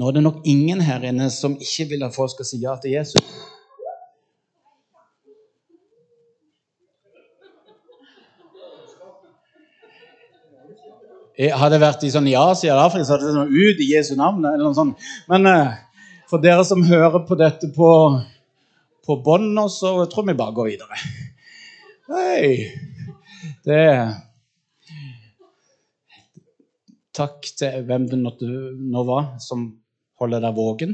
Nå 0.00 0.08
er 0.08 0.16
det 0.16 0.24
nok 0.24 0.40
ingen 0.48 0.80
her 0.80 1.04
inne 1.04 1.28
som 1.28 1.60
ikke 1.60 1.90
vil 1.92 2.08
at 2.08 2.16
folk 2.16 2.32
skal 2.32 2.48
si 2.48 2.64
ja 2.64 2.72
til 2.80 2.96
Jesus. 2.96 3.36
Hadde 11.36 11.76
jeg 11.76 11.84
vært 11.84 12.04
i, 12.08 12.16
sånn, 12.16 12.32
i 12.32 12.38
Asia 12.40 12.72
eller 12.72 12.88
Afrika, 12.88 13.04
så 13.04 13.18
hadde 13.18 13.28
det 13.28 13.36
sånn 13.36 13.52
ut 13.52 13.80
i 13.84 13.90
Jesu 13.92 14.14
navn. 14.16 14.40
eller 14.40 14.64
noe 14.64 14.78
sånt. 14.78 15.10
Men 15.28 15.52
uh, 15.52 15.82
for 16.30 16.42
dere 16.42 16.64
som 16.66 16.84
hører 16.86 17.22
på 17.26 17.38
dette 17.38 17.70
på, 17.74 17.90
på 19.06 19.16
bånd 19.24 19.58
så 19.72 19.92
tror 20.10 20.24
jeg 20.24 20.34
vi 20.34 20.40
bare 20.40 20.56
går 20.56 20.70
videre. 20.72 21.00
Hei! 22.10 22.46
Det 23.66 23.82
Takk 27.16 27.46
til 27.56 27.84
hvem 27.88 28.04
det 28.10 28.18
nå 28.20 29.02
var 29.08 29.38
som 29.40 29.70
holder 30.20 30.42
deg 30.44 30.56
våken. 30.58 30.90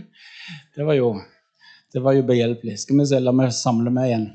Det 0.77 0.85
var 0.87 0.95
jo, 0.95 1.17
det 1.91 2.03
var 2.05 2.15
jo 2.15 2.23
behjelpelig. 2.29 2.77
Skal 2.85 3.01
vi 3.01 3.07
se, 3.11 3.19
la 3.19 3.35
meg 3.35 3.51
samle 3.57 3.91
meg 3.91 4.13
igjen. 4.13 4.29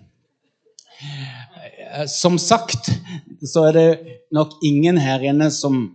Eh, 1.00 2.04
som 2.12 2.36
sagt 2.42 2.92
så 3.40 3.70
er 3.70 3.78
det 3.78 3.88
nok 4.36 4.58
ingen 4.68 5.00
her 5.00 5.24
inne 5.24 5.48
som 5.54 5.86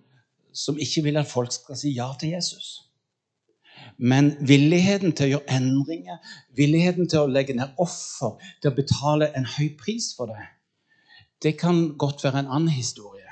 som 0.52 0.78
ikke 0.78 1.06
vil 1.06 1.18
at 1.20 1.28
folk 1.28 1.52
skal 1.52 1.78
si 1.78 1.94
ja 1.96 2.10
til 2.20 2.36
Jesus. 2.36 2.84
Men 3.98 4.32
villigheten 4.48 5.12
til 5.16 5.26
å 5.26 5.30
gjøre 5.34 5.56
endringer, 5.58 6.18
villigheten 6.56 7.08
til 7.10 7.24
å 7.24 7.30
legge 7.30 7.56
ned 7.56 7.76
offer, 7.82 8.38
til 8.62 8.72
å 8.72 8.76
betale 8.76 9.30
en 9.36 9.46
høy 9.56 9.72
pris 9.78 10.12
for 10.16 10.32
det, 10.32 10.46
det 11.42 11.56
kan 11.58 11.92
godt 11.98 12.24
være 12.24 12.44
en 12.44 12.50
annen 12.50 12.72
historie. 12.72 13.26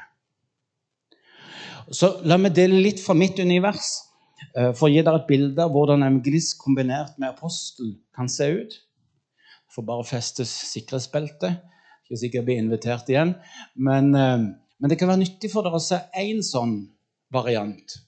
Så 1.91 2.21
La 2.27 2.39
meg 2.39 2.55
dele 2.55 2.79
litt 2.83 3.01
fra 3.03 3.17
mitt 3.19 3.39
univers 3.43 3.89
eh, 4.55 4.71
for 4.77 4.87
å 4.87 4.93
gi 4.93 5.03
dere 5.03 5.23
et 5.23 5.31
bilde 5.31 5.65
av 5.65 5.73
hvordan 5.75 6.05
evangelist 6.07 6.57
kombinert 6.61 7.17
med 7.19 7.33
apostel 7.33 7.97
kan 8.15 8.31
se 8.31 8.47
ut. 8.61 8.77
Får 9.75 9.87
bare 9.87 10.07
feste 10.07 10.47
sikkerhetsbeltet. 10.47 11.59
Ikke 12.07 12.21
sikkert 12.25 12.47
bli 12.47 12.59
invitert 12.59 13.11
igjen. 13.11 13.35
Men, 13.75 14.15
eh, 14.15 14.47
men 14.79 14.93
det 14.93 14.99
kan 15.01 15.11
være 15.11 15.25
nyttig 15.25 15.51
for 15.53 15.67
dere 15.67 15.79
å 15.79 15.83
se 15.83 15.99
én 16.19 16.45
sånn 16.47 16.79
variant. 17.35 17.99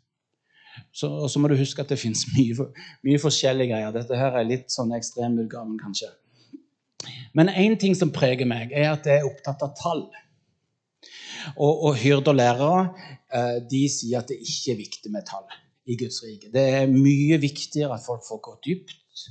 Så, 0.92 1.08
så 1.28 1.40
må 1.40 1.50
du 1.50 1.56
huske 1.58 1.84
at 1.84 1.92
det 1.92 2.00
fins 2.00 2.24
mye, 2.34 2.68
mye, 3.06 3.20
forskjellige 3.22 3.72
greier. 3.72 3.94
Dette 3.94 4.18
her 4.18 4.38
er 4.38 4.48
litt 4.48 4.72
sånn 4.72 4.94
ekstremutgaven, 4.96 5.78
kanskje. 5.80 6.12
Men 7.36 7.50
én 7.50 7.78
ting 7.80 7.96
som 7.98 8.12
preger 8.14 8.48
meg, 8.48 8.74
er 8.76 8.92
at 8.92 9.08
jeg 9.08 9.22
er 9.22 9.28
opptatt 9.28 9.64
av 9.64 9.74
tall. 9.78 10.06
Og, 11.56 11.72
og 11.72 11.96
hyrder 11.98 12.30
og 12.30 12.38
lærere 12.38 12.82
eh, 13.34 13.56
de 13.66 13.82
sier 13.90 14.20
at 14.20 14.30
det 14.30 14.38
ikke 14.38 14.74
er 14.74 14.78
viktig 14.78 15.10
med 15.10 15.26
tall 15.26 15.48
i 15.90 15.96
Guds 15.98 16.20
rike. 16.22 16.52
Det 16.54 16.62
er 16.76 16.92
mye 16.92 17.40
viktigere 17.42 17.96
at 17.96 18.04
folk 18.04 18.22
får 18.28 18.42
gå 18.46 18.58
dypt, 18.68 19.24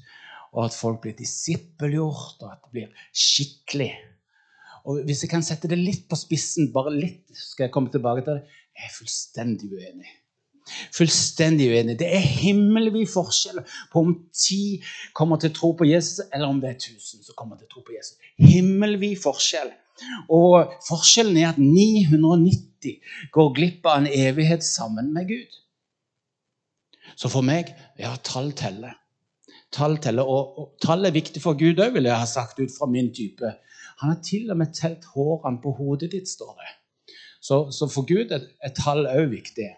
og 0.51 0.65
at 0.65 0.75
folk 0.75 0.99
blir 1.05 1.15
disippelgjort, 1.15 2.41
og 2.43 2.49
at 2.51 2.65
det 2.65 2.73
blir 2.75 3.05
skikkelig. 3.15 3.93
Og 4.89 5.05
Hvis 5.07 5.23
jeg 5.23 5.31
kan 5.31 5.45
sette 5.45 5.69
det 5.71 5.79
litt 5.79 6.07
på 6.09 6.17
spissen, 6.19 6.71
bare 6.73 6.91
litt, 6.95 7.23
skal 7.37 7.67
jeg 7.67 7.73
komme 7.75 7.93
tilbake 7.93 8.25
til 8.25 8.39
det, 8.39 8.59
jeg 8.75 8.89
er 8.89 8.95
fullstendig 8.97 9.69
uenig. 9.71 10.17
Fullstendig 10.95 11.69
uenig. 11.71 11.97
Det 11.99 12.09
er 12.15 12.23
himmelvid 12.23 13.09
forskjell 13.11 13.61
på 13.91 14.03
om 14.05 14.13
ti 14.35 14.79
kommer 15.17 15.41
til 15.41 15.51
å 15.51 15.57
tro 15.57 15.71
på 15.79 15.87
Jesus, 15.89 16.25
eller 16.31 16.51
om 16.51 16.61
det 16.63 16.73
er 16.73 16.81
tusen 16.87 17.23
som 17.23 17.37
kommer 17.37 17.59
til 17.59 17.69
å 17.69 17.73
tro 17.75 17.85
på 17.87 17.95
Jesus. 17.95 18.17
Himmelvid 18.41 19.19
forskjell. 19.23 19.73
Og 20.33 20.71
forskjellen 20.87 21.37
er 21.41 21.51
at 21.51 21.59
990 21.61 22.97
går 23.35 23.51
glipp 23.57 23.85
av 23.85 24.01
en 24.01 24.09
evighet 24.09 24.65
sammen 24.65 25.11
med 25.13 25.29
Gud. 25.29 25.59
Så 27.15 27.29
for 27.29 27.45
meg 27.45 27.73
ja, 27.99 28.15
tall 28.25 28.51
teller. 28.57 28.97
Tall 29.71 29.97
teller, 30.03 30.27
og, 30.27 30.57
og 30.59 30.71
tall 30.83 31.07
er 31.07 31.15
viktig 31.15 31.41
for 31.43 31.59
Gud 31.59 31.79
òg, 31.79 31.93
vil 31.95 32.09
jeg 32.09 32.19
ha 32.19 32.27
sagt 32.27 32.59
ut 32.59 32.73
fra 32.73 32.89
min 32.91 33.11
type. 33.15 33.53
Han 34.01 34.15
har 34.15 34.21
til 34.25 34.49
og 34.51 34.59
med 34.59 34.73
telt 34.75 35.05
hårene 35.13 35.61
på 35.63 35.75
hodet 35.77 36.11
ditt, 36.15 36.27
står 36.27 36.55
det. 36.59 36.71
Så, 37.41 37.63
så 37.73 37.87
for 37.89 38.05
Gud 38.09 38.33
er, 38.35 38.49
er 38.61 38.73
tall 38.77 39.05
òg 39.09 39.29
viktig. 39.31 39.69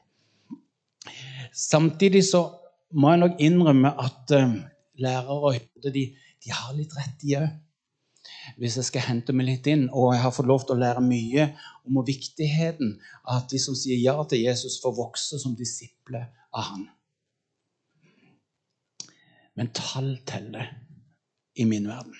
Samtidig 1.54 2.24
så 2.30 2.46
må 2.94 3.12
jeg 3.14 3.22
nok 3.24 3.42
innrømme 3.42 3.92
at 4.02 4.34
uh, 4.38 4.56
lærere 5.02 5.60
de, 5.84 6.06
de, 6.16 6.52
har 6.52 6.74
litt 6.78 6.96
rett, 6.98 7.16
de 7.22 7.38
òg. 7.42 7.52
Hvis 8.58 8.78
jeg 8.80 8.88
skal 8.88 9.06
hente 9.08 9.34
meg 9.36 9.48
litt 9.50 9.68
inn. 9.72 9.88
Og 9.92 10.14
jeg 10.14 10.24
har 10.24 10.34
fått 10.36 10.50
lov 10.50 10.64
til 10.64 10.78
å 10.78 10.82
lære 10.82 11.04
mye 11.04 11.50
om 11.88 12.00
viktigheten 12.06 12.96
av 13.24 13.42
at 13.42 13.52
de 13.52 13.60
som 13.60 13.76
sier 13.78 14.00
ja 14.00 14.16
til 14.30 14.44
Jesus, 14.46 14.80
får 14.84 14.96
vokse 14.98 15.40
som 15.42 15.56
disipler 15.60 16.30
av 16.54 16.70
han. 16.72 16.86
Men 19.60 19.70
tall 19.76 20.16
teller 20.26 20.72
i 21.60 21.66
min 21.70 21.88
verden. 21.90 22.16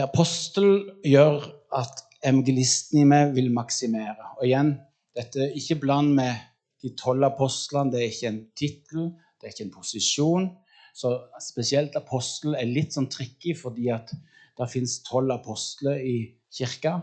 Apostel 0.00 0.70
gjør 1.06 1.44
at 1.76 2.00
evangelisten 2.24 3.02
i 3.02 3.08
meg 3.08 3.34
vil 3.36 3.50
maksimere. 3.54 4.32
Og 4.38 4.46
igjen, 4.48 4.74
dette 5.14 5.46
er 5.46 5.56
ikke 5.58 5.80
bland 5.84 6.14
med 6.16 6.34
de 6.82 6.92
tolv 6.98 7.24
apostlene. 7.28 7.92
Det 7.92 8.00
er 8.00 8.12
ikke 8.12 8.30
en 8.32 8.42
tittel, 8.58 9.10
det 9.38 9.48
er 9.48 9.54
ikke 9.54 9.66
en 9.68 9.74
posisjon. 9.74 10.48
Så 10.94 11.10
spesielt 11.42 11.96
apostel 11.98 12.54
er 12.58 12.70
litt 12.70 12.94
sånn 12.94 13.10
tricky, 13.10 13.54
fordi 13.58 13.88
at 13.94 14.12
det 14.58 14.70
fins 14.70 15.00
tolv 15.06 15.34
apostler 15.34 15.98
i 15.98 16.16
kirka. 16.54 16.98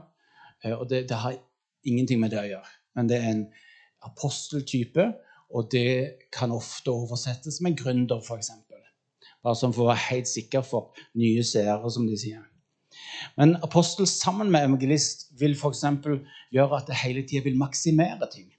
Eh, 0.64 0.76
og 0.76 0.88
det, 0.90 1.06
det, 1.10 1.18
har 1.18 1.36
ingenting 1.88 2.22
med 2.22 2.32
det 2.32 2.40
å 2.44 2.48
gjøre. 2.54 2.78
Men 2.96 3.10
det 3.10 3.20
er 3.20 3.30
en 3.32 3.46
aposteltype, 4.08 5.08
og 5.52 5.72
det 5.74 6.28
kan 6.34 6.54
ofte 6.56 6.94
oversettes 6.94 7.60
med 7.64 7.76
gründer, 7.80 8.24
f.eks. 8.24 8.54
Bare 9.42 9.58
sånn 9.58 9.74
for 9.74 9.88
å 9.88 9.92
være 9.92 10.08
helt 10.12 10.30
sikker 10.30 10.64
for 10.66 10.96
nye 11.18 11.44
seere, 11.48 11.90
som 11.92 12.06
de 12.08 12.18
sier. 12.20 12.44
Men 13.38 13.56
apostel 13.64 14.08
sammen 14.08 14.52
med 14.52 14.66
evangelist 14.66 15.30
vil 15.40 15.56
f.eks. 15.56 15.86
gjøre 16.52 16.78
at 16.78 16.90
det 16.90 17.00
hele 17.04 17.24
tida 17.28 17.46
vil 17.46 17.60
maksimere 17.60 18.30
ting. 18.34 18.50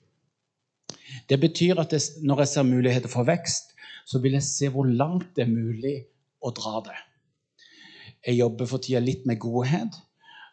Det 1.29 1.39
betyr 1.41 1.81
at 1.81 1.91
det, 1.91 2.03
når 2.23 2.45
jeg 2.45 2.49
ser 2.49 2.69
muligheter 2.69 3.09
for 3.13 3.29
vekst, 3.29 3.75
så 4.07 4.19
vil 4.19 4.37
jeg 4.39 4.47
se 4.47 4.71
hvor 4.73 4.89
langt 4.89 5.35
det 5.37 5.47
er 5.47 5.53
mulig 5.53 5.97
å 6.43 6.51
dra 6.57 6.81
det. 6.87 6.99
Jeg 8.27 8.39
jobber 8.39 8.69
for 8.71 8.83
tida 8.83 9.03
litt 9.03 9.27
med 9.27 9.41
godhet. 9.43 9.99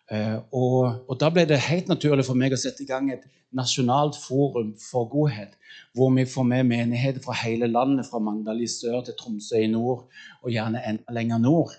Eh, 0.10 0.38
og, 0.58 1.06
og, 1.06 1.16
da 1.22 1.30
ble 1.34 1.46
det 1.50 1.60
helt 1.68 1.90
naturlig 1.90 2.26
for 2.26 2.38
meg 2.38 2.54
å 2.54 2.58
sette 2.58 2.82
i 2.82 2.90
gang 2.90 3.12
et 3.14 3.28
nasjonalt 3.56 4.18
forum 4.18 4.72
for 4.82 5.10
godhet. 5.12 5.54
Hvor 5.98 6.10
vi 6.16 6.26
får 6.30 6.48
med 6.50 6.70
menigheter 6.70 7.22
fra 7.22 7.36
hele 7.44 7.70
landet, 7.70 8.08
fra 8.10 8.22
Mandal 8.22 8.62
i 8.62 8.70
sør 8.70 9.04
til 9.06 9.18
Tromsø 9.20 9.62
i 9.62 9.70
nord, 9.70 10.08
og 10.42 10.54
gjerne 10.54 10.82
enda 10.86 11.14
lenger 11.14 11.42
nord. 11.46 11.76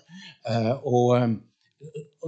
Eh, 0.47 0.73
og 0.87 1.37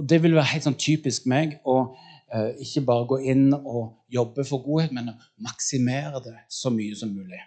det 0.08 0.20
vil 0.22 0.34
være 0.34 0.52
helt 0.54 0.66
sånn 0.66 0.80
typisk 0.80 1.28
meg. 1.30 1.60
å 1.64 1.94
ikke 2.34 2.80
bare 2.82 3.06
gå 3.06 3.16
inn 3.30 3.52
og 3.54 4.08
jobbe 4.10 4.42
for 4.48 4.64
godhet, 4.64 4.90
men 4.90 5.12
å 5.12 5.18
maksimere 5.44 6.18
det 6.24 6.32
så 6.50 6.72
mye 6.74 6.96
som 6.98 7.12
mulig. 7.14 7.38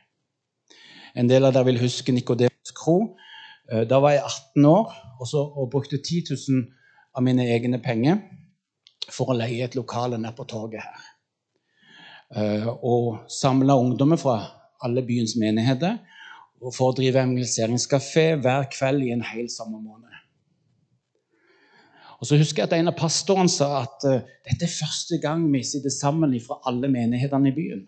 En 1.17 1.27
del 1.27 1.43
av 1.43 1.51
dere 1.51 1.67
vil 1.67 1.81
huske 1.81 2.13
Nikodemus 2.15 2.71
Kro. 2.77 3.17
Da 3.67 3.99
var 3.99 4.15
jeg 4.15 4.23
18 4.23 4.69
år 4.69 4.93
og, 5.19 5.25
så, 5.27 5.43
og 5.43 5.73
brukte 5.73 5.99
10 5.99 6.31
000 6.31 6.63
av 7.17 7.25
mine 7.25 7.49
egne 7.51 7.81
penger 7.83 8.21
for 9.11 9.31
å 9.31 9.37
leie 9.37 9.65
et 9.65 9.75
lokale 9.75 10.19
nede 10.19 10.35
på 10.37 10.45
torget 10.47 10.85
her. 10.85 11.05
Uh, 12.27 12.67
og 12.83 13.31
samla 13.31 13.77
ungdommer 13.79 14.19
fra 14.19 14.37
alle 14.83 15.03
byens 15.07 15.37
menigheter 15.39 15.95
for 16.75 16.89
å 16.89 16.95
drive 16.97 17.15
evangeliseringskafé 17.15 18.33
hver 18.43 18.67
kveld 18.73 19.05
i 19.05 19.13
en 19.15 19.23
hel 19.23 19.47
sommermåned. 19.51 20.03
Og 22.17 22.25
så 22.25 22.37
husker 22.37 22.63
jeg 22.63 22.71
at 22.71 22.79
En 22.79 22.89
av 22.89 22.97
pastorene 22.97 23.51
sa 23.51 23.83
at 23.83 24.05
uh, 24.09 24.23
dette 24.47 24.65
er 24.65 24.73
første 24.73 25.19
gang 25.21 25.45
vi 25.53 25.61
sitter 25.65 25.93
sammen 25.93 26.33
fra 26.41 26.59
alle 26.69 26.89
menighetene 26.89 27.51
i 27.51 27.55
byen. 27.55 27.85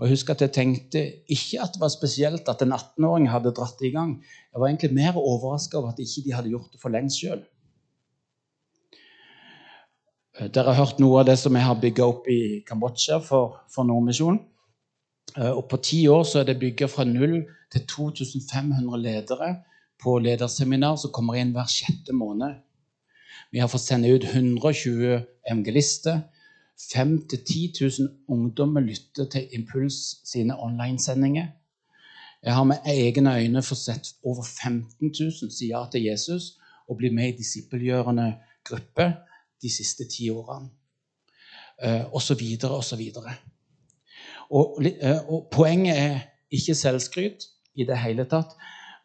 Og 0.00 0.06
Jeg 0.06 0.16
husker 0.16 0.34
at 0.34 0.42
jeg 0.44 0.52
tenkte 0.56 1.00
ikke 1.28 1.60
at 1.60 1.74
det 1.74 1.80
var 1.80 1.92
spesielt 1.92 2.48
at 2.48 2.62
en 2.64 2.72
18-åring 2.72 3.26
hadde 3.28 3.52
dratt 3.56 3.80
det 3.80 3.90
i 3.90 3.96
gang. 3.96 4.14
Jeg 4.52 4.60
var 4.60 4.68
egentlig 4.68 4.94
mer 4.96 5.16
overraska 5.20 5.76
over 5.76 5.92
at 5.92 6.00
ikke 6.00 6.24
de 6.24 6.32
hadde 6.32 6.52
gjort 6.52 6.72
det 6.72 6.80
for 6.80 6.92
lengst 6.92 7.20
sjøl. 7.20 7.42
Eh, 10.38 10.48
dere 10.48 10.72
har 10.72 10.80
hørt 10.84 11.02
noe 11.04 11.20
av 11.20 11.28
det 11.28 11.36
som 11.40 11.56
jeg 11.56 11.68
har 11.68 11.82
bygga 11.82 12.06
opp 12.06 12.30
i 12.32 12.40
Kambodsja 12.68 13.20
for, 13.24 13.60
for 13.68 13.88
Nordmisjon. 13.88 14.40
Eh, 15.36 15.52
og 15.52 15.66
på 15.68 15.80
ti 15.84 16.00
år 16.08 16.24
så 16.24 16.40
er 16.40 16.48
det 16.48 16.60
bygga 16.62 16.88
fra 16.88 17.04
null 17.04 17.42
til 17.72 17.86
2500 17.92 19.04
ledere 19.04 19.52
på 20.00 20.16
lederseminar 20.18 20.96
som 20.96 21.12
kommer 21.12 21.36
inn 21.36 21.52
hver 21.52 21.68
sjette 21.68 22.16
måned. 22.16 22.56
Vi 23.52 23.58
har 23.58 23.68
fått 23.68 23.82
sende 23.82 24.08
ut 24.08 24.24
120 24.24 25.20
evangelister. 25.50 26.20
5 26.92 27.16
000-10 27.32 28.00
000 28.00 28.08
ungdommer 28.28 28.80
lytter 28.80 29.24
til 29.24 29.48
Impuls 29.52 29.94
sine 30.24 30.56
online-sendinger. 30.56 31.46
Jeg 32.42 32.54
har 32.54 32.64
med 32.64 32.76
egne 32.86 33.34
øyne 33.36 33.62
fått 33.62 33.78
sett 33.78 34.14
over 34.24 34.42
15 34.42 35.12
000 35.20 35.50
si 35.52 35.68
ja 35.68 35.84
til 35.92 36.06
Jesus 36.06 36.56
og 36.88 36.96
bli 36.96 37.10
med 37.12 37.28
i 37.28 37.36
disippelgjørende 37.36 38.32
grupper 38.64 39.12
de 39.62 39.70
siste 39.70 40.08
ti 40.08 40.30
årene. 40.30 40.70
Uh, 41.84 42.14
og 42.14 42.22
så 42.22 42.34
videre 42.34 42.76
og 42.76 42.84
så 42.84 42.96
videre. 42.96 43.34
Og, 44.50 44.82
uh, 44.84 45.32
og 45.32 45.48
poenget 45.52 45.98
er 45.98 46.18
ikke 46.50 46.74
selvskryt 46.74 47.44
i 47.74 47.84
det 47.88 47.98
hele 47.98 48.24
tatt. 48.28 48.56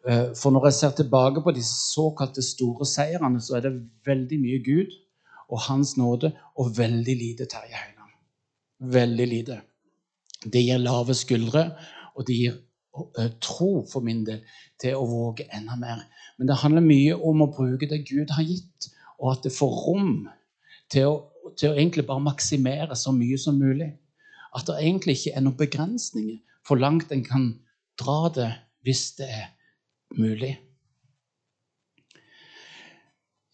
Uh, 0.06 0.36
for 0.38 0.54
når 0.54 0.70
jeg 0.70 0.78
ser 0.80 0.96
tilbake 1.00 1.42
på 1.42 1.54
de 1.56 1.64
såkalte 1.66 2.44
store 2.46 2.86
seirene, 2.86 3.42
så 3.42 3.58
er 3.58 3.66
det 3.66 3.74
veldig 4.06 4.40
mye 4.42 4.62
Gud 4.66 4.94
og 5.50 5.62
Hans 5.68 5.96
nåde 5.98 6.34
og 6.56 6.78
veldig 6.78 7.16
lite 7.18 7.48
Terje 7.50 7.78
Høiland. 7.78 8.14
Veldig 8.94 9.28
lite. 9.28 9.60
Det 10.46 10.62
gir 10.62 10.78
lave 10.82 11.14
skuldre, 11.18 11.72
og 12.16 12.28
det 12.28 12.38
gir 12.38 12.62
tro 13.42 13.86
for 13.92 14.04
min 14.06 14.24
del 14.28 14.42
til 14.82 14.96
å 14.98 15.08
våge 15.10 15.48
enda 15.54 15.76
mer. 15.80 16.04
Men 16.38 16.50
det 16.50 16.60
handler 16.62 16.86
mye 16.86 17.16
om 17.16 17.44
å 17.44 17.52
bruke 17.52 17.90
det 17.90 18.04
Gud 18.08 18.34
har 18.36 18.46
gitt, 18.48 18.90
og 19.20 19.36
at 19.36 19.46
det 19.46 19.54
får 19.56 19.78
rom 19.86 20.14
til 20.92 21.10
å, 21.10 21.16
til 21.58 21.72
å 21.72 21.78
egentlig 21.78 22.06
bare 22.08 22.24
maksimere 22.24 22.96
så 23.00 23.14
mye 23.16 23.38
som 23.42 23.60
mulig. 23.60 23.92
At 24.56 24.68
det 24.70 24.80
egentlig 24.82 25.20
ikke 25.20 25.36
er 25.36 25.46
noen 25.46 25.60
begrensninger 25.60 26.40
for 26.66 26.80
langt 26.80 27.12
en 27.12 27.26
kan 27.26 27.50
dra 28.00 28.32
det 28.36 28.52
hvis 28.86 29.12
det 29.20 29.28
er 29.32 29.46
mulig. 30.18 30.60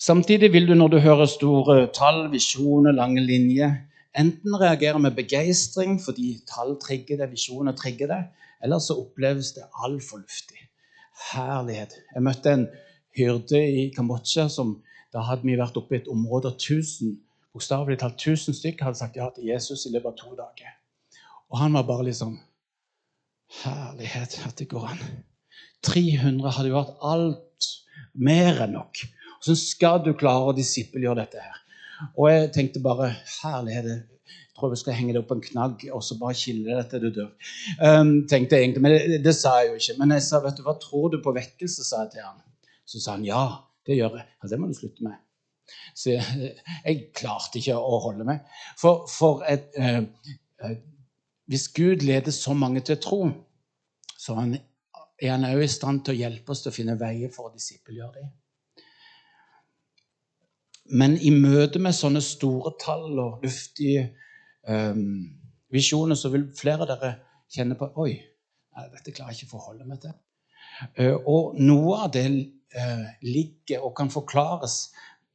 Samtidig 0.01 0.51
vil 0.53 0.67
du 0.67 0.73
når 0.73 0.87
du 0.87 0.99
hører 0.99 1.25
store 1.29 1.87
tall, 1.93 2.31
visjoner, 2.31 2.91
lange 2.91 3.21
linjer, 3.21 3.75
enten 4.17 4.55
reagere 4.61 4.99
med 4.99 5.15
begeistring 5.15 5.99
fordi 6.01 6.39
tall 6.49 6.77
trigger 6.81 7.21
det, 7.21 7.31
visjoner 7.31 7.75
trigger 7.77 8.07
det, 8.07 8.23
eller 8.63 8.79
så 8.79 8.97
oppleves 8.97 9.53
det 9.57 9.67
altfor 9.85 10.17
luftig. 10.17 10.57
Herlighet. 11.33 11.93
Jeg 12.15 12.23
møtte 12.23 12.53
en 12.53 12.67
hyrde 13.17 13.61
i 13.61 13.91
Kambodsja 13.95 14.47
som 14.49 14.79
da 15.13 15.21
hadde 15.27 15.45
vi 15.45 15.59
vært 15.59 15.77
oppe 15.77 15.95
i 15.95 16.01
et 16.01 16.09
område 16.09 16.49
av 16.49 16.57
1000 16.57 17.19
bokstavelig 17.53 17.99
talt 17.99 18.15
1000 18.15 18.55
stykker 18.57 18.87
hadde 18.87 18.97
sagt 18.97 19.17
ja 19.19 19.27
til 19.35 19.49
Jesus 19.51 19.85
i 19.85 19.91
løpet 19.93 20.13
av 20.13 20.17
to 20.17 20.35
dager. 20.37 20.77
Og 21.51 21.59
han 21.59 21.73
var 21.75 21.87
bare 21.87 22.07
liksom 22.09 22.39
Herlighet 23.51 24.37
at 24.47 24.55
det 24.59 24.69
går 24.71 24.85
an. 24.93 25.01
300 25.87 26.55
hadde 26.57 26.71
jo 26.71 26.77
vært 26.77 27.01
alt 27.11 27.69
mer 28.13 28.61
enn 28.65 28.75
nok. 28.77 29.01
Hvordan 29.41 29.57
skal 29.57 30.01
du 30.05 30.11
klare 30.17 30.51
å 30.51 30.55
disippelgjøre 30.55 31.23
dette 31.23 31.41
her? 31.41 31.59
Og 32.17 32.29
jeg 32.29 32.51
tenkte 32.55 32.83
bare 32.83 33.11
Herlighet. 33.41 33.89
Jeg 33.91 34.57
tror 34.57 34.73
jeg 34.73 34.81
skal 34.83 34.97
henge 34.97 35.15
det 35.15 35.23
opp 35.23 35.33
en 35.33 35.41
knagg 35.41 35.87
og 35.89 36.03
så 36.05 36.17
bare 36.19 36.37
kilde 36.37 36.77
det 36.77 36.85
til 36.91 37.03
du 37.05 37.09
dør. 37.15 37.31
Um, 37.81 38.13
tenkte 38.29 38.57
jeg 38.57 38.67
egentlig, 38.67 38.83
Men 38.85 38.93
det, 38.93 39.19
det, 39.25 39.33
sa 39.37 39.57
jeg 39.61 39.71
jo 39.71 39.81
ikke. 39.81 39.97
Men 40.01 40.15
jeg 40.17 40.25
sa, 40.27 40.41
vet 40.43 40.59
du, 40.59 40.63
hva 40.67 40.77
tror 40.81 41.09
du 41.13 41.17
på 41.23 41.33
vekkelse? 41.35 41.85
sa 41.87 42.05
jeg 42.05 42.15
til 42.15 42.27
han. 42.27 42.39
Så 42.85 43.01
sa 43.01 43.17
han 43.17 43.25
ja. 43.25 43.43
Det 43.87 43.97
gjør 43.97 44.19
jeg. 44.19 44.27
Ja, 44.37 44.49
det 44.51 44.59
må 44.61 44.69
du 44.69 44.77
slutte 44.77 45.05
med. 45.07 45.17
Så 45.97 46.13
jeg, 46.13 46.51
jeg 46.85 46.97
klarte 47.17 47.57
ikke 47.57 47.79
å 47.79 48.01
holde 48.03 48.27
meg. 48.27 48.43
For, 48.77 49.07
for 49.09 49.41
et, 49.49 49.71
eh, 49.79 50.03
eh, 50.61 50.75
hvis 51.49 51.69
Gud 51.73 52.05
leder 52.05 52.35
så 52.35 52.53
mange 52.53 52.83
til 52.85 52.99
tro, 53.01 53.23
så 54.13 54.35
er 54.35 54.43
han, 54.43 54.53
er 55.21 55.35
han 55.35 55.45
òg 55.45 55.63
i 55.63 55.69
stand 55.69 56.01
til 56.05 56.15
å 56.15 56.21
hjelpe 56.23 56.53
oss 56.53 56.63
til 56.63 56.71
å 56.71 56.75
finne 56.75 56.97
veier 56.99 57.31
for 57.33 57.49
å 57.49 57.53
disippelgjøre 57.53 58.15
dem. 58.17 58.31
Men 60.91 61.13
i 61.21 61.29
møte 61.31 61.79
med 61.79 61.95
sånne 61.95 62.23
store 62.25 62.73
tall 62.81 63.19
og 63.21 63.45
luftige 63.45 64.09
um, 64.67 65.29
visjoner, 65.71 66.17
så 66.19 66.31
vil 66.33 66.49
flere 66.57 66.83
av 66.83 66.89
dere 66.89 67.11
kjenne 67.51 67.77
på 67.79 67.91
Oi, 68.01 68.15
dette 68.91 69.13
klarer 69.13 69.31
jeg 69.31 69.45
ikke 69.45 69.51
å 69.51 69.59
forholde 69.59 69.87
meg 69.87 70.01
til. 70.03 70.17
Uh, 70.97 71.15
og 71.29 71.61
noe 71.61 72.01
av 72.07 72.11
det 72.15 72.25
uh, 72.27 73.07
ligger 73.23 73.85
og 73.85 73.95
kan 74.01 74.11
forklares 74.11 74.81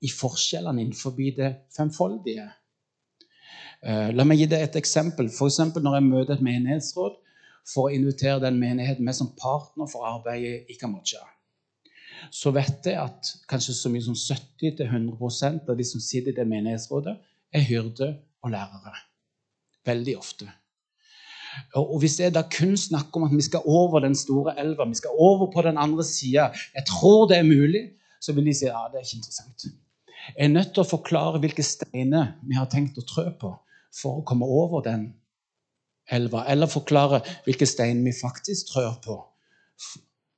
i 0.05 0.11
forskjellene 0.13 0.83
innenfor 0.83 1.15
det 1.17 1.53
femfoldige. 1.77 2.51
Uh, 3.87 4.11
la 4.13 4.27
meg 4.27 4.43
gi 4.43 4.51
deg 4.51 4.67
et 4.67 4.81
eksempel. 4.83 5.31
F.eks. 5.31 5.63
når 5.79 6.01
jeg 6.01 6.09
møter 6.11 6.37
et 6.37 6.45
menighetsråd 6.45 7.23
for 7.67 7.89
å 7.89 7.95
invitere 7.95 8.43
den 8.45 8.61
menigheten 8.61 9.05
med 9.05 9.17
som 9.19 9.33
partner 9.39 9.89
for 9.91 10.07
arbeidet 10.09 10.71
i 10.71 10.77
Kambodsja. 10.81 11.23
Så 12.33 12.53
vet 12.55 12.87
jeg 12.87 12.97
at 12.99 13.33
kanskje 13.51 13.75
så 13.77 13.91
mye 13.93 14.05
som 14.05 14.17
70-100% 14.17 15.71
av 15.71 15.79
de 15.79 15.87
som 15.87 16.03
sitter 16.03 16.33
i 16.33 16.37
det 16.37 16.47
menighetsrådet, 16.49 17.17
er 17.53 17.67
hyrde 17.67 18.13
og 18.43 18.55
lærere. 18.55 18.95
Veldig 19.87 20.17
ofte. 20.19 20.49
Og 21.79 21.99
Hvis 22.03 22.19
jeg 22.21 22.35
da 22.35 22.43
kun 22.53 22.77
snakker 22.77 23.21
om 23.21 23.27
at 23.29 23.37
vi 23.37 23.45
skal 23.45 23.65
over 23.65 24.03
den 24.05 24.15
store 24.15 24.57
elva, 24.61 24.85
vi 24.89 24.99
skal 24.99 25.17
over 25.19 25.51
på 25.53 25.63
den 25.65 25.79
andre 25.79 26.05
sida, 26.05 26.51
jeg 26.75 26.85
tror 26.89 27.29
det 27.29 27.39
er 27.39 27.49
mulig, 27.49 27.85
så 28.21 28.33
vil 28.33 28.47
de 28.47 28.55
si 28.55 28.67
ja, 28.69 28.87
det 28.93 29.01
er 29.01 29.07
ikke 29.07 29.21
interessant 29.23 29.69
er 30.35 30.51
nødt 30.51 30.73
til 30.75 30.83
å 30.83 30.89
forklare 30.89 31.41
hvilke 31.43 31.65
steiner 31.67 32.35
vi 32.47 32.57
har 32.59 32.69
tenkt 32.73 32.99
å 32.99 33.07
trø 33.07 33.29
på 33.39 33.53
for 33.97 34.21
å 34.21 34.27
komme 34.27 34.49
over 34.49 34.83
den 34.85 35.09
elva. 36.11 36.45
Eller 36.49 36.71
forklare 36.71 37.23
hvilke 37.47 37.67
stein 37.69 38.05
vi 38.05 38.15
faktisk 38.17 38.73
trør 38.73 38.99
på 39.05 39.17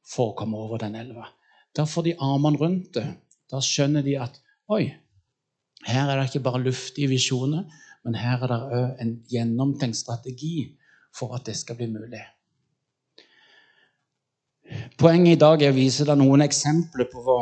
for 0.09 0.33
å 0.33 0.37
komme 0.39 0.57
over 0.57 0.81
den 0.83 0.97
elva. 0.99 1.29
Da 1.77 1.85
får 1.87 2.09
de 2.09 2.17
armene 2.25 2.61
rundt 2.61 2.95
det. 2.97 3.07
Da 3.49 3.61
skjønner 3.65 4.05
de 4.05 4.17
at 4.21 4.41
oi, 4.73 4.89
her 5.89 6.09
er 6.09 6.19
det 6.19 6.29
ikke 6.29 6.45
bare 6.49 6.65
luftige 6.65 7.11
visjoner, 7.13 7.69
men 8.05 8.17
her 8.19 8.43
er 8.45 8.51
det 8.51 8.59
òg 8.79 9.05
en 9.05 9.15
gjennomtenkt 9.31 10.01
strategi 10.01 10.57
for 11.15 11.37
at 11.37 11.47
det 11.49 11.57
skal 11.57 11.79
bli 11.79 11.89
mulig. 11.93 12.25
Poenget 15.01 15.37
i 15.37 15.41
dag 15.41 15.63
er 15.63 15.73
å 15.73 15.79
vise 15.79 16.05
deg 16.05 16.19
noen 16.21 16.45
eksempler 16.45 17.09
på 17.09 17.23
hva, 17.25 17.39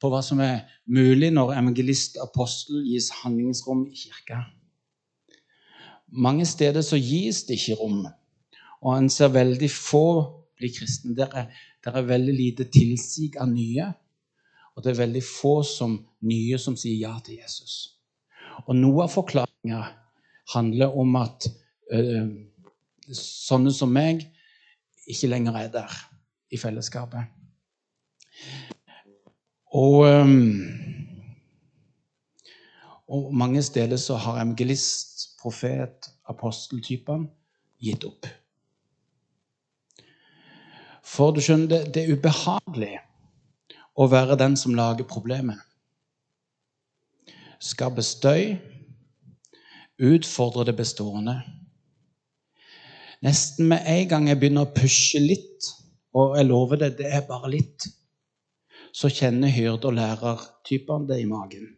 på 0.00 0.10
hva 0.12 0.22
som 0.24 0.40
er 0.44 0.64
mulig 0.88 1.28
når 1.34 1.52
evangelist 1.58 2.16
apostel 2.22 2.84
gis 2.86 3.10
handlingsrom 3.22 3.84
i 3.90 3.98
kirka. 3.98 4.40
Mange 6.12 6.46
steder 6.46 6.84
så 6.86 6.98
gis 7.00 7.44
det 7.48 7.58
ikke 7.58 7.78
rom, 7.80 8.06
og 8.82 8.98
en 8.98 9.08
ser 9.10 9.32
veldig 9.34 9.70
få 9.70 10.06
bli 10.56 10.70
kristne. 10.72 11.16
Det 11.16 11.26
er, 11.32 11.50
det 11.84 11.92
er 11.92 12.08
veldig 12.08 12.34
lite 12.34 12.68
tilsig 12.72 13.32
av 13.40 13.50
nye, 13.50 13.90
og 14.76 14.84
det 14.84 14.92
er 14.92 15.00
veldig 15.02 15.22
få 15.24 15.60
som 15.66 15.98
nye 16.28 16.58
som 16.62 16.76
sier 16.78 17.08
ja 17.08 17.14
til 17.24 17.40
Jesus. 17.40 17.96
Og 18.66 18.76
noe 18.76 19.04
av 19.04 19.12
forklaringa 19.12 19.82
handler 20.54 20.94
om 20.96 21.16
at 21.18 21.48
øh, 21.92 22.28
sånne 23.12 23.72
som 23.74 23.92
meg 23.92 24.24
ikke 25.06 25.30
lenger 25.30 25.58
er 25.60 25.72
der 25.74 25.96
i 26.50 26.58
fellesskapet. 26.60 27.32
Og, 29.76 30.06
og 33.06 33.34
mange 33.34 33.62
steder 33.62 33.96
så 33.96 34.16
har 34.18 34.40
evangelist, 34.40 35.36
profet, 35.40 36.10
aposteltypene 36.28 37.28
gitt 37.82 38.04
opp. 38.08 38.26
For 41.06 41.30
du 41.30 41.40
skjønner, 41.40 41.86
det, 41.86 42.02
er 42.02 42.16
ubehagelig 42.16 42.96
å 43.96 44.08
være 44.10 44.38
den 44.40 44.56
som 44.58 44.74
lager 44.74 45.06
problemet. 45.08 45.60
Skape 47.62 48.02
støy, 48.04 48.56
utfordre 50.02 50.66
det 50.66 50.74
bestående. 50.76 51.38
Nesten 53.24 53.70
med 53.70 53.86
en 53.88 54.10
gang 54.10 54.28
jeg 54.28 54.40
begynner 54.42 54.66
å 54.66 54.74
pushe 54.74 55.22
litt, 55.22 55.70
og 56.16 56.36
jeg 56.36 56.50
lover 56.50 56.82
det, 56.82 56.96
det 56.98 57.08
er 57.14 57.24
bare 57.28 57.54
litt, 57.54 57.86
så 58.92 59.08
kjenner 59.12 59.52
hyrde- 59.52 59.88
og 59.88 59.96
lærertypene 59.96 61.08
det 61.08 61.22
i 61.22 61.30
magen. 61.30 61.75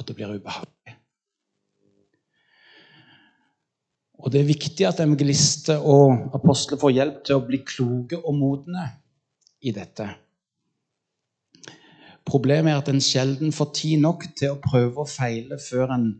Og 0.00 0.06
det 0.08 0.16
blir 0.16 0.32
ubehagelig. 0.32 0.96
Og 4.20 4.32
det 4.32 4.40
er 4.40 4.48
viktig 4.48 4.86
at 4.88 5.00
evangelister 5.00 5.80
og 5.80 6.34
apostler 6.36 6.80
får 6.80 6.96
hjelp 6.96 7.20
til 7.24 7.38
å 7.38 7.44
bli 7.44 7.60
kloke 7.64 8.18
og 8.20 8.36
modne 8.36 8.86
i 9.64 9.72
dette. 9.76 10.08
Problemet 12.28 12.72
er 12.72 12.80
at 12.82 12.90
en 12.92 13.00
sjelden 13.02 13.52
får 13.52 13.70
tid 13.76 14.02
nok 14.04 14.26
til 14.36 14.54
å 14.54 14.60
prøve 14.62 15.04
og 15.04 15.08
feile 15.08 15.56
før 15.60 15.94
en 15.96 16.10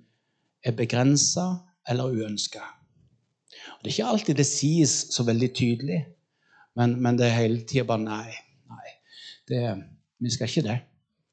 er 0.64 0.76
begrensa 0.76 1.46
eller 1.88 2.12
uønska. 2.12 2.62
Det 3.80 3.88
er 3.88 3.94
ikke 3.94 4.08
alltid 4.12 4.40
det 4.40 4.48
sies 4.48 4.94
så 5.14 5.24
veldig 5.24 5.50
tydelig, 5.56 6.00
men, 6.76 6.96
men 7.02 7.18
det 7.18 7.28
er 7.28 7.38
hele 7.38 7.62
tida 7.68 7.86
bare 7.88 8.04
nei. 8.04 8.32
nei 8.68 8.90
det, 9.48 9.62
vi 10.20 10.32
skal 10.32 10.50
ikke 10.50 10.66
det. 10.66 10.78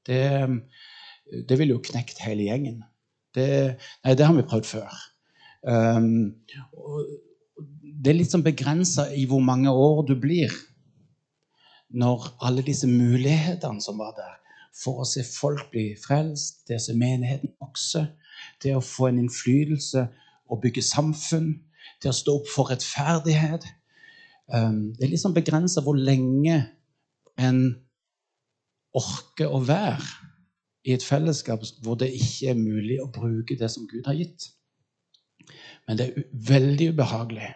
Det, 0.07 0.21
det 1.31 1.57
ville 1.59 1.75
jo 1.75 1.83
knekt 1.83 2.21
hele 2.23 2.47
gjengen. 2.47 2.81
Det, 3.35 3.47
nei, 4.05 4.15
det 4.17 4.25
har 4.25 4.35
vi 4.37 4.45
prøvd 4.47 4.69
før. 4.69 4.97
Um, 5.67 6.33
det 7.97 8.11
er 8.11 8.17
litt 8.19 8.31
sånn 8.33 8.45
begrensa 8.45 9.07
i 9.13 9.25
hvor 9.29 9.41
mange 9.43 9.71
år 9.73 10.03
du 10.07 10.15
blir 10.19 10.53
når 11.87 12.27
alle 12.43 12.65
disse 12.67 12.87
mulighetene 12.89 13.81
som 13.83 13.99
var 14.01 14.13
der 14.17 14.35
for 14.77 15.01
å 15.01 15.07
se 15.09 15.23
folk 15.25 15.71
bli 15.73 15.87
frelst, 15.97 16.61
det 16.69 16.77
som 16.83 16.99
menigheten 17.01 17.55
vokser, 17.61 18.11
det 18.61 18.75
å 18.77 18.83
få 18.83 19.09
en 19.09 19.23
innflytelse 19.23 20.03
og 20.51 20.61
bygge 20.61 20.83
samfunn, 20.85 21.55
det 22.03 22.11
å 22.11 22.15
stå 22.15 22.35
opp 22.37 22.51
for 22.51 22.69
rettferdighet. 22.69 23.65
Um, 24.53 24.93
det 24.93 25.07
er 25.07 25.13
litt 25.15 25.23
sånn 25.23 25.35
begrensa 25.35 25.81
hvor 25.83 25.97
lenge 25.97 26.59
en 27.41 27.61
orker 28.97 29.49
å 29.49 29.63
være 29.65 30.05
i 30.87 30.95
et 30.95 31.03
fellesskap 31.03 31.65
hvor 31.83 31.97
det 31.99 32.13
ikke 32.15 32.53
er 32.53 32.59
mulig 32.59 33.01
å 33.03 33.09
bruke 33.11 33.57
det 33.59 33.69
som 33.73 33.87
Gud 33.91 34.07
har 34.07 34.15
gitt. 34.15 34.49
Men 35.87 35.99
det 35.99 36.07
er 36.07 36.27
veldig 36.47 36.91
ubehagelig 36.95 37.49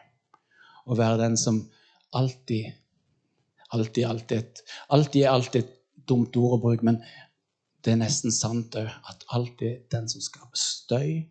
å 0.88 0.98
være 1.00 1.22
den 1.26 1.40
som 1.40 1.66
alltid 2.16 2.78
Alltid, 3.72 4.04
alltid, 4.04 4.58
alltid 4.92 5.22
er 5.24 5.30
alltid 5.32 5.62
et 5.62 5.76
dumt 6.04 6.36
ord 6.36 6.58
å 6.58 6.60
bruke, 6.60 6.84
men 6.84 6.98
det 7.80 7.94
er 7.94 8.02
nesten 8.02 8.34
sant 8.36 8.76
òg 8.76 8.90
at 9.08 9.24
alltid 9.32 9.86
den 9.94 10.10
som 10.12 10.20
skaper 10.20 10.60
støy 10.60 11.22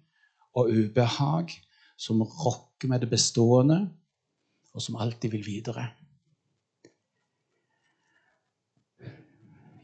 og 0.57 0.71
ubehag, 0.73 1.53
som 2.01 2.23
rokker 2.25 2.89
med 2.89 3.05
det 3.05 3.11
bestående, 3.13 3.77
og 4.73 4.81
som 4.81 4.97
alltid 4.97 5.35
vil 5.37 5.45
videre. 5.45 5.85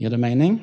Gir 0.00 0.16
det 0.16 0.22
mening? 0.24 0.56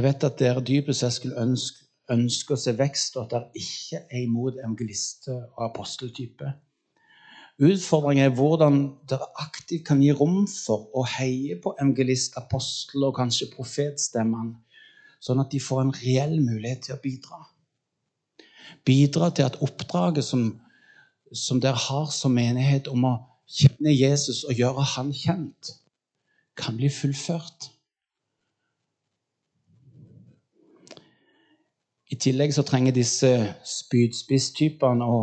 Jeg 0.00 0.06
vet 0.06 0.24
at 0.24 0.38
dere 0.40 0.60
dypest 0.64 1.02
sett 1.02 1.12
skulle 1.12 1.42
ønske, 1.42 1.82
ønske 2.08 2.54
å 2.56 2.58
se 2.62 2.72
vekst, 2.72 3.18
og 3.18 3.26
at 3.26 3.32
dere 3.34 3.60
ikke 3.60 3.98
er 4.08 4.22
imot 4.22 4.54
evangelister 4.56 5.34
og 5.42 5.64
aposteltype. 5.66 6.52
Utfordringen 7.60 8.24
er 8.24 8.32
hvordan 8.32 8.78
dere 9.10 9.26
aktivt 9.42 9.82
kan 9.90 10.00
gi 10.00 10.14
rom 10.16 10.46
for 10.48 10.86
å 10.96 11.02
heie 11.18 11.58
på 11.60 11.74
evangelist, 11.74 12.38
apostel 12.40 13.04
og 13.10 13.18
kanskje 13.18 13.50
profetstemmene 13.52 14.56
sånn 15.20 15.42
at 15.42 15.52
de 15.52 15.60
får 15.60 15.82
en 15.82 15.92
reell 15.98 16.32
mulighet 16.40 16.86
til 16.86 16.96
å 16.96 17.02
bidra. 17.02 17.40
Bidra 18.88 19.28
til 19.36 19.50
at 19.50 19.58
oppdraget 19.60 20.24
som, 20.24 20.46
som 21.28 21.60
dere 21.60 21.76
har 21.90 22.08
som 22.16 22.32
menighet 22.40 22.88
om 22.88 23.04
å 23.04 23.12
kjenne 23.44 23.92
Jesus 23.92 24.46
og 24.48 24.56
gjøre 24.56 24.86
han 24.94 25.12
kjent, 25.12 25.74
kan 26.56 26.80
bli 26.80 26.88
fullført. 26.88 27.68
I 32.10 32.16
tillegg 32.18 32.54
så 32.54 32.64
trenger 32.66 32.94
disse 32.94 33.28
spydspisstypene 33.66 35.06
å, 35.06 35.20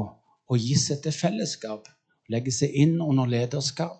å 0.48 0.60
gi 0.60 0.78
seg 0.80 1.02
til 1.04 1.16
fellesskap, 1.16 1.90
legge 2.32 2.54
seg 2.56 2.72
inn 2.72 3.02
under 3.04 3.28
lederskap. 3.28 4.00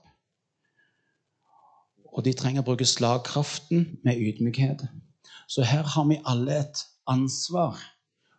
Og 2.16 2.24
de 2.26 2.34
trenger 2.34 2.64
å 2.64 2.70
bruke 2.70 2.88
slagkraften 2.88 4.00
med 4.08 4.24
ydmykhet. 4.24 4.88
Så 5.52 5.68
her 5.68 5.84
har 5.84 6.08
vi 6.08 6.22
alle 6.26 6.62
et 6.64 6.84
ansvar 7.12 7.76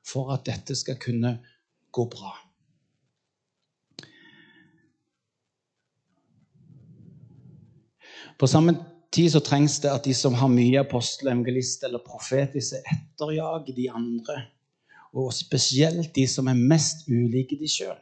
for 0.09 0.33
at 0.33 0.49
dette 0.49 0.75
skal 0.77 0.97
kunne 1.01 1.37
gå 1.93 2.09
bra. 2.09 2.33
På 8.39 8.47
samme 8.47 8.79
tid 9.15 9.33
så 9.33 9.41
trengs 9.45 9.79
det 9.83 9.91
at 9.93 10.05
de 10.05 10.15
som 10.15 10.37
har 10.37 10.51
mye 10.53 10.81
apostel, 10.81 11.31
evangelist 11.31 11.85
eller 11.87 12.03
profet, 12.05 12.57
i 12.57 12.63
seg, 12.65 12.85
etterjager 12.93 13.77
de 13.77 13.89
andre. 13.91 14.43
Og 15.17 15.33
spesielt 15.33 16.13
de 16.17 16.27
som 16.29 16.49
er 16.51 16.59
mest 16.59 17.07
ulike 17.09 17.57
de 17.59 17.69
sjøl. 17.71 17.97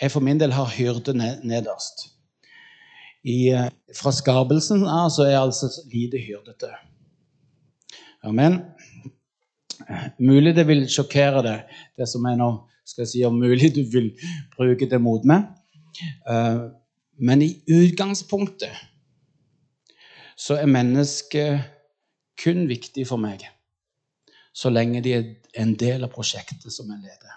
Jeg 0.00 0.12
for 0.14 0.24
min 0.24 0.38
del 0.40 0.54
har 0.56 0.70
hyrde 0.72 1.12
nederst. 1.14 2.06
I, 3.22 3.50
eh, 3.52 3.68
fra 3.92 4.12
skapelsen 4.16 4.86
av 4.88 5.10
så 5.12 5.26
er 5.26 5.34
jeg 5.34 5.42
altså 5.42 5.68
lite 5.92 6.20
hyrdete. 6.22 6.70
Amen. 8.24 8.62
Mulig 10.18 10.54
det 10.56 10.66
vil 10.68 10.86
sjokkere 10.88 11.42
deg, 11.44 11.74
det 11.98 12.08
som 12.08 12.24
jeg 12.24 12.38
nå 12.40 12.50
skal 12.88 13.08
si, 13.08 13.22
om 13.24 13.36
mulig 13.36 13.74
du 13.74 13.82
vil 13.92 14.10
bruke 14.56 14.88
det 14.88 15.00
mot 15.02 15.24
meg. 15.28 15.50
Eh, 16.28 16.62
men 17.20 17.44
i 17.44 17.50
utgangspunktet 17.68 18.72
så 20.40 20.56
er 20.56 20.70
mennesket 20.70 21.60
kun 22.40 22.64
viktig 22.70 23.04
for 23.08 23.20
meg 23.20 23.44
så 24.56 24.70
lenge 24.72 25.02
de 25.04 25.12
er 25.14 25.24
en 25.62 25.74
del 25.78 26.04
av 26.04 26.10
prosjektet 26.12 26.72
som 26.74 26.90
jeg 26.90 27.00
leder. 27.04 27.36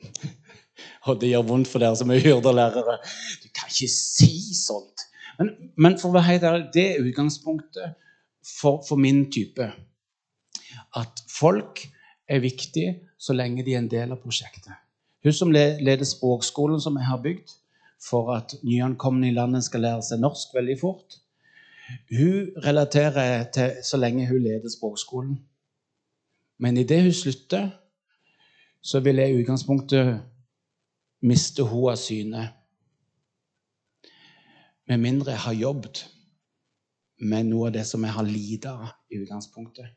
Og 1.08 1.20
det 1.20 1.30
gjør 1.32 1.48
vondt 1.48 1.68
for 1.70 1.82
dere 1.82 1.98
som 1.98 2.10
er 2.12 2.22
hyrdelærere. 2.24 2.96
Du 3.42 3.48
kan 3.52 3.68
ikke 3.70 3.90
si 3.92 4.32
sånt. 4.56 5.06
Men, 5.38 5.52
men, 5.76 5.98
for 6.00 6.10
å 6.10 6.16
være 6.16 6.28
helt 6.28 6.46
ærlig, 6.48 6.66
det 6.74 6.86
er 6.88 7.04
utgangspunktet 7.04 7.88
for, 8.44 8.82
for, 8.86 8.96
min 9.00 9.26
type. 9.32 9.70
At 10.96 11.22
folk 11.30 11.84
er 12.28 12.42
viktig 12.44 12.86
så 13.20 13.36
lenge 13.36 13.64
de 13.64 13.74
er 13.76 13.82
en 13.82 13.92
del 13.92 14.12
av 14.12 14.20
prosjektet. 14.24 14.74
Hun 15.24 15.36
som 15.36 15.52
leder 15.52 16.06
språkskolen 16.08 16.80
som 16.80 16.96
jeg 16.96 17.08
har 17.08 17.20
bygd 17.20 17.59
for 18.00 18.32
at 18.34 18.54
nyankomne 18.64 19.28
i 19.28 19.34
landet 19.36 19.64
skal 19.66 19.84
lære 19.84 20.04
seg 20.06 20.22
norsk 20.22 20.54
veldig 20.56 20.78
fort, 20.80 21.18
hun 22.10 22.50
relaterer 22.64 23.50
til 23.54 23.80
så 23.84 23.98
lenge 23.98 24.28
hun 24.28 24.42
leder 24.42 24.70
språkskolen. 24.72 25.36
Men 26.58 26.76
idet 26.76 27.02
hun 27.02 27.12
slutter, 27.12 27.70
så 28.82 29.00
vil 29.00 29.16
jeg 29.16 29.32
i 29.32 29.40
utgangspunktet 29.42 30.20
miste 31.26 31.64
hun 31.66 31.90
av 31.92 31.98
syne. 32.00 32.46
Med 34.88 34.98
mindre 35.02 35.34
jeg 35.34 35.44
har 35.46 35.58
jobbet 35.58 36.04
med 37.20 37.50
noe 37.50 37.68
av 37.68 37.74
det 37.74 37.84
som 37.86 38.04
jeg 38.04 38.16
har 38.16 38.28
lidd 38.28 38.66
av 38.68 38.86
i 39.12 39.20
utgangspunktet. 39.20 39.90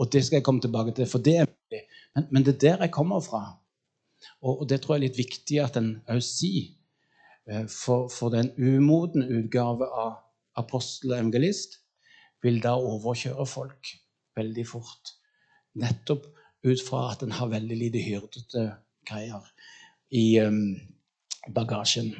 Og 0.00 0.08
det 0.12 0.22
skal 0.24 0.38
jeg 0.38 0.46
komme 0.46 0.62
tilbake 0.64 0.94
til, 0.96 1.06
for 1.06 1.22
det 1.22 1.36
er 1.42 1.50
mulig. 1.50 1.82
Men, 2.16 2.28
men 2.30 2.46
det 2.46 2.54
er 2.54 2.62
der 2.62 2.86
jeg 2.86 2.94
kommer 2.94 3.20
fra. 3.20 3.42
Og, 4.40 4.62
og 4.62 4.68
det 4.70 4.80
tror 4.80 4.96
jeg 4.96 5.02
er 5.02 5.06
litt 5.08 5.20
viktig 5.20 5.60
at 5.62 5.76
en 5.78 5.92
òg 6.10 6.22
sier. 6.24 6.70
Eh, 7.50 7.66
for, 7.66 8.08
for 8.08 8.30
den 8.30 8.52
umoden 8.58 9.24
utgave 9.26 9.88
av 9.88 10.20
apostel 10.58 11.12
og 11.12 11.18
evangelist 11.18 11.80
vil 12.42 12.60
da 12.62 12.76
overkjøre 12.78 13.46
folk 13.46 13.94
veldig 14.38 14.64
fort. 14.68 15.16
Nettopp 15.78 16.28
ut 16.66 16.82
fra 16.84 17.08
at 17.12 17.22
en 17.24 17.34
har 17.34 17.50
veldig 17.50 17.78
lite 17.78 18.02
hyrdete 18.02 18.66
greier 19.08 19.46
i 20.14 20.38
um, 20.44 20.76
bagasjen. 21.50 22.12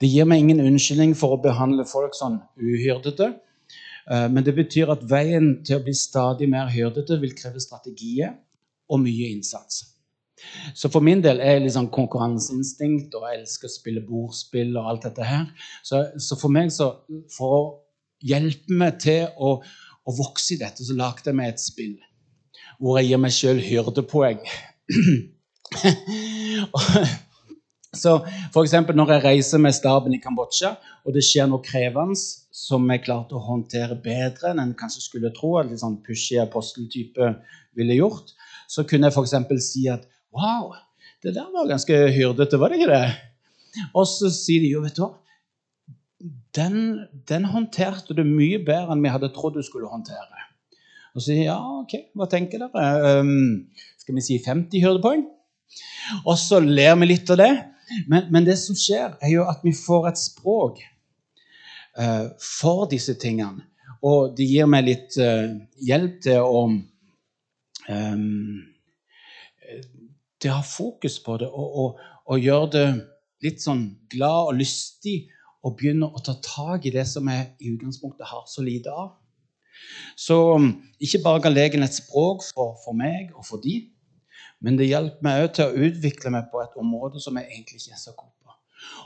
Det 0.00 0.10
gir 0.10 0.26
meg 0.26 0.42
ingen 0.42 0.64
unnskyldning 0.64 1.12
for 1.18 1.36
å 1.36 1.42
behandle 1.42 1.84
folk 1.86 2.16
sånn 2.18 2.40
uhyrdete. 2.58 3.28
Eh, 4.10 4.28
men 4.32 4.42
det 4.42 4.56
betyr 4.56 4.90
at 4.94 5.04
veien 5.06 5.60
til 5.62 5.78
å 5.78 5.84
bli 5.84 5.94
stadig 5.94 6.48
mer 6.50 6.72
hyrdete 6.72 7.20
vil 7.22 7.36
kreve 7.38 7.62
strategier 7.62 8.34
og 8.90 9.04
mye 9.04 9.30
innsats. 9.36 9.91
Så 10.74 10.90
for 10.92 11.04
min 11.04 11.22
del 11.24 11.40
er 11.40 11.60
jeg 11.60 11.74
sånn 11.74 11.90
konkurranseinstinkt 11.92 13.14
og 13.18 13.26
jeg 13.28 13.40
elsker 13.40 13.70
å 13.70 13.74
spille 13.74 14.04
bordspill 14.06 14.76
og 14.76 14.90
alt 14.92 15.08
dette 15.08 15.26
her. 15.26 15.48
Så, 15.86 16.04
så 16.20 16.38
for 16.40 16.54
meg, 16.54 16.72
så, 16.74 16.92
for 17.34 17.56
å 17.56 17.62
hjelpe 18.22 18.78
meg 18.78 19.00
til 19.02 19.26
å, 19.36 19.56
å 19.62 20.16
vokse 20.16 20.54
i 20.54 20.60
dette, 20.60 20.84
så 20.86 20.96
lagde 20.98 21.30
jeg 21.30 21.38
meg 21.38 21.54
et 21.54 21.62
spill 21.62 21.98
hvor 22.82 22.98
jeg 22.98 23.12
gir 23.12 23.20
meg 23.22 23.34
sjøl 23.34 23.60
hyrdepoeng. 23.62 24.40
så 28.02 28.16
eksempel 28.58 28.96
når 28.98 29.12
jeg 29.14 29.24
reiser 29.26 29.62
med 29.62 29.76
staben 29.76 30.16
i 30.16 30.22
Kambodsja, 30.22 30.72
og 31.06 31.14
det 31.14 31.22
skjer 31.26 31.46
noe 31.50 31.62
krevende 31.62 32.16
som 32.16 32.90
jeg 32.90 33.04
klarte 33.06 33.38
å 33.38 33.46
håndtere 33.46 34.00
bedre 34.02 34.50
enn 34.50 34.64
en 34.64 34.78
kanskje 34.78 35.06
skulle 35.06 35.30
tro, 35.36 35.50
en 35.60 35.70
litt 35.70 35.82
sånn 35.82 36.02
pushy 36.04 36.36
aposteltype 36.42 37.24
ville 37.78 38.00
gjort, 38.00 38.34
så 38.68 38.80
kunne 38.88 39.08
jeg 39.08 39.16
f.eks. 39.16 39.68
si 39.68 39.82
at 39.92 40.02
Wow, 40.32 40.72
det 41.22 41.34
der 41.36 41.50
var 41.52 41.68
ganske 41.68 41.96
hyrdete, 42.14 42.60
var 42.60 42.72
det 42.72 42.80
ikke 42.80 42.92
det? 42.92 43.82
Og 43.96 44.06
så 44.08 44.30
sier 44.32 44.62
de 44.64 44.72
jo, 44.72 44.84
vet 44.84 44.96
du 44.96 45.04
hva 45.04 45.14
den, 46.54 47.08
den, 47.28 47.46
håndterte 47.50 48.14
du 48.14 48.22
mye 48.26 48.60
bedre 48.62 48.94
enn 48.94 49.02
vi 49.02 49.10
hadde 49.12 49.32
trodd 49.34 49.56
du 49.58 49.64
skulle 49.66 49.90
håndtere. 49.90 50.46
Og 51.12 51.20
så 51.20 51.32
sier 51.32 51.48
ja, 51.48 51.58
ok, 51.82 51.96
hva 52.16 52.28
tenker 52.30 52.62
dere? 52.62 53.20
Um, 53.20 53.66
skal 54.00 54.16
vi 54.16 54.24
si 54.24 54.38
50 54.42 54.84
hyrdepoeng? 54.84 55.26
Og 56.22 56.36
så 56.40 56.60
ler 56.62 56.94
vi 57.00 57.10
litt 57.10 57.32
av 57.32 57.40
det. 57.40 57.52
Men, 58.08 58.28
men, 58.32 58.46
det 58.46 58.56
som 58.60 58.76
skjer, 58.78 59.16
er 59.20 59.34
jo 59.34 59.44
at 59.50 59.64
vi 59.66 59.74
får 59.76 60.12
et 60.12 60.20
språk 60.20 60.80
uh, 61.98 62.30
for 62.40 62.86
disse 62.90 63.16
tingene. 63.20 63.66
Og 64.02 64.32
det 64.38 64.48
gir 64.48 64.70
meg 64.70 64.86
litt 64.88 65.18
uh, 65.20 65.52
hjelp 65.84 66.20
til 66.24 66.40
å 66.42 66.62
um, 66.70 68.62
til 70.42 70.52
å 70.52 70.58
ha 70.58 70.66
fokus 70.66 71.18
på 71.22 71.38
det 71.40 71.48
og, 71.48 71.78
og, 71.82 72.02
og 72.26 72.42
gjøre 72.42 72.70
det 72.74 72.86
litt 73.46 73.62
sånn 73.62 73.86
glad 74.12 74.52
og 74.52 74.58
lystig 74.60 75.16
og 75.62 75.76
begynne 75.78 76.08
å 76.10 76.22
ta 76.24 76.34
tak 76.42 76.86
i 76.86 76.94
det 76.94 77.04
som 77.08 77.28
jeg 77.30 77.52
i 77.62 77.72
utgangspunktet 77.74 78.26
har 78.26 78.44
så 78.50 78.64
lite 78.66 78.90
av. 78.90 79.14
Så 80.18 80.36
um, 80.58 80.68
ikke 81.02 81.22
bare 81.24 81.42
ga 81.44 81.52
legen 81.52 81.86
et 81.86 81.94
språk 81.94 82.44
for, 82.50 82.76
for 82.84 82.98
meg 82.98 83.30
og 83.36 83.46
for 83.46 83.62
de, 83.62 83.78
men 84.62 84.78
det 84.78 84.90
hjalp 84.90 85.22
meg 85.26 85.46
òg 85.46 85.56
til 85.56 85.70
å 85.70 85.88
utvikle 85.88 86.30
meg 86.34 86.50
på 86.52 86.62
et 86.62 86.78
område 86.78 87.22
som 87.22 87.38
jeg 87.38 87.50
egentlig 87.50 87.80
ikke 87.80 87.96
er 87.96 88.02
så 88.02 88.14
god 88.14 88.30
på. 88.30 88.54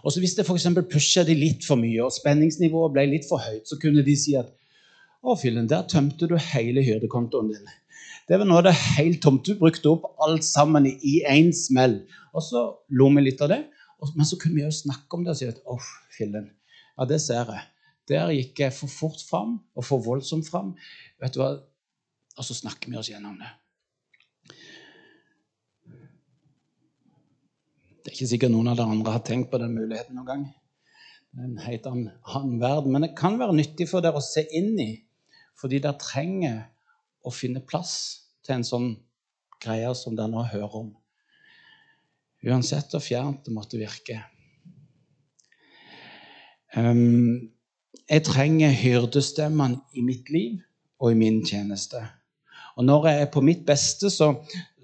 Og 0.04 0.12
så 0.12 0.20
Hvis 0.20 0.36
jeg 0.36 0.44
f.eks. 0.44 0.68
pusha 0.92 1.24
de 1.24 1.36
litt 1.36 1.64
for 1.64 1.80
mye, 1.80 2.02
og 2.04 2.12
spenningsnivået 2.12 2.92
ble 2.92 3.06
litt 3.12 3.28
for 3.28 3.40
høyt, 3.44 3.64
så 3.68 3.80
kunne 3.80 4.04
de 4.04 4.16
si 4.16 4.36
at 4.36 4.52
å, 5.22 5.34
fillen, 5.40 5.68
der 5.68 5.88
tømte 5.90 6.28
du 6.28 6.36
hele 6.52 6.84
hyrdekontoen 6.84 7.48
din. 7.52 7.70
Det 8.26 8.38
var 8.40 8.50
av 8.58 8.64
det 8.66 8.74
helt 8.74 9.20
tomt. 9.22 9.46
Du 9.46 9.54
brukte 9.54 9.92
opp 9.92 10.08
alt 10.24 10.44
sammen 10.44 10.86
i 10.86 11.20
én 11.30 11.52
smell. 11.54 12.00
Og 12.34 12.42
så 12.42 12.62
lo 12.90 13.06
vi 13.14 13.22
litt 13.22 13.42
av 13.44 13.52
det. 13.52 13.62
Men 14.16 14.26
så 14.26 14.38
kunne 14.40 14.58
vi 14.58 14.64
jo 14.64 14.72
snakke 14.74 15.16
om 15.16 15.22
det 15.24 15.32
og 15.32 15.38
si 15.38 15.46
at 15.48 15.62
åh, 15.64 15.86
fillen, 16.12 16.50
ja, 16.96 17.06
det 17.08 17.20
ser 17.22 17.48
jeg. 17.54 17.62
Der 18.10 18.32
gikk 18.34 18.60
jeg 18.62 18.74
for 18.74 18.92
fort 18.92 19.22
fram 19.26 19.56
og 19.74 19.86
for 19.86 20.02
voldsomt 20.02 20.46
fram. 20.50 20.74
Vet 21.22 21.34
du 21.34 21.40
hva? 21.40 21.54
Og 22.36 22.44
så 22.44 22.54
snakker 22.58 22.92
vi 22.92 22.98
oss 23.00 23.08
gjennom 23.10 23.38
det. 23.40 23.48
Det 28.02 28.12
er 28.12 28.14
ikke 28.14 28.30
sikkert 28.30 28.54
noen 28.54 28.70
av 28.70 28.78
dere 28.78 28.92
andre 28.94 29.16
har 29.16 29.24
tenkt 29.26 29.50
på 29.50 29.58
den 29.58 29.74
muligheten 29.74 30.18
noen 30.18 30.28
gang. 30.28 30.44
Den 31.36 31.56
heter 31.62 31.94
han 32.32 32.58
verden. 32.60 32.92
Men 32.92 33.06
det 33.06 33.16
kan 33.18 33.38
være 33.40 33.56
nyttig 33.56 33.88
for 33.90 34.04
dere 34.04 34.20
å 34.20 34.24
se 34.24 34.44
inn 34.54 34.76
i, 34.82 34.92
fordi 35.58 35.80
dere 35.82 35.98
trenger 35.98 36.60
å 37.26 37.34
finne 37.34 37.64
plass 37.66 37.96
til 38.46 38.58
en 38.58 38.66
sånn 38.66 38.88
greie 39.62 39.90
som 39.98 40.16
dere 40.16 40.30
nå 40.30 40.44
hører 40.52 40.78
om. 40.82 40.94
Uansett 42.46 42.92
hvor 42.92 43.02
fjernt 43.02 43.46
det 43.46 43.54
måtte 43.54 43.80
virke. 43.80 44.20
Um, 46.76 47.50
jeg 48.06 48.22
trenger 48.26 48.74
hyrdestemmene 48.76 49.80
i 49.96 50.04
mitt 50.04 50.30
liv 50.30 50.60
og 51.00 51.12
i 51.12 51.18
min 51.18 51.40
tjeneste. 51.46 52.02
Og 52.76 52.84
når 52.84 53.08
jeg 53.08 53.22
er 53.22 53.30
på 53.32 53.40
mitt 53.40 53.64
beste, 53.66 54.10
så, 54.12 54.34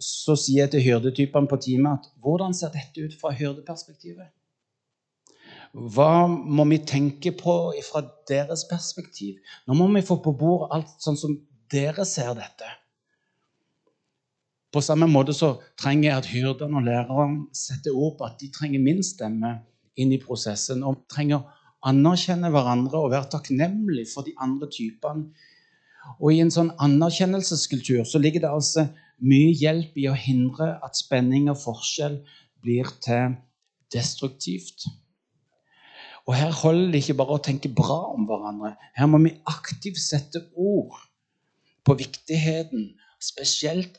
så 0.00 0.36
sier 0.40 0.64
jeg 0.64 0.72
til 0.72 0.86
hyrdetypene 0.86 1.50
på 1.50 1.58
teamet 1.60 2.00
at 2.00 2.08
hvordan 2.24 2.56
ser 2.56 2.72
dette 2.72 3.04
ut 3.04 3.18
fra 3.20 3.34
hyrdeperspektivet? 3.36 4.32
Hva 5.72 6.26
må 6.28 6.64
vi 6.68 6.82
tenke 6.84 7.32
på 7.36 7.54
fra 7.86 8.02
deres 8.28 8.66
perspektiv? 8.68 9.38
Nå 9.68 9.76
må 9.76 9.86
vi 9.94 10.04
få 10.04 10.18
på 10.24 10.34
bordet 10.36 10.72
alt 10.76 10.96
sånn 11.04 11.16
som 11.20 11.36
dere 11.72 12.06
ser 12.08 12.34
dette. 12.38 12.68
På 14.72 14.80
samme 14.80 15.08
måte 15.10 15.34
så 15.36 15.54
trenger 15.80 16.08
jeg 16.08 16.18
at 16.18 16.30
hyrdene 16.32 16.80
og 16.80 16.86
lærerne 16.86 17.56
setter 17.56 17.92
ord 17.92 18.16
på 18.18 18.28
at 18.28 18.38
de 18.40 18.48
trenger 18.54 18.80
min 18.80 19.02
stemme 19.04 19.58
inn 20.00 20.14
i 20.14 20.20
prosessen. 20.20 20.80
Og 20.88 21.04
trenger 21.12 21.42
å 21.42 21.90
anerkjenne 21.92 22.48
hverandre 22.54 23.02
og 23.02 23.12
være 23.12 23.28
takknemlig 23.34 24.06
for 24.14 24.24
de 24.24 24.32
andre 24.40 24.70
typene. 24.72 25.28
Og 26.18 26.32
i 26.32 26.40
en 26.42 26.50
sånn 26.50 26.72
anerkjennelseskultur 26.82 28.06
så 28.08 28.20
ligger 28.22 28.46
det 28.46 28.54
altså 28.54 28.88
mye 29.22 29.52
hjelp 29.54 29.98
i 30.00 30.08
å 30.10 30.16
hindre 30.18 30.72
at 30.82 30.98
spenning 30.98 31.50
og 31.52 31.60
forskjell 31.60 32.22
blir 32.64 32.88
til 33.04 33.36
destruktivt. 33.92 34.88
Og 36.26 36.34
her 36.38 36.52
holder 36.54 36.92
det 36.94 37.02
ikke 37.02 37.18
bare 37.18 37.36
å 37.36 37.44
tenke 37.44 37.70
bra 37.70 38.00
om 38.14 38.24
hverandre. 38.26 38.76
Her 38.96 39.08
må 39.10 39.20
vi 39.22 39.36
aktivt 39.50 40.00
sette 40.00 40.46
ord 40.54 40.96
på 41.84 41.96
viktigheten, 41.98 42.92
spesielt 43.22 43.98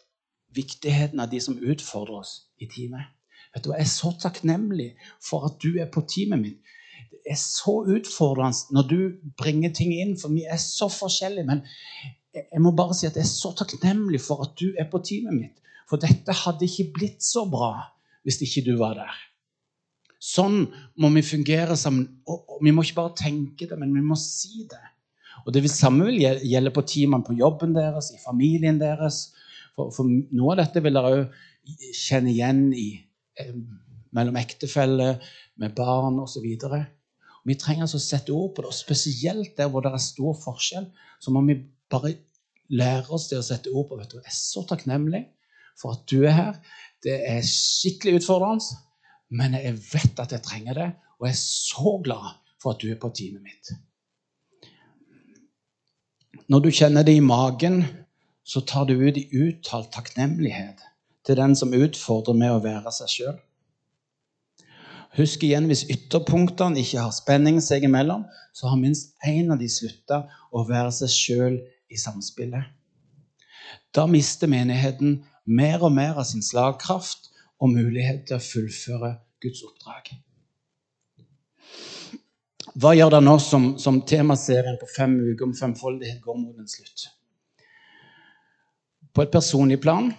viktigheten 0.55 1.19
av 1.19 1.29
de 1.29 1.41
som 1.41 1.57
utfordrer 1.57 2.21
oss 2.21 2.33
i 2.61 2.67
teamet. 2.69 3.09
Vet 3.53 3.65
du, 3.65 3.71
Jeg 3.71 3.85
er 3.85 3.91
så 3.91 4.13
takknemlig 4.19 4.93
for 5.21 5.45
at 5.45 5.59
du 5.61 5.77
er 5.79 5.89
på 5.91 6.01
teamet 6.09 6.41
mitt. 6.41 6.59
Det 7.11 7.21
er 7.31 7.39
så 7.39 7.83
utfordrende 7.87 8.75
når 8.75 8.87
du 8.89 8.99
bringer 9.37 9.73
ting 9.73 9.93
inn, 9.93 10.15
for 10.19 10.33
vi 10.33 10.43
er 10.43 10.57
så 10.57 10.89
forskjellige. 10.91 11.45
Men 11.45 11.61
jeg 12.33 12.61
må 12.61 12.73
bare 12.75 12.95
si 12.97 13.07
at 13.07 13.15
jeg 13.15 13.23
er 13.23 13.29
så 13.29 13.53
takknemlig 13.57 14.21
for 14.21 14.41
at 14.43 14.55
du 14.59 14.73
er 14.79 14.89
på 14.91 15.01
teamet 15.05 15.37
mitt. 15.37 15.61
For 15.89 16.01
dette 16.01 16.33
hadde 16.33 16.65
ikke 16.65 16.91
blitt 16.95 17.23
så 17.23 17.45
bra 17.49 17.75
hvis 18.23 18.41
ikke 18.41 18.63
du 18.65 18.77
var 18.79 18.95
der. 18.97 19.13
Sånn 20.23 20.63
må 21.03 21.09
vi 21.13 21.25
fungere 21.27 21.75
sammen. 21.77 22.07
Og 22.25 22.61
vi 22.63 22.71
må 22.71 22.85
ikke 22.85 23.01
bare 23.01 23.17
tenke 23.19 23.67
det, 23.67 23.77
men 23.79 23.91
vi 23.93 24.03
må 24.05 24.15
si 24.19 24.63
det. 24.71 24.83
Og 25.45 25.53
Det 25.53 25.63
samme 25.71 26.07
vil 26.07 26.21
gjelde 26.21 26.73
på 26.73 26.85
teamene 26.87 27.25
på 27.25 27.35
jobben 27.37 27.75
deres, 27.75 28.11
i 28.13 28.21
familien 28.25 28.79
deres. 28.81 29.33
For, 29.75 29.91
for 29.95 30.07
noe 30.07 30.53
av 30.53 30.61
dette 30.61 30.83
vil 30.85 30.97
dere 30.97 31.13
òg 31.17 31.39
kjenne 31.95 32.31
igjen 32.33 32.67
i, 32.77 32.89
eh, 33.39 33.55
mellom 34.13 34.37
ektefeller, 34.37 35.21
med 35.61 35.73
barn 35.77 36.19
osv. 36.21 36.45
Vi 37.43 37.55
trenger 37.59 37.85
altså 37.85 37.99
å 37.99 38.03
sette 38.03 38.33
ord 38.33 38.53
på 38.55 38.63
det, 38.63 38.71
og 38.71 38.77
spesielt 38.77 39.57
der 39.57 39.69
hvor 39.71 39.83
det 39.83 39.91
er 39.93 40.01
stor 40.01 40.37
forskjell. 40.39 40.87
Så 41.19 41.33
må 41.33 41.43
vi 41.47 41.59
bare 41.91 42.15
lære 42.73 43.11
oss 43.13 43.29
det 43.29 43.39
å 43.41 43.45
sette 43.45 43.71
ord 43.73 43.89
på 43.89 43.99
vet 43.99 44.13
du, 44.13 44.19
Jeg 44.21 44.31
er 44.31 44.37
så 44.37 44.63
takknemlig 44.69 45.25
for 45.79 45.97
at 45.97 46.05
du 46.09 46.23
er 46.23 46.37
her. 46.37 46.59
Det 47.03 47.17
er 47.27 47.41
skikkelig 47.45 48.21
utfordrende, 48.21 48.77
men 49.33 49.57
jeg 49.59 49.75
vet 49.91 50.21
at 50.23 50.35
jeg 50.35 50.45
trenger 50.45 50.79
det, 50.79 50.91
og 51.19 51.27
jeg 51.27 51.35
er 51.35 51.41
så 51.41 51.97
glad 52.05 52.29
for 52.61 52.73
at 52.73 52.83
du 52.83 52.91
er 52.93 52.99
på 53.01 53.11
teamet 53.15 53.43
mitt. 53.43 53.73
Når 56.53 56.59
du 56.59 56.69
kjenner 56.69 57.01
det 57.01 57.15
i 57.17 57.21
magen, 57.25 57.79
så 58.45 58.61
tar 58.61 58.83
du 58.85 58.91
ut 58.93 59.15
i 59.17 59.23
uttalt 59.41 59.87
takknemlighet 59.95 60.83
til 61.25 61.37
den 61.39 61.55
som 61.57 61.71
utfordrer 61.73 62.35
med 62.37 62.53
å 62.53 62.59
være 62.61 62.91
seg 62.93 63.09
sjøl. 63.09 63.39
Husk 65.17 65.47
igjen, 65.47 65.65
hvis 65.71 65.81
ytterpunktene 65.89 66.77
ikke 66.77 67.07
har 67.07 67.15
spenning 67.15 67.57
seg 67.57 67.87
imellom, 67.87 68.27
så 68.53 68.69
har 68.69 68.77
minst 68.77 69.15
én 69.25 69.49
av 69.49 69.57
de 69.63 69.71
slutta 69.71 70.19
å 70.53 70.61
være 70.67 70.91
seg 70.99 71.15
sjøl 71.15 71.57
i 71.89 71.97
samspillet. 71.97 72.69
Da 73.97 74.05
mister 74.05 74.51
menigheten 74.51 75.23
mer 75.49 75.81
og 75.81 75.95
mer 75.97 76.21
av 76.21 76.29
sin 76.29 76.45
slagkraft 76.45 77.31
og 77.57 77.73
mulighet 77.73 78.27
til 78.29 78.37
å 78.37 78.45
fullføre 78.51 79.15
Guds 79.41 79.65
oppdrag. 79.65 80.13
Hva 82.73 82.95
gjør 82.97 83.11
det 83.13 83.19
nå 83.21 83.35
som, 83.37 83.65
som 83.77 83.99
temaserien 84.09 84.79
på 84.81 84.87
fem 84.89 85.13
uker 85.21 85.45
om 85.45 85.53
femfoldighet 85.53 86.23
går 86.23 86.37
mot 86.39 86.57
en 86.57 86.69
slutt? 86.69 87.05
På 89.13 89.21
et 89.21 89.33
personlig 89.33 89.77
plan 89.83 90.09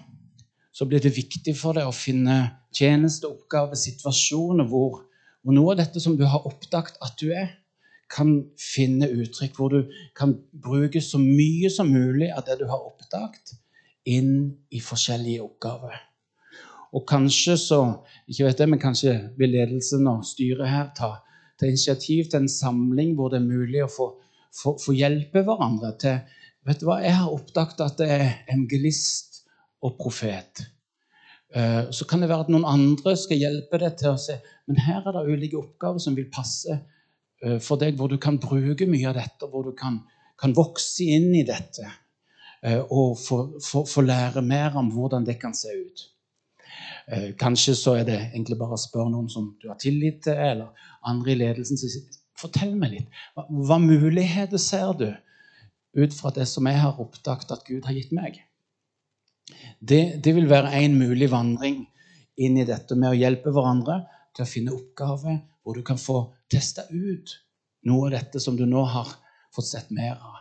så 0.74 0.86
blir 0.86 1.02
det 1.02 1.16
viktig 1.16 1.56
for 1.58 1.74
deg 1.74 1.88
å 1.88 1.94
finne 1.94 2.36
tjenesteoppgaver, 2.74 3.78
situasjoner 3.78 4.68
hvor, 4.70 5.02
og 5.42 5.56
noe 5.56 5.74
av 5.74 5.80
dette 5.82 6.02
som 6.02 6.14
du 6.18 6.22
har 6.30 6.46
oppdaget 6.46 6.98
at 7.02 7.18
du 7.18 7.32
er, 7.34 7.50
kan 8.10 8.30
finne 8.60 9.08
uttrykk, 9.10 9.58
hvor 9.58 9.74
du 9.74 9.90
kan 10.14 10.36
bruke 10.52 11.02
så 11.02 11.18
mye 11.18 11.70
som 11.74 11.90
mulig 11.90 12.30
av 12.30 12.46
det 12.46 12.60
du 12.62 12.68
har 12.70 12.86
oppdaget, 12.86 13.56
inn 14.06 14.34
i 14.70 14.82
forskjellige 14.84 15.42
oppgaver. 15.42 15.98
Og 16.94 17.02
kanskje 17.08 17.58
så 17.58 17.80
ikke 18.30 18.46
vet 18.46 18.60
jeg, 18.62 18.70
men 18.70 18.82
kanskje 18.82 19.14
vil 19.40 19.56
ledelsen 19.56 20.06
og 20.06 20.22
styret 20.28 20.70
her 20.70 20.90
ta, 20.94 21.16
ta 21.64 21.72
initiativ 21.72 22.28
til 22.28 22.44
en 22.44 22.52
samling 22.52 23.16
hvor 23.16 23.32
det 23.32 23.40
er 23.40 23.48
mulig 23.48 23.82
å 23.84 23.90
få, 23.90 24.12
få, 24.52 24.76
få 24.80 24.94
hjelpe 24.96 25.46
hverandre 25.46 25.96
til 26.04 26.40
Vet 26.64 26.78
du 26.80 26.86
hva, 26.88 26.94
Jeg 27.04 27.12
har 27.12 27.28
oppdaget 27.28 27.80
at 27.84 27.98
det 28.00 28.06
er 28.08 28.22
evangelist 28.48 29.42
og 29.84 29.98
profet. 29.98 30.62
Eh, 31.52 31.90
så 31.92 32.06
kan 32.08 32.22
det 32.24 32.30
være 32.30 32.46
at 32.46 32.52
noen 32.54 32.64
andre 32.64 33.12
skal 33.20 33.36
hjelpe 33.36 33.82
deg 33.82 33.98
til 34.00 34.14
å 34.14 34.20
se 34.22 34.38
men 34.66 34.80
her 34.80 35.04
er 35.04 35.16
det 35.16 35.24
ulike 35.28 35.60
oppgaver 35.60 36.00
som 36.00 36.16
vil 36.16 36.30
passe 36.32 36.72
eh, 36.72 37.58
for 37.60 37.80
deg, 37.80 37.98
hvor 37.98 38.08
du 38.08 38.16
kan 38.20 38.40
bruke 38.40 38.88
mye 38.88 39.10
av 39.10 39.18
dette, 39.18 39.48
hvor 39.50 39.66
du 39.66 39.74
kan, 39.76 40.00
kan 40.40 40.56
vokse 40.56 41.04
inn 41.04 41.30
i 41.36 41.44
dette 41.46 41.84
eh, 42.64 42.80
og 42.80 43.18
få, 43.20 43.40
få, 43.62 43.84
få 43.88 44.04
lære 44.06 44.44
mer 44.44 44.78
om 44.80 44.90
hvordan 44.94 45.26
det 45.28 45.36
kan 45.42 45.56
se 45.56 45.74
ut. 45.76 46.06
Kanskje 47.40 47.74
så 47.76 47.98
er 48.00 48.06
det 48.08 48.18
egentlig 48.30 48.56
bare 48.60 48.78
å 48.78 48.80
spørre 48.80 49.12
noen 49.12 49.28
som 49.32 49.50
du 49.60 49.68
har 49.68 49.78
tillit 49.80 50.22
til, 50.24 50.38
eller 50.38 50.88
andre 51.04 51.34
i 51.34 51.38
ledelsen. 51.42 51.78
Fortell 52.40 52.72
meg 52.78 52.94
litt. 52.94 53.20
Hva, 53.36 53.44
hva 53.68 53.78
muligheter 53.82 54.60
ser 54.60 54.94
du 54.98 55.08
ut 55.94 56.16
fra 56.16 56.32
det 56.34 56.46
som 56.50 56.66
jeg 56.66 56.80
har 56.80 57.00
oppdaget 57.02 57.52
at 57.54 57.66
Gud 57.68 57.84
har 57.86 57.96
gitt 57.96 58.14
meg? 58.16 58.40
Det, 59.80 60.22
det 60.24 60.32
vil 60.34 60.48
være 60.48 60.72
en 60.80 60.96
mulig 60.96 61.28
vandring 61.30 61.84
inn 62.40 62.56
i 62.58 62.66
dette 62.66 62.96
med 62.98 63.12
å 63.12 63.18
hjelpe 63.18 63.52
hverandre 63.54 64.00
til 64.34 64.46
å 64.46 64.50
finne 64.50 64.74
oppgaver 64.74 65.42
hvor 65.62 65.76
du 65.76 65.84
kan 65.86 66.00
få 66.00 66.24
testa 66.50 66.86
ut 66.90 67.36
noe 67.88 68.08
av 68.08 68.16
dette 68.16 68.40
som 68.40 68.56
du 68.56 68.64
nå 68.66 68.82
har 68.88 69.12
fått 69.54 69.68
sett 69.68 69.92
mer 69.94 70.16
av, 70.16 70.40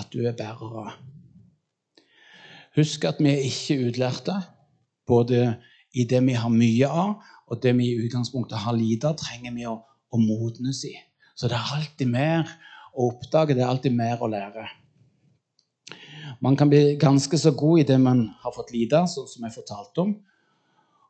at 0.00 0.10
du 0.14 0.22
er 0.24 0.36
bærer 0.38 0.78
av. 0.86 0.94
Husk 2.78 3.04
at 3.06 3.20
vi 3.22 3.30
er 3.30 3.44
ikke 3.46 3.90
utlærte. 3.90 4.34
Både 5.06 5.58
i 5.94 6.04
det 6.10 6.20
vi 6.26 6.36
har 6.38 6.52
mye 6.52 6.90
av, 6.90 7.16
og 7.50 7.60
det 7.62 7.74
vi 7.78 7.90
i 7.92 7.98
utgangspunktet 8.06 8.64
har 8.64 8.76
lite 8.76 9.10
av, 9.10 9.18
trenger 9.20 9.54
vi 9.54 9.66
å, 9.70 9.76
å 9.78 10.20
modnes 10.20 10.82
i. 10.88 10.94
Så 11.34 11.50
det 11.50 11.58
er 11.58 11.74
alltid 11.76 12.10
mer 12.10 12.48
å 12.94 13.10
oppdage, 13.10 13.54
det 13.54 13.64
er 13.64 13.70
alltid 13.70 13.94
mer 13.94 14.22
å 14.22 14.30
lære. 14.30 14.66
Man 16.42 16.56
kan 16.58 16.70
bli 16.70 16.96
ganske 17.00 17.38
så 17.38 17.54
god 17.56 17.82
i 17.82 17.88
det 17.88 17.98
man 18.00 18.26
har 18.42 18.54
fått 18.54 18.72
lide, 18.74 19.04
sånn 19.10 19.28
som 19.30 19.46
jeg 19.46 19.54
fortalte 19.54 20.02
om. 20.02 20.14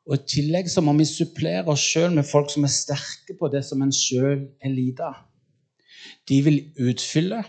Og 0.05 0.19
I 0.19 0.25
tillegg 0.29 0.69
så 0.69 0.83
må 0.85 0.93
vi 0.99 1.07
supplere 1.09 1.71
oss 1.73 1.85
sjøl 1.85 2.13
med 2.13 2.29
folk 2.29 2.51
som 2.53 2.67
er 2.67 2.73
sterke 2.73 3.37
på 3.41 3.49
det 3.53 3.65
som 3.65 3.81
en 3.83 3.93
sjøl 3.95 4.45
er 4.61 4.73
lite 4.73 5.07
av. 5.07 5.23
De 6.29 6.41
vil 6.45 6.61
utfylle, 6.91 7.41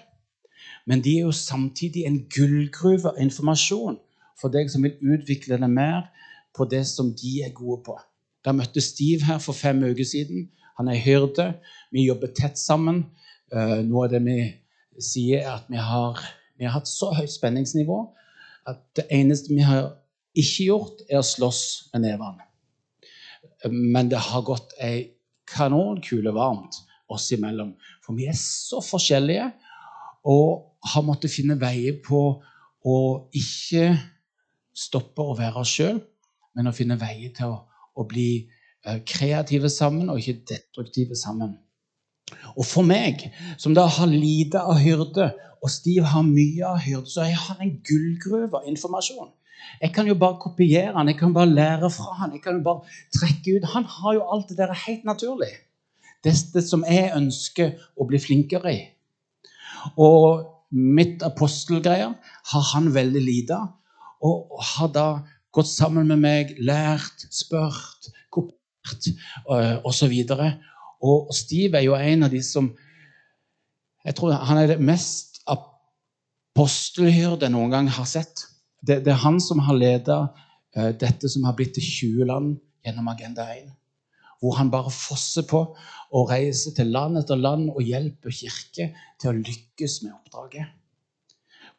men 0.88 1.02
de 1.04 1.18
er 1.18 1.28
jo 1.28 1.36
samtidig 1.36 2.06
en 2.08 2.22
gullgruve 2.32 3.12
av 3.12 3.20
informasjon 3.20 3.98
for 4.40 4.54
deg 4.54 4.70
som 4.72 4.86
vil 4.86 5.16
utvikle 5.16 5.60
det 5.60 5.72
mer 5.72 6.06
på 6.56 6.68
det 6.72 6.86
som 6.88 7.12
de 7.16 7.42
er 7.46 7.54
gode 7.56 7.84
på. 7.86 7.98
Da 8.46 8.54
møtte 8.56 8.82
Steve 8.82 9.26
her 9.26 9.40
for 9.44 9.58
fem 9.58 9.84
uker 9.84 10.06
siden. 10.06 10.50
Han 10.78 10.88
er 10.92 11.02
hyrde. 11.02 11.54
Vi 11.92 12.06
jobber 12.06 12.34
tett 12.36 12.60
sammen. 12.60 13.06
Eh, 13.54 13.82
noe 13.88 14.08
av 14.08 14.14
det 14.14 14.22
vi 14.26 14.40
sier, 15.02 15.44
er 15.44 15.54
at 15.60 15.70
vi 15.72 15.82
har 15.82 16.22
vi 16.58 16.66
har 16.66 16.78
hatt 16.78 16.88
så 16.88 17.12
høyt 17.16 17.34
spenningsnivå 17.34 18.00
at 18.70 18.82
det 18.98 19.06
eneste 19.14 19.54
vi 19.54 19.64
har 19.66 19.92
ikke 20.36 20.68
gjort, 20.70 21.04
er 21.10 21.22
å 21.22 21.26
slåss 21.26 21.64
med 21.94 22.08
nevene. 22.08 22.48
Men 23.72 24.10
det 24.12 24.20
har 24.20 24.44
gått 24.46 24.74
ei 24.84 25.12
kanonkule 25.50 26.34
varmt 26.36 26.80
oss 27.12 27.30
imellom. 27.36 27.76
For 28.04 28.18
vi 28.18 28.28
er 28.30 28.38
så 28.40 28.82
forskjellige 28.84 29.52
og 30.32 30.90
har 30.94 31.06
måttet 31.06 31.34
finne 31.34 31.58
veier 31.62 32.00
på 32.04 32.22
å 32.86 32.98
ikke 33.36 33.94
stoppe 34.76 35.24
å 35.24 35.38
være 35.38 35.62
oss 35.62 35.76
sjøl, 35.78 36.02
men 36.56 36.70
å 36.70 36.76
finne 36.76 36.98
veier 37.00 37.34
til 37.36 37.54
å, 37.54 37.60
å 37.96 38.08
bli 38.08 38.30
eh, 38.86 39.02
kreative 39.08 39.70
sammen 39.72 40.10
og 40.12 40.22
ikke 40.22 40.46
destruktive 40.54 41.18
sammen. 41.20 41.58
Og 42.56 42.66
for 42.66 42.88
meg, 42.88 43.28
som 43.62 43.76
da 43.78 43.86
har 43.98 44.10
lite 44.10 44.62
av 44.62 44.80
hyrde 44.82 45.30
og 45.66 45.72
Stiv 45.74 46.06
har 46.06 46.26
mye 46.26 46.66
av 46.68 46.80
hyrde, 46.84 47.10
så 47.10 47.26
jeg 47.26 47.38
har 47.42 47.62
en 47.62 47.74
gullgruve 47.86 48.60
av 48.60 48.68
informasjon. 48.70 49.32
Jeg 49.82 49.94
kan 49.96 50.08
jo 50.08 50.16
bare 50.20 50.38
kopiere 50.42 50.94
han, 50.94 51.10
jeg 51.10 51.18
kan 51.20 51.34
bare 51.34 51.50
lære 51.50 51.90
fra 51.94 52.18
han, 52.20 52.34
jeg 52.36 52.44
kan 52.44 52.60
jo 52.60 52.66
bare 52.66 52.98
trekke 53.16 53.56
ut. 53.56 53.70
Han 53.74 53.88
har 53.90 54.18
jo 54.18 54.26
alt 54.34 54.52
det 54.52 54.60
der 54.60 54.74
helt 54.86 55.08
naturlig. 55.08 55.54
Det, 56.24 56.34
det 56.54 56.64
som 56.66 56.86
jeg 56.86 57.14
ønsker 57.16 57.74
å 57.98 58.06
bli 58.10 58.20
flinkere 58.22 58.74
i. 58.74 58.84
Og 60.02 60.46
mitt 60.76 61.24
apostelgreier 61.26 62.14
har 62.52 62.70
han 62.74 62.94
veldig 62.94 63.24
lite 63.24 63.58
av. 63.58 63.74
Og 64.26 64.62
har 64.74 64.90
da 64.94 65.08
gått 65.56 65.72
sammen 65.72 66.10
med 66.12 66.20
meg, 66.20 66.56
lært, 66.60 67.28
spurt, 67.32 68.10
kopiert 68.34 69.08
osv. 69.88 70.16
Og, 70.36 71.30
og 71.30 71.36
Steve 71.36 71.80
er 71.80 71.88
jo 71.88 71.96
en 71.96 72.28
av 72.28 72.34
de 72.34 72.42
som 72.44 72.74
jeg 74.06 74.20
tror 74.20 74.36
Han 74.38 74.60
er 74.62 74.68
det 74.70 74.84
mest 74.86 75.40
apostelhyrde 75.50 77.50
noen 77.50 77.72
gang 77.74 77.88
har 77.90 78.06
sett. 78.06 78.44
Det, 78.86 79.00
det 79.02 79.16
er 79.16 79.24
han 79.24 79.40
som 79.42 79.64
har 79.66 79.80
leda 79.80 80.20
uh, 80.30 80.92
dette 80.94 81.32
som 81.32 81.48
har 81.48 81.56
blitt 81.58 81.74
til 81.80 81.88
20 82.22 82.30
land 82.30 82.52
gjennom 82.86 83.10
Agenda 83.10 83.48
1. 83.56 83.72
Hvor 84.44 84.60
han 84.60 84.70
bare 84.70 84.94
fosser 84.94 85.48
på 85.50 85.64
og 85.66 86.30
reiser 86.30 86.76
til 86.78 86.94
land 86.94 87.18
etter 87.18 87.40
land 87.40 87.72
og 87.74 87.82
hjelper 87.82 88.30
kirke 88.30 88.92
til 89.18 89.32
å 89.32 89.40
lykkes 89.40 90.04
med 90.04 90.14
oppdraget. 90.14 90.70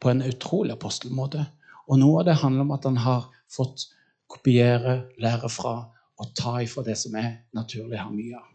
På 0.03 0.11
en 0.11 0.27
utrolig 0.27 0.75
apostelmåte. 0.75 1.47
Og 1.87 2.03
noe 2.03 2.25
av 2.25 2.27
det 2.27 2.41
handler 2.43 2.67
om 2.67 2.75
at 2.75 2.91
han 2.91 2.99
har 3.07 3.31
fått 3.53 3.89
kopiere, 4.31 5.07
lære 5.23 5.51
fra 5.53 5.77
og 6.17 6.33
ta 6.37 6.59
ifra 6.65 6.83
det 6.87 6.97
som 6.99 7.15
er 7.19 7.43
naturlig 7.55 7.99
har 8.01 8.13
mye 8.13 8.39
av. 8.39 8.47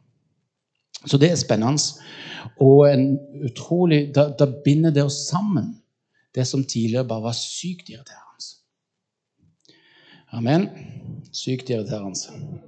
Så 1.06 1.18
det 1.18 1.32
er 1.32 1.39
spennende. 1.39 1.82
Og 2.62 2.86
utrolig, 3.46 4.08
da, 4.16 4.30
da 4.38 4.48
binder 4.66 4.94
det 4.94 5.06
oss 5.06 5.24
sammen 5.30 5.76
det 6.36 6.46
som 6.48 6.64
tidligere 6.64 7.08
bare 7.08 7.30
var 7.30 7.38
sykt 7.38 7.89
irriterende. 7.89 8.28
Amen. 10.32 10.70
Sykt 11.36 11.70
irriterende. 11.70 12.62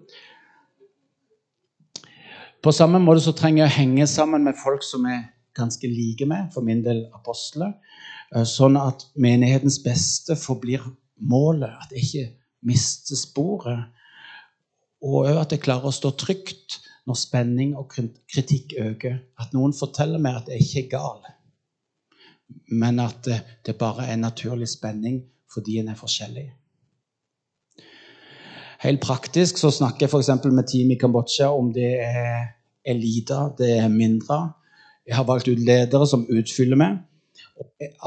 På 2.63 2.71
samme 2.71 2.99
måte 2.99 3.23
så 3.25 3.33
trenger 3.35 3.65
jeg 3.65 3.71
å 3.71 3.77
henge 3.77 4.07
sammen 4.07 4.43
med 4.47 4.59
folk 4.59 4.83
som 4.87 5.05
er 5.07 5.25
ganske 5.57 5.87
like 5.87 6.25
meg, 6.25 6.47
for 6.53 6.65
min 6.65 6.81
del 6.83 7.03
apostler, 7.13 7.73
eh, 8.33 8.45
sånn 8.47 8.77
at 8.79 9.05
menighetens 9.15 9.77
beste 9.83 10.37
forblir 10.39 10.81
målet, 11.29 11.71
at 11.81 11.93
jeg 11.95 12.03
ikke 12.07 12.25
mister 12.69 13.19
sporet. 13.19 13.85
Og 15.03 15.27
at 15.27 15.51
jeg 15.51 15.63
klarer 15.63 15.89
å 15.89 15.95
stå 15.95 16.13
trygt 16.19 16.79
når 17.07 17.19
spenning 17.19 17.73
og 17.75 17.89
kritikk 17.91 18.77
øker. 18.79 19.17
At 19.39 19.55
noen 19.55 19.75
forteller 19.75 20.21
meg 20.23 20.39
at 20.39 20.51
jeg 20.53 20.63
ikke 20.63 20.83
er 20.85 20.91
gal 20.93 21.33
men 22.71 22.99
at 22.99 23.23
det, 23.25 23.39
det 23.65 23.77
bare 23.79 24.07
er 24.11 24.19
naturlig 24.19 24.69
spenning 24.71 25.21
fordi 25.53 25.77
en 25.79 25.91
er 25.93 25.97
forskjellig. 25.99 26.47
Helt 28.83 29.01
praktisk 29.03 29.59
så 29.61 29.69
snakker 29.71 30.07
jeg 30.07 30.11
f.eks. 30.11 30.31
med 30.51 30.67
team 30.67 30.91
i 30.91 30.97
Kambodsja 30.99 31.51
om 31.53 31.69
det 31.73 31.91
er 32.03 32.47
eliter, 32.89 33.53
det 33.57 33.69
er 33.77 33.87
mindre. 33.87 34.39
Jeg 35.07 35.15
har 35.15 35.27
valgt 35.27 35.47
ut 35.47 35.61
ledere 35.61 36.07
som 36.09 36.25
utfyller 36.27 36.79
meg. 36.79 36.97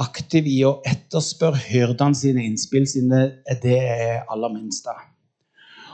Aktiv 0.03 0.47
i 0.51 0.57
å 0.67 0.81
etterspørre 0.89 1.61
hyrdene 1.69 2.19
sine 2.19 2.43
innspill, 2.49 2.87
siden 2.91 3.13
det 3.63 3.77
er 3.77 4.25
aller 4.33 4.53
minste. 4.53 4.95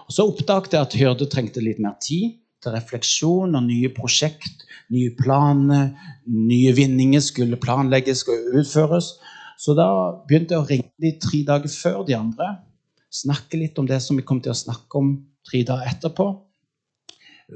Og 0.06 0.14
Så 0.14 0.26
oppdaget 0.30 0.76
jeg 0.76 0.86
at 0.86 0.96
hyrde 0.98 1.28
trengte 1.30 1.62
litt 1.62 1.80
mer 1.82 1.98
tid 2.02 2.38
til 2.62 2.74
refleksjon 2.76 3.56
og 3.58 3.66
nye 3.66 3.90
prosjekt, 3.94 4.64
nye 4.92 5.12
planer, 5.18 5.92
nye 6.26 6.72
vinninger 6.76 7.22
skulle 7.24 7.60
planlegges 7.60 8.24
og 8.28 8.58
utføres. 8.62 9.14
Så 9.58 9.76
da 9.78 9.86
begynte 10.26 10.56
jeg 10.56 10.62
å 10.62 10.68
ringe 10.68 10.90
de 11.02 11.12
tre 11.22 11.42
dager 11.46 11.70
før 11.70 12.02
de 12.06 12.16
andre. 12.18 12.48
Snakke 13.12 13.60
litt 13.60 13.78
om 13.78 13.88
det 13.88 14.00
som 14.02 14.18
vi 14.18 14.24
kom 14.26 14.40
til 14.42 14.54
å 14.54 14.58
snakke 14.58 14.98
om 14.98 15.14
tre 15.48 15.62
dager 15.68 15.92
etterpå. 15.92 16.28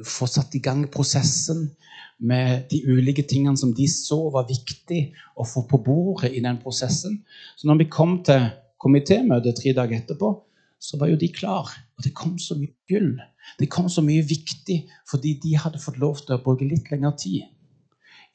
Få 0.04 0.28
satt 0.28 0.54
i 0.58 0.62
gang 0.62 0.84
prosessen 0.92 1.70
med 2.18 2.68
de 2.70 2.80
ulike 2.88 3.22
tingene 3.28 3.58
som 3.60 3.74
de 3.76 3.86
så 3.90 4.18
var 4.32 4.48
viktig 4.48 5.00
å 5.36 5.44
få 5.44 5.66
på 5.68 5.80
bordet 5.84 6.32
i 6.32 6.42
den 6.44 6.58
prosessen. 6.62 7.18
Så 7.56 7.68
når 7.68 7.82
vi 7.82 7.90
kom 7.92 8.18
til 8.24 8.48
komitémøtet 8.82 9.58
tre 9.60 9.74
dager 9.76 10.00
etterpå, 10.00 10.32
så 10.80 11.00
var 11.00 11.10
jo 11.10 11.18
de 11.20 11.28
klar. 11.32 11.72
Og 11.96 12.04
det 12.04 12.14
kom 12.16 12.36
så 12.40 12.56
mye 12.58 12.72
gull. 12.88 13.16
Det 13.60 13.68
kom 13.72 13.88
så 13.92 14.04
mye 14.04 14.24
viktig 14.26 14.82
fordi 15.08 15.36
de 15.42 15.56
hadde 15.60 15.82
fått 15.82 16.00
lov 16.02 16.20
til 16.22 16.36
å 16.36 16.42
bruke 16.44 16.68
litt 16.68 16.90
lengre 16.92 17.12
tid 17.20 17.44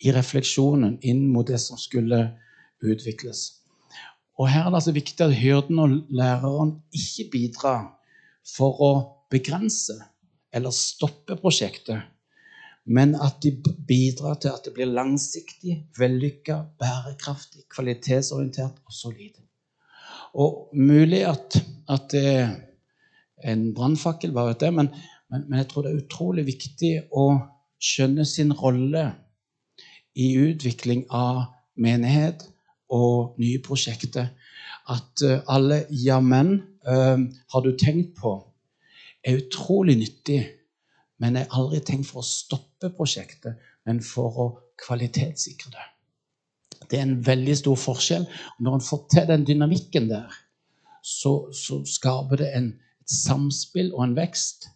i 0.01 0.13
refleksjonen 0.13 0.97
inn 1.05 1.27
mot 1.29 1.47
det 1.47 1.59
som 1.61 1.77
skulle 1.77 2.23
utvikles. 2.81 3.61
Og 4.39 4.49
her 4.49 4.65
er 4.65 4.71
det 4.71 4.79
altså 4.79 4.93
viktig 4.95 5.25
at 5.25 5.35
hyrden 5.37 5.81
og 5.83 5.97
læreren 6.09 6.71
ikke 6.97 7.27
bidrar 7.35 7.83
for 8.55 8.81
å 8.81 8.91
begrense 9.31 9.99
eller 10.51 10.73
stoppe 10.73 11.37
prosjektet, 11.39 12.01
men 12.85 13.15
at 13.15 13.37
de 13.43 13.51
bidrar 13.87 14.39
til 14.41 14.53
at 14.53 14.65
det 14.65 14.73
blir 14.73 14.89
langsiktig, 14.89 15.77
vellykka, 15.97 16.57
bærekraftig, 16.79 17.67
kvalitetsorientert 17.69 18.81
og 18.85 18.93
solid. 18.93 19.37
Og 20.33 20.69
mulig 20.73 21.25
at, 21.27 21.59
at 21.89 22.15
en 23.43 23.73
brannfakkel, 23.75 24.33
vet 24.33 24.59
det, 24.61 24.73
men, 24.73 24.89
men, 25.29 25.45
men 25.49 25.59
jeg 25.59 25.67
tror 25.69 25.85
det 25.85 25.91
er 25.91 26.03
utrolig 26.03 26.45
viktig 26.47 26.93
å 27.11 27.25
skjønne 27.81 28.25
sin 28.27 28.53
rolle 28.53 29.11
i 30.15 30.33
utvikling 30.37 31.05
av 31.13 31.45
menighet 31.79 32.45
og 32.91 33.37
nye 33.41 33.61
prosjekter. 33.63 34.31
At 34.89 35.23
uh, 35.23 35.39
alle 35.47 35.85
'jammen 35.89 36.61
uh, 36.87 37.19
har 37.53 37.61
du 37.61 37.71
tenkt 37.77 38.17
på' 38.19 38.39
er 39.23 39.37
utrolig 39.37 39.97
nyttig, 39.99 40.41
men 41.21 41.37
jeg 41.37 41.47
har 41.51 41.61
aldri 41.61 41.81
tenkt 41.85 42.09
for 42.09 42.23
å 42.23 42.27
stoppe 42.27 42.89
prosjektet, 42.97 43.59
men 43.85 44.01
for 44.03 44.39
å 44.41 44.47
kvalitetssikre 44.81 45.73
det. 45.75 45.87
Det 46.89 46.97
er 46.97 47.05
en 47.05 47.21
veldig 47.23 47.55
stor 47.59 47.77
forskjell. 47.77 48.25
Når 48.59 48.77
en 48.77 48.83
får 48.83 49.03
til 49.13 49.27
den 49.29 49.45
dynamikken 49.47 50.09
der, 50.09 50.33
så, 51.05 51.51
så 51.53 51.81
skaper 51.87 52.41
det 52.41 52.49
en, 52.57 52.71
et 53.01 53.13
samspill 53.13 53.93
og 53.93 54.05
en 54.07 54.17
vekst. 54.17 54.71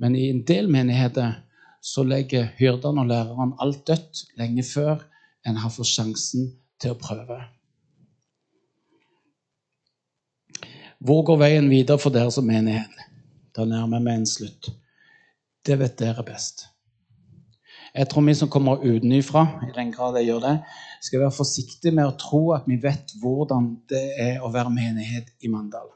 Men 0.00 0.16
i 0.16 0.30
en 0.32 0.42
del 0.48 0.70
menigheter 0.72 1.36
så 1.84 2.04
legger 2.06 2.50
hyrdene 2.58 3.04
og 3.04 3.10
læreren 3.10 3.56
alt 3.62 3.84
dødt 3.86 4.24
lenge 4.40 4.64
før 4.66 5.04
en 5.46 5.58
har 5.60 5.72
fått 5.74 5.90
sjansen 5.92 6.52
til 6.80 6.94
å 6.94 6.98
prøve. 6.98 7.40
Hvor 11.02 11.24
går 11.26 11.40
veien 11.40 11.70
videre 11.70 11.98
for 11.98 12.14
dere 12.14 12.30
som 12.30 12.46
menighet? 12.46 12.92
Da 13.52 13.66
nærmer 13.66 13.98
jeg 13.98 14.06
meg 14.06 14.20
en 14.20 14.30
slutt. 14.30 14.70
Det 15.66 15.78
vet 15.78 15.98
dere 15.98 16.24
best. 16.26 16.66
Jeg 17.94 18.08
tror 18.08 18.24
vi 18.24 18.34
som 18.34 18.48
kommer 18.50 18.80
utenfra, 18.80 19.42
i 19.68 19.72
den 19.76 19.90
grad 19.92 20.16
jeg 20.16 20.30
gjør 20.30 20.40
det, 20.46 20.54
skal 21.04 21.20
være 21.20 21.36
forsiktige 21.36 21.92
med 21.94 22.08
å 22.08 22.16
tro 22.18 22.40
at 22.56 22.64
vi 22.66 22.78
vet 22.80 23.12
hvordan 23.20 23.68
det 23.90 24.04
er 24.22 24.40
å 24.42 24.48
være 24.52 24.72
menighet 24.72 25.28
i 25.44 25.50
Mandal. 25.52 25.90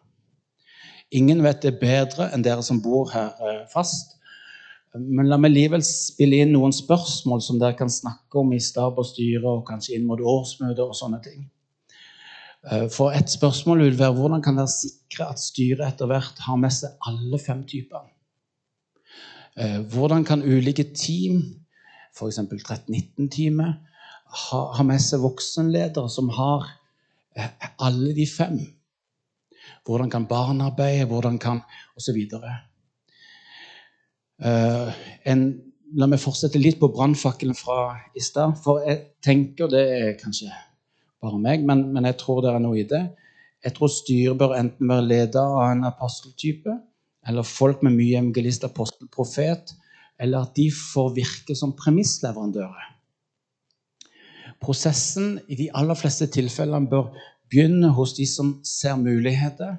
Ingen 1.16 1.40
vet 1.42 1.62
det 1.64 1.78
bedre 1.80 2.28
enn 2.34 2.44
dere 2.44 2.62
som 2.66 2.82
bor 2.82 3.10
her 3.14 3.32
eh, 3.40 3.62
fast. 3.72 4.16
Men 4.96 5.28
la 5.30 5.38
meg 5.40 5.54
likevel 5.54 5.82
spille 5.86 6.40
inn 6.42 6.52
noen 6.54 6.74
spørsmål 6.74 7.42
som 7.44 7.60
dere 7.60 7.78
kan 7.78 7.90
snakke 7.92 8.40
om 8.42 8.52
i 8.52 8.60
stab 8.62 8.98
og 9.00 9.06
styre, 9.08 9.44
og 9.46 9.66
kanskje 9.68 9.96
inn 9.96 10.06
mot 10.08 10.20
årsmøter 10.20 10.84
og 10.84 10.98
sånne 10.98 11.22
ting. 11.24 11.46
Eh, 12.70 12.86
for 12.92 13.14
et 13.14 13.30
spørsmål 13.30 13.86
vil 13.86 13.98
være 13.98 14.18
hvordan 14.18 14.44
kan 14.44 14.60
dere 14.60 14.72
sikre 14.72 15.30
at 15.32 15.40
styret 15.40 15.86
etter 15.88 16.10
hvert 16.10 16.44
har 16.44 16.60
med 16.60 16.74
seg 16.74 17.08
alle 17.08 17.40
fem 17.40 17.64
typene? 17.68 18.12
Eh, 19.56 19.80
hvordan 19.92 20.24
kan 20.24 20.42
ulike 20.42 20.84
team, 20.94 21.42
f.eks. 22.12 22.38
13-19-teamet, 22.38 23.74
ha 24.36 24.82
med 24.84 25.00
seg 25.00 25.22
voksenledere 25.22 26.10
som 26.12 26.28
har 26.36 26.66
eh, 27.36 27.48
alle 27.80 28.12
de 28.16 28.26
fem? 28.28 28.58
Hvordan 29.86 30.10
kan 30.10 30.26
barnearbeid, 30.26 31.06
hvordan 31.06 31.38
kan 31.38 31.62
osv. 31.96 32.18
Uh, 34.36 34.92
la 35.96 36.08
meg 36.10 36.20
fortsette 36.20 36.60
litt 36.60 36.80
på 36.80 36.90
brannfakkelen 36.92 37.56
fra 37.56 37.96
i 38.14 38.22
stad. 38.22 38.58
For 38.62 38.82
jeg 38.84 39.02
tenker, 39.24 39.70
det 39.70 39.84
er 39.96 40.18
kanskje 40.20 40.50
bare 41.22 41.38
meg, 41.40 41.64
men, 41.64 41.86
men, 41.94 42.08
jeg 42.10 42.18
tror 42.20 42.42
det 42.44 42.52
er 42.52 42.62
noe 42.62 42.80
i 42.82 42.88
det. 42.88 43.04
Jeg 43.64 43.76
tror 43.78 43.90
styret 43.90 44.38
bør 44.38 44.56
enten 44.58 44.90
være 44.90 45.06
leder 45.06 45.40
av 45.46 45.70
en 45.70 45.86
aposteltype, 45.88 46.76
eller 47.26 47.46
folk 47.46 47.82
med 47.82 47.96
mye 47.96 48.18
evangelist, 48.18 48.64
apostel, 48.64 49.08
profet, 49.12 49.72
eller 50.20 50.46
at 50.46 50.54
de 50.56 50.68
får 50.72 51.14
virke 51.16 51.56
som 51.58 51.74
premissleverandører. 51.76 52.92
Prosessen 54.62 55.36
i 55.48 55.58
de 55.58 55.68
aller 55.76 55.98
fleste 55.98 56.28
tilfellene 56.32 56.88
bør 56.88 57.10
begynne 57.50 57.90
hos 57.94 58.14
de 58.16 58.26
som 58.28 58.56
ser 58.64 58.96
muligheter, 59.00 59.76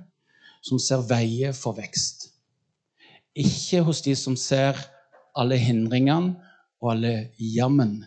som 0.61 0.79
ser 0.79 1.05
veier 1.09 1.55
for 1.55 1.77
vekst. 1.77 2.29
Ikke 3.37 3.81
hos 3.85 4.03
de 4.05 4.15
som 4.17 4.35
ser 4.39 4.77
alle 5.37 5.57
hindringene 5.61 6.35
og 6.81 6.93
alle 6.93 7.13
jammen. 7.39 8.01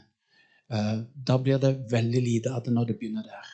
Eh, 0.70 0.98
da 1.14 1.38
blir 1.42 1.58
det 1.62 1.72
veldig 1.90 2.22
lite 2.22 2.52
av 2.54 2.64
det 2.66 2.74
når 2.74 2.90
det 2.90 2.98
begynner 2.98 3.26
der. 3.26 3.48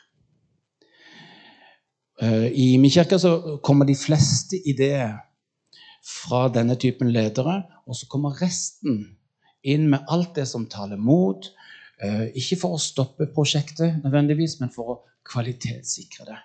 Eh, 2.20 2.46
I 2.52 2.76
min 2.80 2.92
kirke 2.92 3.18
så 3.20 3.58
kommer 3.64 3.88
de 3.88 3.96
fleste 3.96 4.60
ideer 4.68 5.16
fra 6.06 6.46
denne 6.54 6.76
typen 6.78 7.10
ledere, 7.12 7.62
og 7.86 7.98
så 7.98 8.06
kommer 8.10 8.38
resten 8.42 9.16
inn 9.66 9.88
med 9.90 10.06
alt 10.12 10.36
det 10.38 10.46
som 10.48 10.68
taler 10.70 11.00
mot. 11.00 11.48
Eh, 12.02 12.28
ikke 12.38 12.60
for 12.60 12.76
å 12.76 12.82
stoppe 12.82 13.26
prosjektet, 13.34 13.98
nødvendigvis, 14.04 14.60
men 14.60 14.70
for 14.74 14.92
å 14.92 15.00
kvalitetssikre 15.26 16.28
det. 16.28 16.38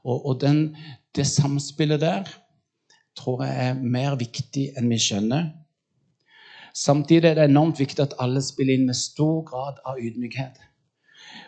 Og, 0.00 0.16
og 0.16 0.38
den, 0.40 0.62
det 1.16 1.26
samspillet 1.28 2.00
der 2.00 2.30
tror 3.18 3.44
jeg 3.44 3.66
er 3.66 3.80
mer 3.82 4.16
viktig 4.16 4.70
enn 4.78 4.88
vi 4.88 5.00
skjønner. 5.02 5.50
Samtidig 6.76 7.32
er 7.32 7.36
det 7.36 7.48
enormt 7.50 7.80
viktig 7.82 8.04
at 8.06 8.16
alle 8.22 8.40
spiller 8.44 8.78
inn 8.78 8.86
med 8.88 8.96
stor 8.96 9.42
grad 9.48 9.82
av 9.84 9.98
ydmykhet. 10.00 10.56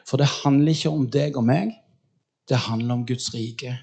For 0.09 0.21
det 0.21 0.29
handler 0.43 0.75
ikke 0.75 0.93
om 0.93 1.07
deg 1.15 1.39
og 1.39 1.47
meg, 1.49 1.73
det 2.51 2.59
handler 2.67 2.99
om 2.99 3.07
Guds 3.07 3.31
rike. 3.33 3.77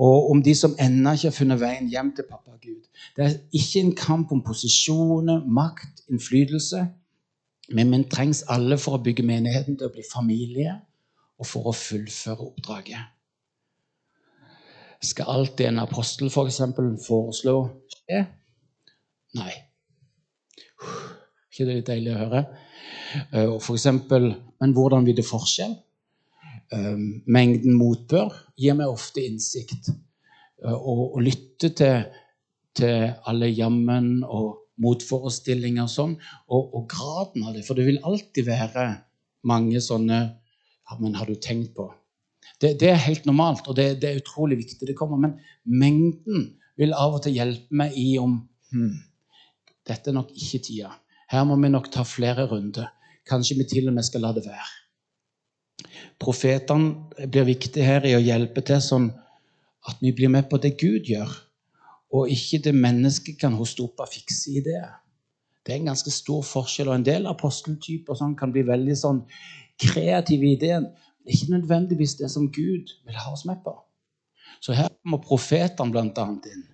Og 0.00 0.30
om 0.32 0.40
de 0.42 0.54
som 0.56 0.76
ennå 0.80 1.12
ikke 1.12 1.28
har 1.28 1.36
funnet 1.36 1.60
veien 1.60 1.88
hjem 1.92 2.14
til 2.16 2.24
pappa 2.28 2.56
Gud. 2.62 2.86
Det 3.16 3.24
er 3.24 3.36
ikke 3.52 3.82
en 3.84 3.94
kamp 3.96 4.32
om 4.32 4.42
posisjoner, 4.44 5.44
makt, 5.44 6.04
innflytelse. 6.08 6.86
Men 7.76 7.92
vi 7.92 8.02
trengs 8.10 8.42
alle 8.48 8.78
for 8.80 8.96
å 8.96 9.02
bygge 9.04 9.26
menigheten 9.26 9.76
til 9.76 9.90
å 9.90 9.94
bli 9.94 10.04
familie 10.08 10.78
og 11.40 11.48
for 11.48 11.70
å 11.70 11.76
fullføre 11.76 12.48
oppdraget. 12.48 13.12
Skal 15.04 15.30
alltid 15.32 15.70
en 15.70 15.82
apostel 15.84 16.32
for 16.32 16.48
eksempel, 16.50 16.90
foreslå 17.00 17.54
skje? 17.94 18.24
Nei. 19.38 19.52
ikke 21.50 21.68
det 21.68 21.76
litt 21.76 21.88
deilig 21.88 22.12
å 22.12 22.18
høre? 22.24 22.42
Eh, 23.32 23.54
for 23.62 23.76
eksempel, 23.76 24.32
men 24.60 24.74
hvordan 24.76 25.06
vil 25.06 25.16
det 25.16 25.28
forskjell? 25.28 25.72
Eh, 26.70 26.96
mengden 27.26 27.74
motbør 27.74 28.34
gir 28.60 28.76
meg 28.78 28.90
ofte 28.92 29.24
innsikt. 29.26 29.90
Eh, 30.62 30.74
å 30.74 31.18
lytte 31.22 31.72
til, 31.74 32.04
til, 32.78 33.08
alle 33.26 33.48
jammen 33.50 34.20
og 34.22 34.68
motforestillinger 34.80 35.84
og 35.84 35.92
sånn, 35.92 36.12
og, 36.48 36.76
og, 36.78 36.84
graden 36.92 37.48
av 37.48 37.56
det. 37.56 37.64
For 37.66 37.76
det 37.76 37.88
vil 37.88 38.00
alltid 38.06 38.46
være 38.46 38.86
mange 39.50 39.82
sånne 39.82 40.20
ja, 40.20 40.96
men 41.00 41.18
har 41.18 41.28
du 41.28 41.36
tenkt 41.42 41.74
på? 41.76 41.88
Det, 42.60 42.76
det, 42.80 42.88
er 42.92 43.02
helt 43.02 43.26
normalt, 43.28 43.66
og 43.68 43.76
det, 43.76 44.00
det, 44.02 44.10
er 44.10 44.22
utrolig 44.22 44.60
viktig. 44.62 44.86
det 44.88 44.96
kommer, 44.98 45.20
Men 45.20 45.36
mengden 45.64 46.52
vil 46.80 46.94
av 46.96 47.18
og 47.18 47.24
til 47.24 47.36
hjelpe 47.36 47.76
meg 47.82 47.96
i 47.98 48.14
om 48.22 48.38
hmm, 48.72 48.94
dette 49.88 50.10
er 50.10 50.16
nok 50.16 50.32
ikke 50.32 50.62
tida. 50.70 50.94
Her 51.30 51.46
må 51.46 51.58
vi 51.60 51.70
nok 51.72 51.90
ta 51.92 52.06
flere 52.06 52.46
runder. 52.50 52.90
Kanskje 53.28 53.58
vi 53.60 53.68
til 53.70 53.90
og 53.90 53.96
med 53.96 54.06
skal 54.06 54.24
la 54.24 54.32
det 54.36 54.46
være. 54.46 54.79
Profetene 56.20 57.26
blir 57.30 57.48
viktige 57.48 57.86
her 57.86 58.06
i 58.06 58.16
å 58.16 58.22
hjelpe 58.22 58.62
til 58.66 58.80
sånn 58.84 59.10
at 59.88 60.00
vi 60.04 60.12
blir 60.12 60.32
med 60.32 60.48
på 60.50 60.60
det 60.60 60.74
Gud 60.80 61.08
gjør, 61.08 61.30
og 62.12 62.32
ikke 62.32 62.60
det 62.66 62.74
mennesket 62.76 63.38
kan 63.40 63.56
hoste 63.56 63.84
opp 63.84 64.02
av 64.02 64.10
fikse 64.12 64.52
ideer. 64.60 64.98
Det 65.64 65.74
er 65.74 65.80
en 65.80 65.92
ganske 65.92 66.12
stor 66.12 66.42
forskjell, 66.46 66.88
og 66.90 66.98
en 66.98 67.06
del 67.06 67.28
aposteltyper 67.30 68.18
sånn 68.18 68.36
kan 68.38 68.52
bli 68.52 68.64
veldig 68.66 68.96
sånn 68.96 69.22
kreative 69.80 70.48
i 70.48 70.56
ideen. 70.56 70.88
Det 71.20 71.30
er 71.30 71.36
ikke 71.36 71.54
nødvendigvis 71.54 72.16
det 72.20 72.30
som 72.32 72.48
Gud 72.52 72.92
vil 73.06 73.20
ha 73.20 73.32
oss 73.32 73.46
med 73.48 73.60
på. 73.64 73.74
Så 74.60 74.76
her 74.76 74.90
kommer 75.02 75.22
profetene 75.24 75.92
bl.a. 75.92 76.26
inn, 76.52 76.66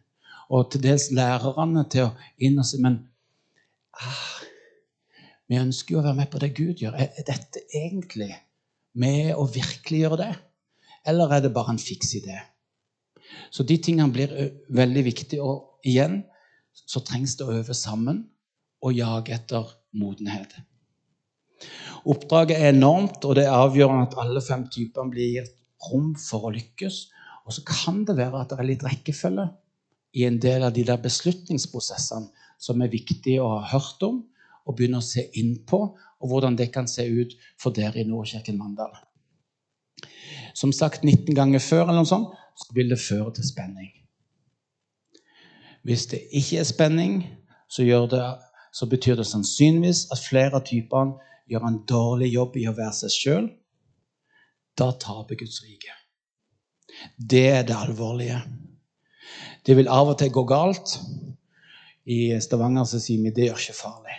og 0.50 0.70
til 0.72 0.82
dels 0.86 1.10
lærerne 1.14 1.84
til 1.90 2.08
å 2.08 2.14
inn 2.42 2.58
og 2.62 2.66
si 2.66 2.80
Men 2.82 3.00
ah, 3.98 4.40
vi 5.50 5.58
ønsker 5.60 5.94
jo 5.94 6.00
å 6.00 6.06
være 6.06 6.20
med 6.22 6.30
på 6.30 6.42
det 6.42 6.54
Gud 6.56 6.82
gjør. 6.82 6.96
Er 6.98 7.26
dette 7.26 7.62
egentlig 7.74 8.32
med 8.98 9.34
å 9.36 9.46
virkeliggjøre 9.52 10.20
det? 10.20 10.32
Eller 11.06 11.32
er 11.36 11.44
det 11.44 11.54
bare 11.54 11.74
en 11.74 11.82
fiks 11.82 12.14
idé? 12.18 12.38
Så 13.50 13.66
de 13.66 13.76
tingene 13.82 14.12
blir 14.12 14.32
veldig 14.72 15.04
viktige. 15.06 15.42
Og 15.44 15.86
igjen 15.86 16.22
så 16.76 17.02
trengs 17.04 17.36
det 17.38 17.46
å 17.46 17.58
øve 17.58 17.76
sammen 17.76 18.24
og 18.84 18.96
jage 18.96 19.34
etter 19.36 19.68
modenhet. 19.96 20.56
Oppdraget 22.06 22.60
er 22.60 22.74
enormt, 22.74 23.24
og 23.24 23.38
det 23.38 23.46
er 23.46 23.56
avgjørende 23.56 24.06
at 24.06 24.18
alle 24.22 24.42
fem 24.44 24.66
typene 24.70 25.10
blir 25.10 25.38
gitt 25.38 25.54
rom 25.88 26.12
for 26.20 26.48
å 26.48 26.54
lykkes. 26.54 27.06
Og 27.46 27.56
så 27.56 27.64
kan 27.66 28.02
det 28.06 28.18
være 28.18 28.42
at 28.42 28.52
det 28.52 28.60
er 28.60 28.70
litt 28.70 28.84
rekkefølge 28.86 29.48
i 30.16 30.24
en 30.26 30.38
del 30.42 30.64
av 30.66 30.74
de 30.76 30.84
der 30.86 31.00
beslutningsprosessene 31.02 32.30
som 32.62 32.82
er 32.82 32.92
viktige 32.92 33.42
å 33.44 33.56
ha 33.58 33.72
hørt 33.74 34.02
om 34.06 34.22
og 34.66 34.76
begynne 34.76 34.98
å 34.98 35.04
se 35.04 35.26
inn 35.38 35.54
på, 35.68 35.80
og 36.26 36.32
hvordan 36.32 36.56
det 36.58 36.72
kan 36.74 36.88
se 36.90 37.06
ut 37.06 37.36
for 37.62 37.70
dere 37.70 38.02
i 38.02 38.08
Nordkirken 38.08 38.58
Mandal. 38.58 38.90
som 40.56 40.72
sagt 40.72 41.04
19 41.04 41.34
ganger 41.34 41.60
før, 41.60 41.82
eller 41.82 42.00
noe 42.00 42.08
sånt, 42.08 42.32
så 42.56 42.72
vil 42.72 42.88
det 42.88 42.96
føre 42.96 43.34
til 43.36 43.44
spenning. 43.44 43.90
Hvis 45.84 46.06
det 46.06 46.22
ikke 46.32 46.58
er 46.58 46.64
spenning, 46.64 47.18
så, 47.68 47.82
det, 47.82 48.22
så 48.72 48.88
betyr 48.88 49.20
det 49.20 49.26
sannsynligvis 49.28 50.06
at 50.12 50.22
flere 50.24 50.56
av 50.56 50.64
typene 50.64 51.20
gjør 51.46 51.68
en 51.68 51.78
dårlig 51.84 52.32
jobb 52.32 52.56
i 52.56 52.64
å 52.70 52.74
være 52.74 52.96
seg 53.02 53.12
sjøl. 53.12 53.50
Da 54.80 54.90
taper 54.96 55.36
Guds 55.36 55.60
rike. 55.66 55.92
Det 57.20 57.44
er 57.52 57.68
det 57.68 57.76
alvorlige. 57.76 58.40
Det 59.66 59.76
vil 59.76 59.92
av 59.92 60.14
og 60.14 60.18
til 60.18 60.32
gå 60.32 60.46
galt. 60.48 60.96
I 62.08 62.32
Stavanger 62.40 62.88
så 62.88 63.02
sier 63.02 63.20
vi 63.20 63.34
det 63.34 63.50
gjør 63.50 63.60
ikke 63.60 63.76
farlig. 63.82 64.16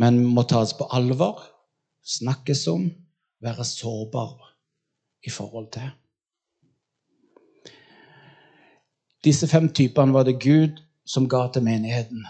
Men 0.00 0.20
må 0.24 0.46
tas 0.48 0.72
på 0.76 0.86
alvor, 0.96 1.42
snakkes 2.06 2.66
om, 2.72 2.86
være 3.44 3.64
sårbar 3.64 4.54
i 5.26 5.30
forhold 5.30 5.68
til. 5.76 5.90
Disse 9.24 9.48
fem 9.48 9.68
typene 9.76 10.16
var 10.16 10.24
det 10.24 10.38
Gud 10.40 10.80
som 11.04 11.28
ga 11.28 11.42
til 11.52 11.64
menigheten. 11.66 12.24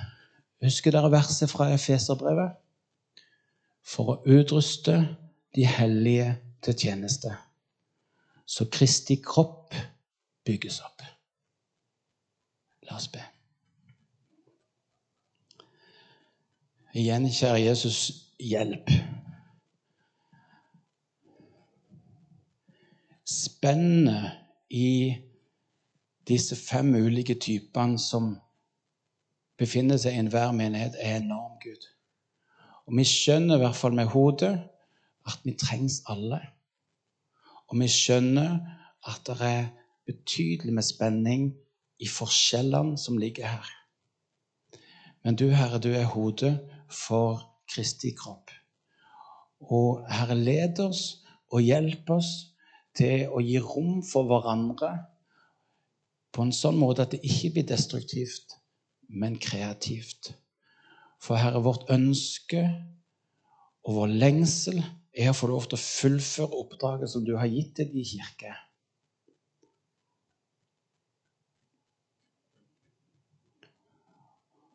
Husker 0.63 0.91
dere 0.91 1.13
verset 1.13 1.51
fra 1.51 1.71
Efeserbrevet? 1.75 2.59
For 3.87 4.13
å 4.13 4.21
utruste 4.29 4.97
de 5.55 5.67
hellige 5.67 6.35
til 6.63 6.77
tjeneste, 6.77 7.33
så 8.47 8.67
Kristi 8.73 9.17
kropp 9.25 9.75
bygges 10.45 10.81
opp. 10.85 11.05
La 12.89 12.99
oss 12.99 13.09
be. 13.13 13.23
Igjen, 16.91 17.29
kjære 17.31 17.61
Jesus, 17.63 17.99
hjelp. 18.43 18.89
Spennet 23.31 24.33
i 24.75 25.15
disse 26.27 26.57
fem 26.59 26.89
ulike 26.99 27.37
typene 27.39 27.99
som 28.03 28.33
befinner 29.59 30.01
seg 30.03 30.17
i 30.17 30.23
enhver 30.25 30.51
menighet, 30.57 30.97
er 30.99 31.21
enorm, 31.21 31.61
Gud. 31.63 31.87
Og 32.89 32.99
vi 32.99 33.07
skjønner 33.07 33.61
i 33.61 33.63
hvert 33.63 33.79
fall 33.79 33.95
med 33.95 34.11
hodet 34.11 34.57
at 35.31 35.47
vi 35.47 35.55
trengs 35.55 36.01
alle. 36.11 36.41
Og 37.71 37.79
vi 37.79 37.87
skjønner 37.87 38.59
at 39.07 39.23
det 39.31 39.39
er 39.47 39.71
betydelig 40.11 40.75
med 40.75 40.89
spenning 40.89 41.47
i 42.03 42.11
forskjellene 42.11 42.99
som 42.99 43.21
ligger 43.21 43.47
her. 43.47 43.71
Men 45.23 45.39
du, 45.39 45.47
Herre, 45.55 45.79
du 45.79 45.93
er 45.95 46.11
hodet 46.17 46.59
for 46.91 47.41
Kristi 47.71 48.13
kropp. 48.17 48.51
Og 49.61 50.05
Herre, 50.11 50.37
led 50.39 50.81
oss 50.83 51.21
og 51.51 51.63
hjelp 51.65 52.11
oss 52.15 52.31
til 52.97 53.29
å 53.31 53.43
gi 53.45 53.59
rom 53.63 54.01
for 54.07 54.27
hverandre 54.29 54.93
på 56.31 56.47
en 56.47 56.55
sånn 56.55 56.79
måte 56.79 57.05
at 57.05 57.15
det 57.15 57.23
ikke 57.27 57.53
blir 57.57 57.67
destruktivt, 57.69 58.57
men 59.09 59.39
kreativt. 59.43 60.33
For 61.21 61.39
Herre, 61.41 61.63
vårt 61.63 61.91
ønske 61.93 62.63
og 63.85 63.97
vår 63.99 64.17
lengsel 64.23 64.81
er 65.13 65.33
å 65.33 65.37
få 65.37 65.51
lov 65.51 65.69
til 65.69 65.79
å 65.79 65.85
fullføre 65.85 66.61
oppdraget 66.65 67.13
som 67.13 67.25
du 67.27 67.35
har 67.37 67.51
gitt 67.51 67.75
til 67.77 67.91
din 67.93 68.07
kirke. 68.07 68.55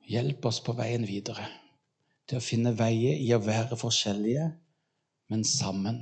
Hjelp 0.06 0.46
oss 0.46 0.60
på 0.62 0.76
veien 0.78 1.08
videre 1.08 1.48
til 2.30 2.40
å 2.40 2.44
finne 2.44 2.74
veier 2.78 3.20
i 3.22 3.32
å 3.36 3.42
være 3.44 3.78
forskjellige, 3.78 4.50
men 5.30 5.44
sammen. 5.48 6.02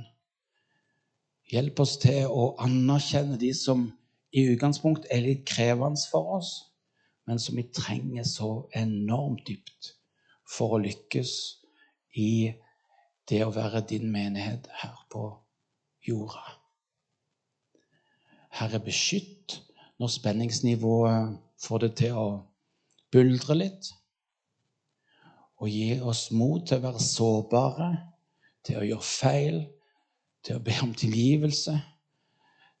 Hjelp 1.52 1.80
oss 1.84 1.98
til 2.00 2.30
å 2.32 2.54
anerkjenne 2.64 3.36
de 3.40 3.52
som 3.56 3.86
i 4.34 4.46
utgangspunkt 4.50 5.06
er 5.12 5.22
litt 5.24 5.44
krevende 5.48 6.00
for 6.10 6.38
oss, 6.38 6.54
men 7.28 7.40
som 7.40 7.56
vi 7.56 7.66
trenger 7.72 8.24
så 8.28 8.50
enormt 8.76 9.44
dypt 9.48 9.94
for 10.48 10.76
å 10.76 10.82
lykkes 10.82 11.32
i 12.20 12.52
det 13.28 13.40
å 13.44 13.52
være 13.54 13.84
din 13.88 14.10
menighet 14.12 14.68
her 14.82 14.96
på 15.12 15.28
jorda. 16.04 16.58
Herre, 18.54 18.78
beskytt 18.78 19.58
når 19.98 20.12
spenningsnivået 20.14 21.38
får 21.64 21.84
det 21.84 21.92
til 22.02 22.18
å 22.18 22.26
buldre 23.14 23.56
litt. 23.56 23.88
Og 25.62 25.70
gi 25.70 26.00
oss 26.02 26.28
mot 26.34 26.64
til 26.66 26.80
å 26.80 26.84
være 26.88 27.02
sårbare, 27.02 27.88
til 28.64 28.80
å 28.80 28.86
gjøre 28.86 29.08
feil, 29.08 29.58
til 30.44 30.58
å 30.58 30.64
be 30.64 30.76
om 30.82 30.94
tilgivelse, 30.98 31.74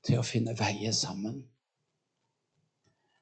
til 0.04 0.20
å 0.20 0.26
finne 0.26 0.56
veier 0.58 0.92
sammen. 0.96 1.38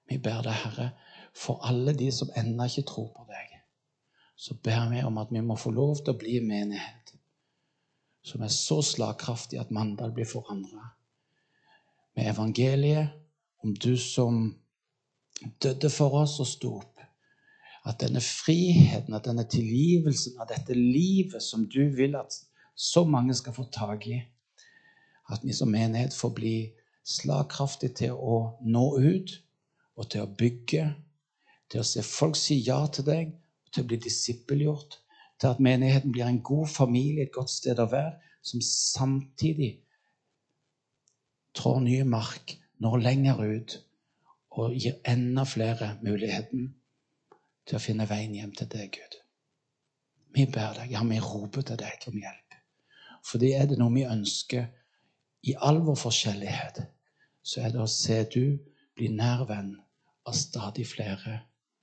Vi 0.08 0.18
ber 0.18 0.42
deg, 0.44 0.56
Herre, 0.64 0.88
for 1.32 1.62
alle 1.68 1.94
de 1.96 2.10
som 2.12 2.32
ennå 2.36 2.66
ikke 2.68 2.86
tror 2.88 3.12
på 3.14 3.26
deg. 3.28 3.58
Så 4.36 4.56
ber 4.58 4.88
vi 4.90 5.04
om 5.06 5.20
at 5.22 5.30
vi 5.30 5.44
må 5.44 5.56
få 5.56 5.70
lov 5.70 6.00
til 6.00 6.14
å 6.14 6.18
bli 6.18 6.40
menighet 6.42 7.02
som 8.22 8.42
er 8.42 8.52
så 8.54 8.78
slagkraftig 8.82 9.58
at 9.60 9.70
Mandal 9.74 10.12
blir 10.14 10.28
forandra. 10.28 10.92
Med 12.14 12.30
evangeliet 12.30 13.08
om 13.62 13.74
du 13.74 13.96
som 13.98 14.44
døde 15.62 15.90
for 15.90 16.22
oss 16.22 16.38
og 16.40 16.46
sto 16.46 16.74
opp. 16.78 16.91
At 17.84 18.00
denne 18.00 18.20
friheten, 18.20 19.14
at 19.14 19.26
denne 19.26 19.44
tilgivelsen, 19.50 20.36
av 20.40 20.46
dette 20.52 20.74
livet 20.76 21.42
som 21.42 21.64
du 21.66 21.88
vil 21.96 22.14
at 22.14 22.36
så 22.78 23.02
mange 23.04 23.34
skal 23.34 23.54
få 23.56 23.66
tak 23.74 24.06
i, 24.06 24.20
at 25.32 25.42
vi 25.42 25.54
som 25.54 25.70
menighet 25.70 26.14
får 26.14 26.34
bli 26.36 26.56
slagkraftige 27.04 27.94
til 28.04 28.14
å 28.14 28.36
nå 28.62 28.84
ut 28.98 29.32
og 29.98 30.10
til 30.10 30.24
å 30.24 30.30
bygge, 30.38 30.84
til 31.70 31.82
å 31.82 31.86
se 31.86 32.04
folk 32.06 32.38
si 32.38 32.60
ja 32.62 32.84
til 32.92 33.06
deg, 33.08 33.32
til 33.72 33.84
å 33.84 33.88
bli 33.90 33.98
disippelgjort, 34.04 34.98
til 35.40 35.50
at 35.50 35.62
menigheten 35.62 36.12
blir 36.14 36.28
en 36.28 36.42
god 36.44 36.68
familie, 36.70 37.26
et 37.26 37.34
godt 37.34 37.50
sted 37.50 37.80
å 37.82 37.88
være, 37.90 38.14
som 38.42 38.62
samtidig 38.62 39.72
trår 41.58 41.80
nye 41.82 42.04
mark, 42.06 42.56
når 42.82 43.02
lenger 43.02 43.42
ut 43.42 43.76
og 44.58 44.74
gir 44.76 44.98
enda 45.08 45.44
flere 45.48 45.96
muligheten 46.02 46.70
til 47.66 47.78
å 47.78 47.82
finne 47.82 48.08
veien 48.10 48.34
hjem 48.34 48.52
til 48.56 48.68
deg, 48.72 48.96
Gud. 48.96 49.18
Vi 50.32 50.46
ber 50.48 50.74
deg, 50.78 50.92
ja, 50.94 51.02
vi 51.04 51.20
roper 51.20 51.64
til 51.66 51.78
deg 51.80 52.06
om 52.08 52.18
hjelp. 52.18 52.56
Fordi 53.26 53.52
er 53.54 53.68
det 53.70 53.78
noe 53.78 53.92
vi 53.94 54.06
ønsker 54.08 54.66
i 55.46 55.54
all 55.66 55.82
vår 55.86 55.98
forskjellighet, 56.00 56.82
så 57.42 57.62
er 57.62 57.74
det 57.74 57.82
å 57.82 57.90
se 57.90 58.22
du 58.32 58.56
bli 58.96 59.10
nær 59.12 59.44
venn 59.48 59.74
av 60.28 60.36
stadig 60.38 60.86
flere 60.88 61.38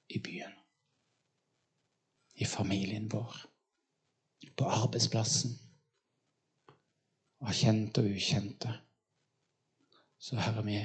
i 0.10 0.22
byen. 0.24 0.54
I 2.40 2.48
familien 2.48 3.10
vår, 3.12 3.36
på 4.56 4.68
arbeidsplassen, 4.72 5.58
av 7.44 7.56
kjente 7.56 8.04
og 8.04 8.16
ukjente. 8.16 8.72
Så 10.20 10.40
Herre, 10.40 10.64
vi, 10.68 10.80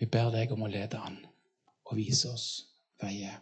vi 0.00 0.10
ber 0.10 0.32
deg 0.34 0.54
om 0.54 0.66
å 0.66 0.70
lede 0.70 0.98
an 0.98 1.20
og 1.84 1.96
vise 2.00 2.30
oss 2.32 2.48
veier. 3.02 3.40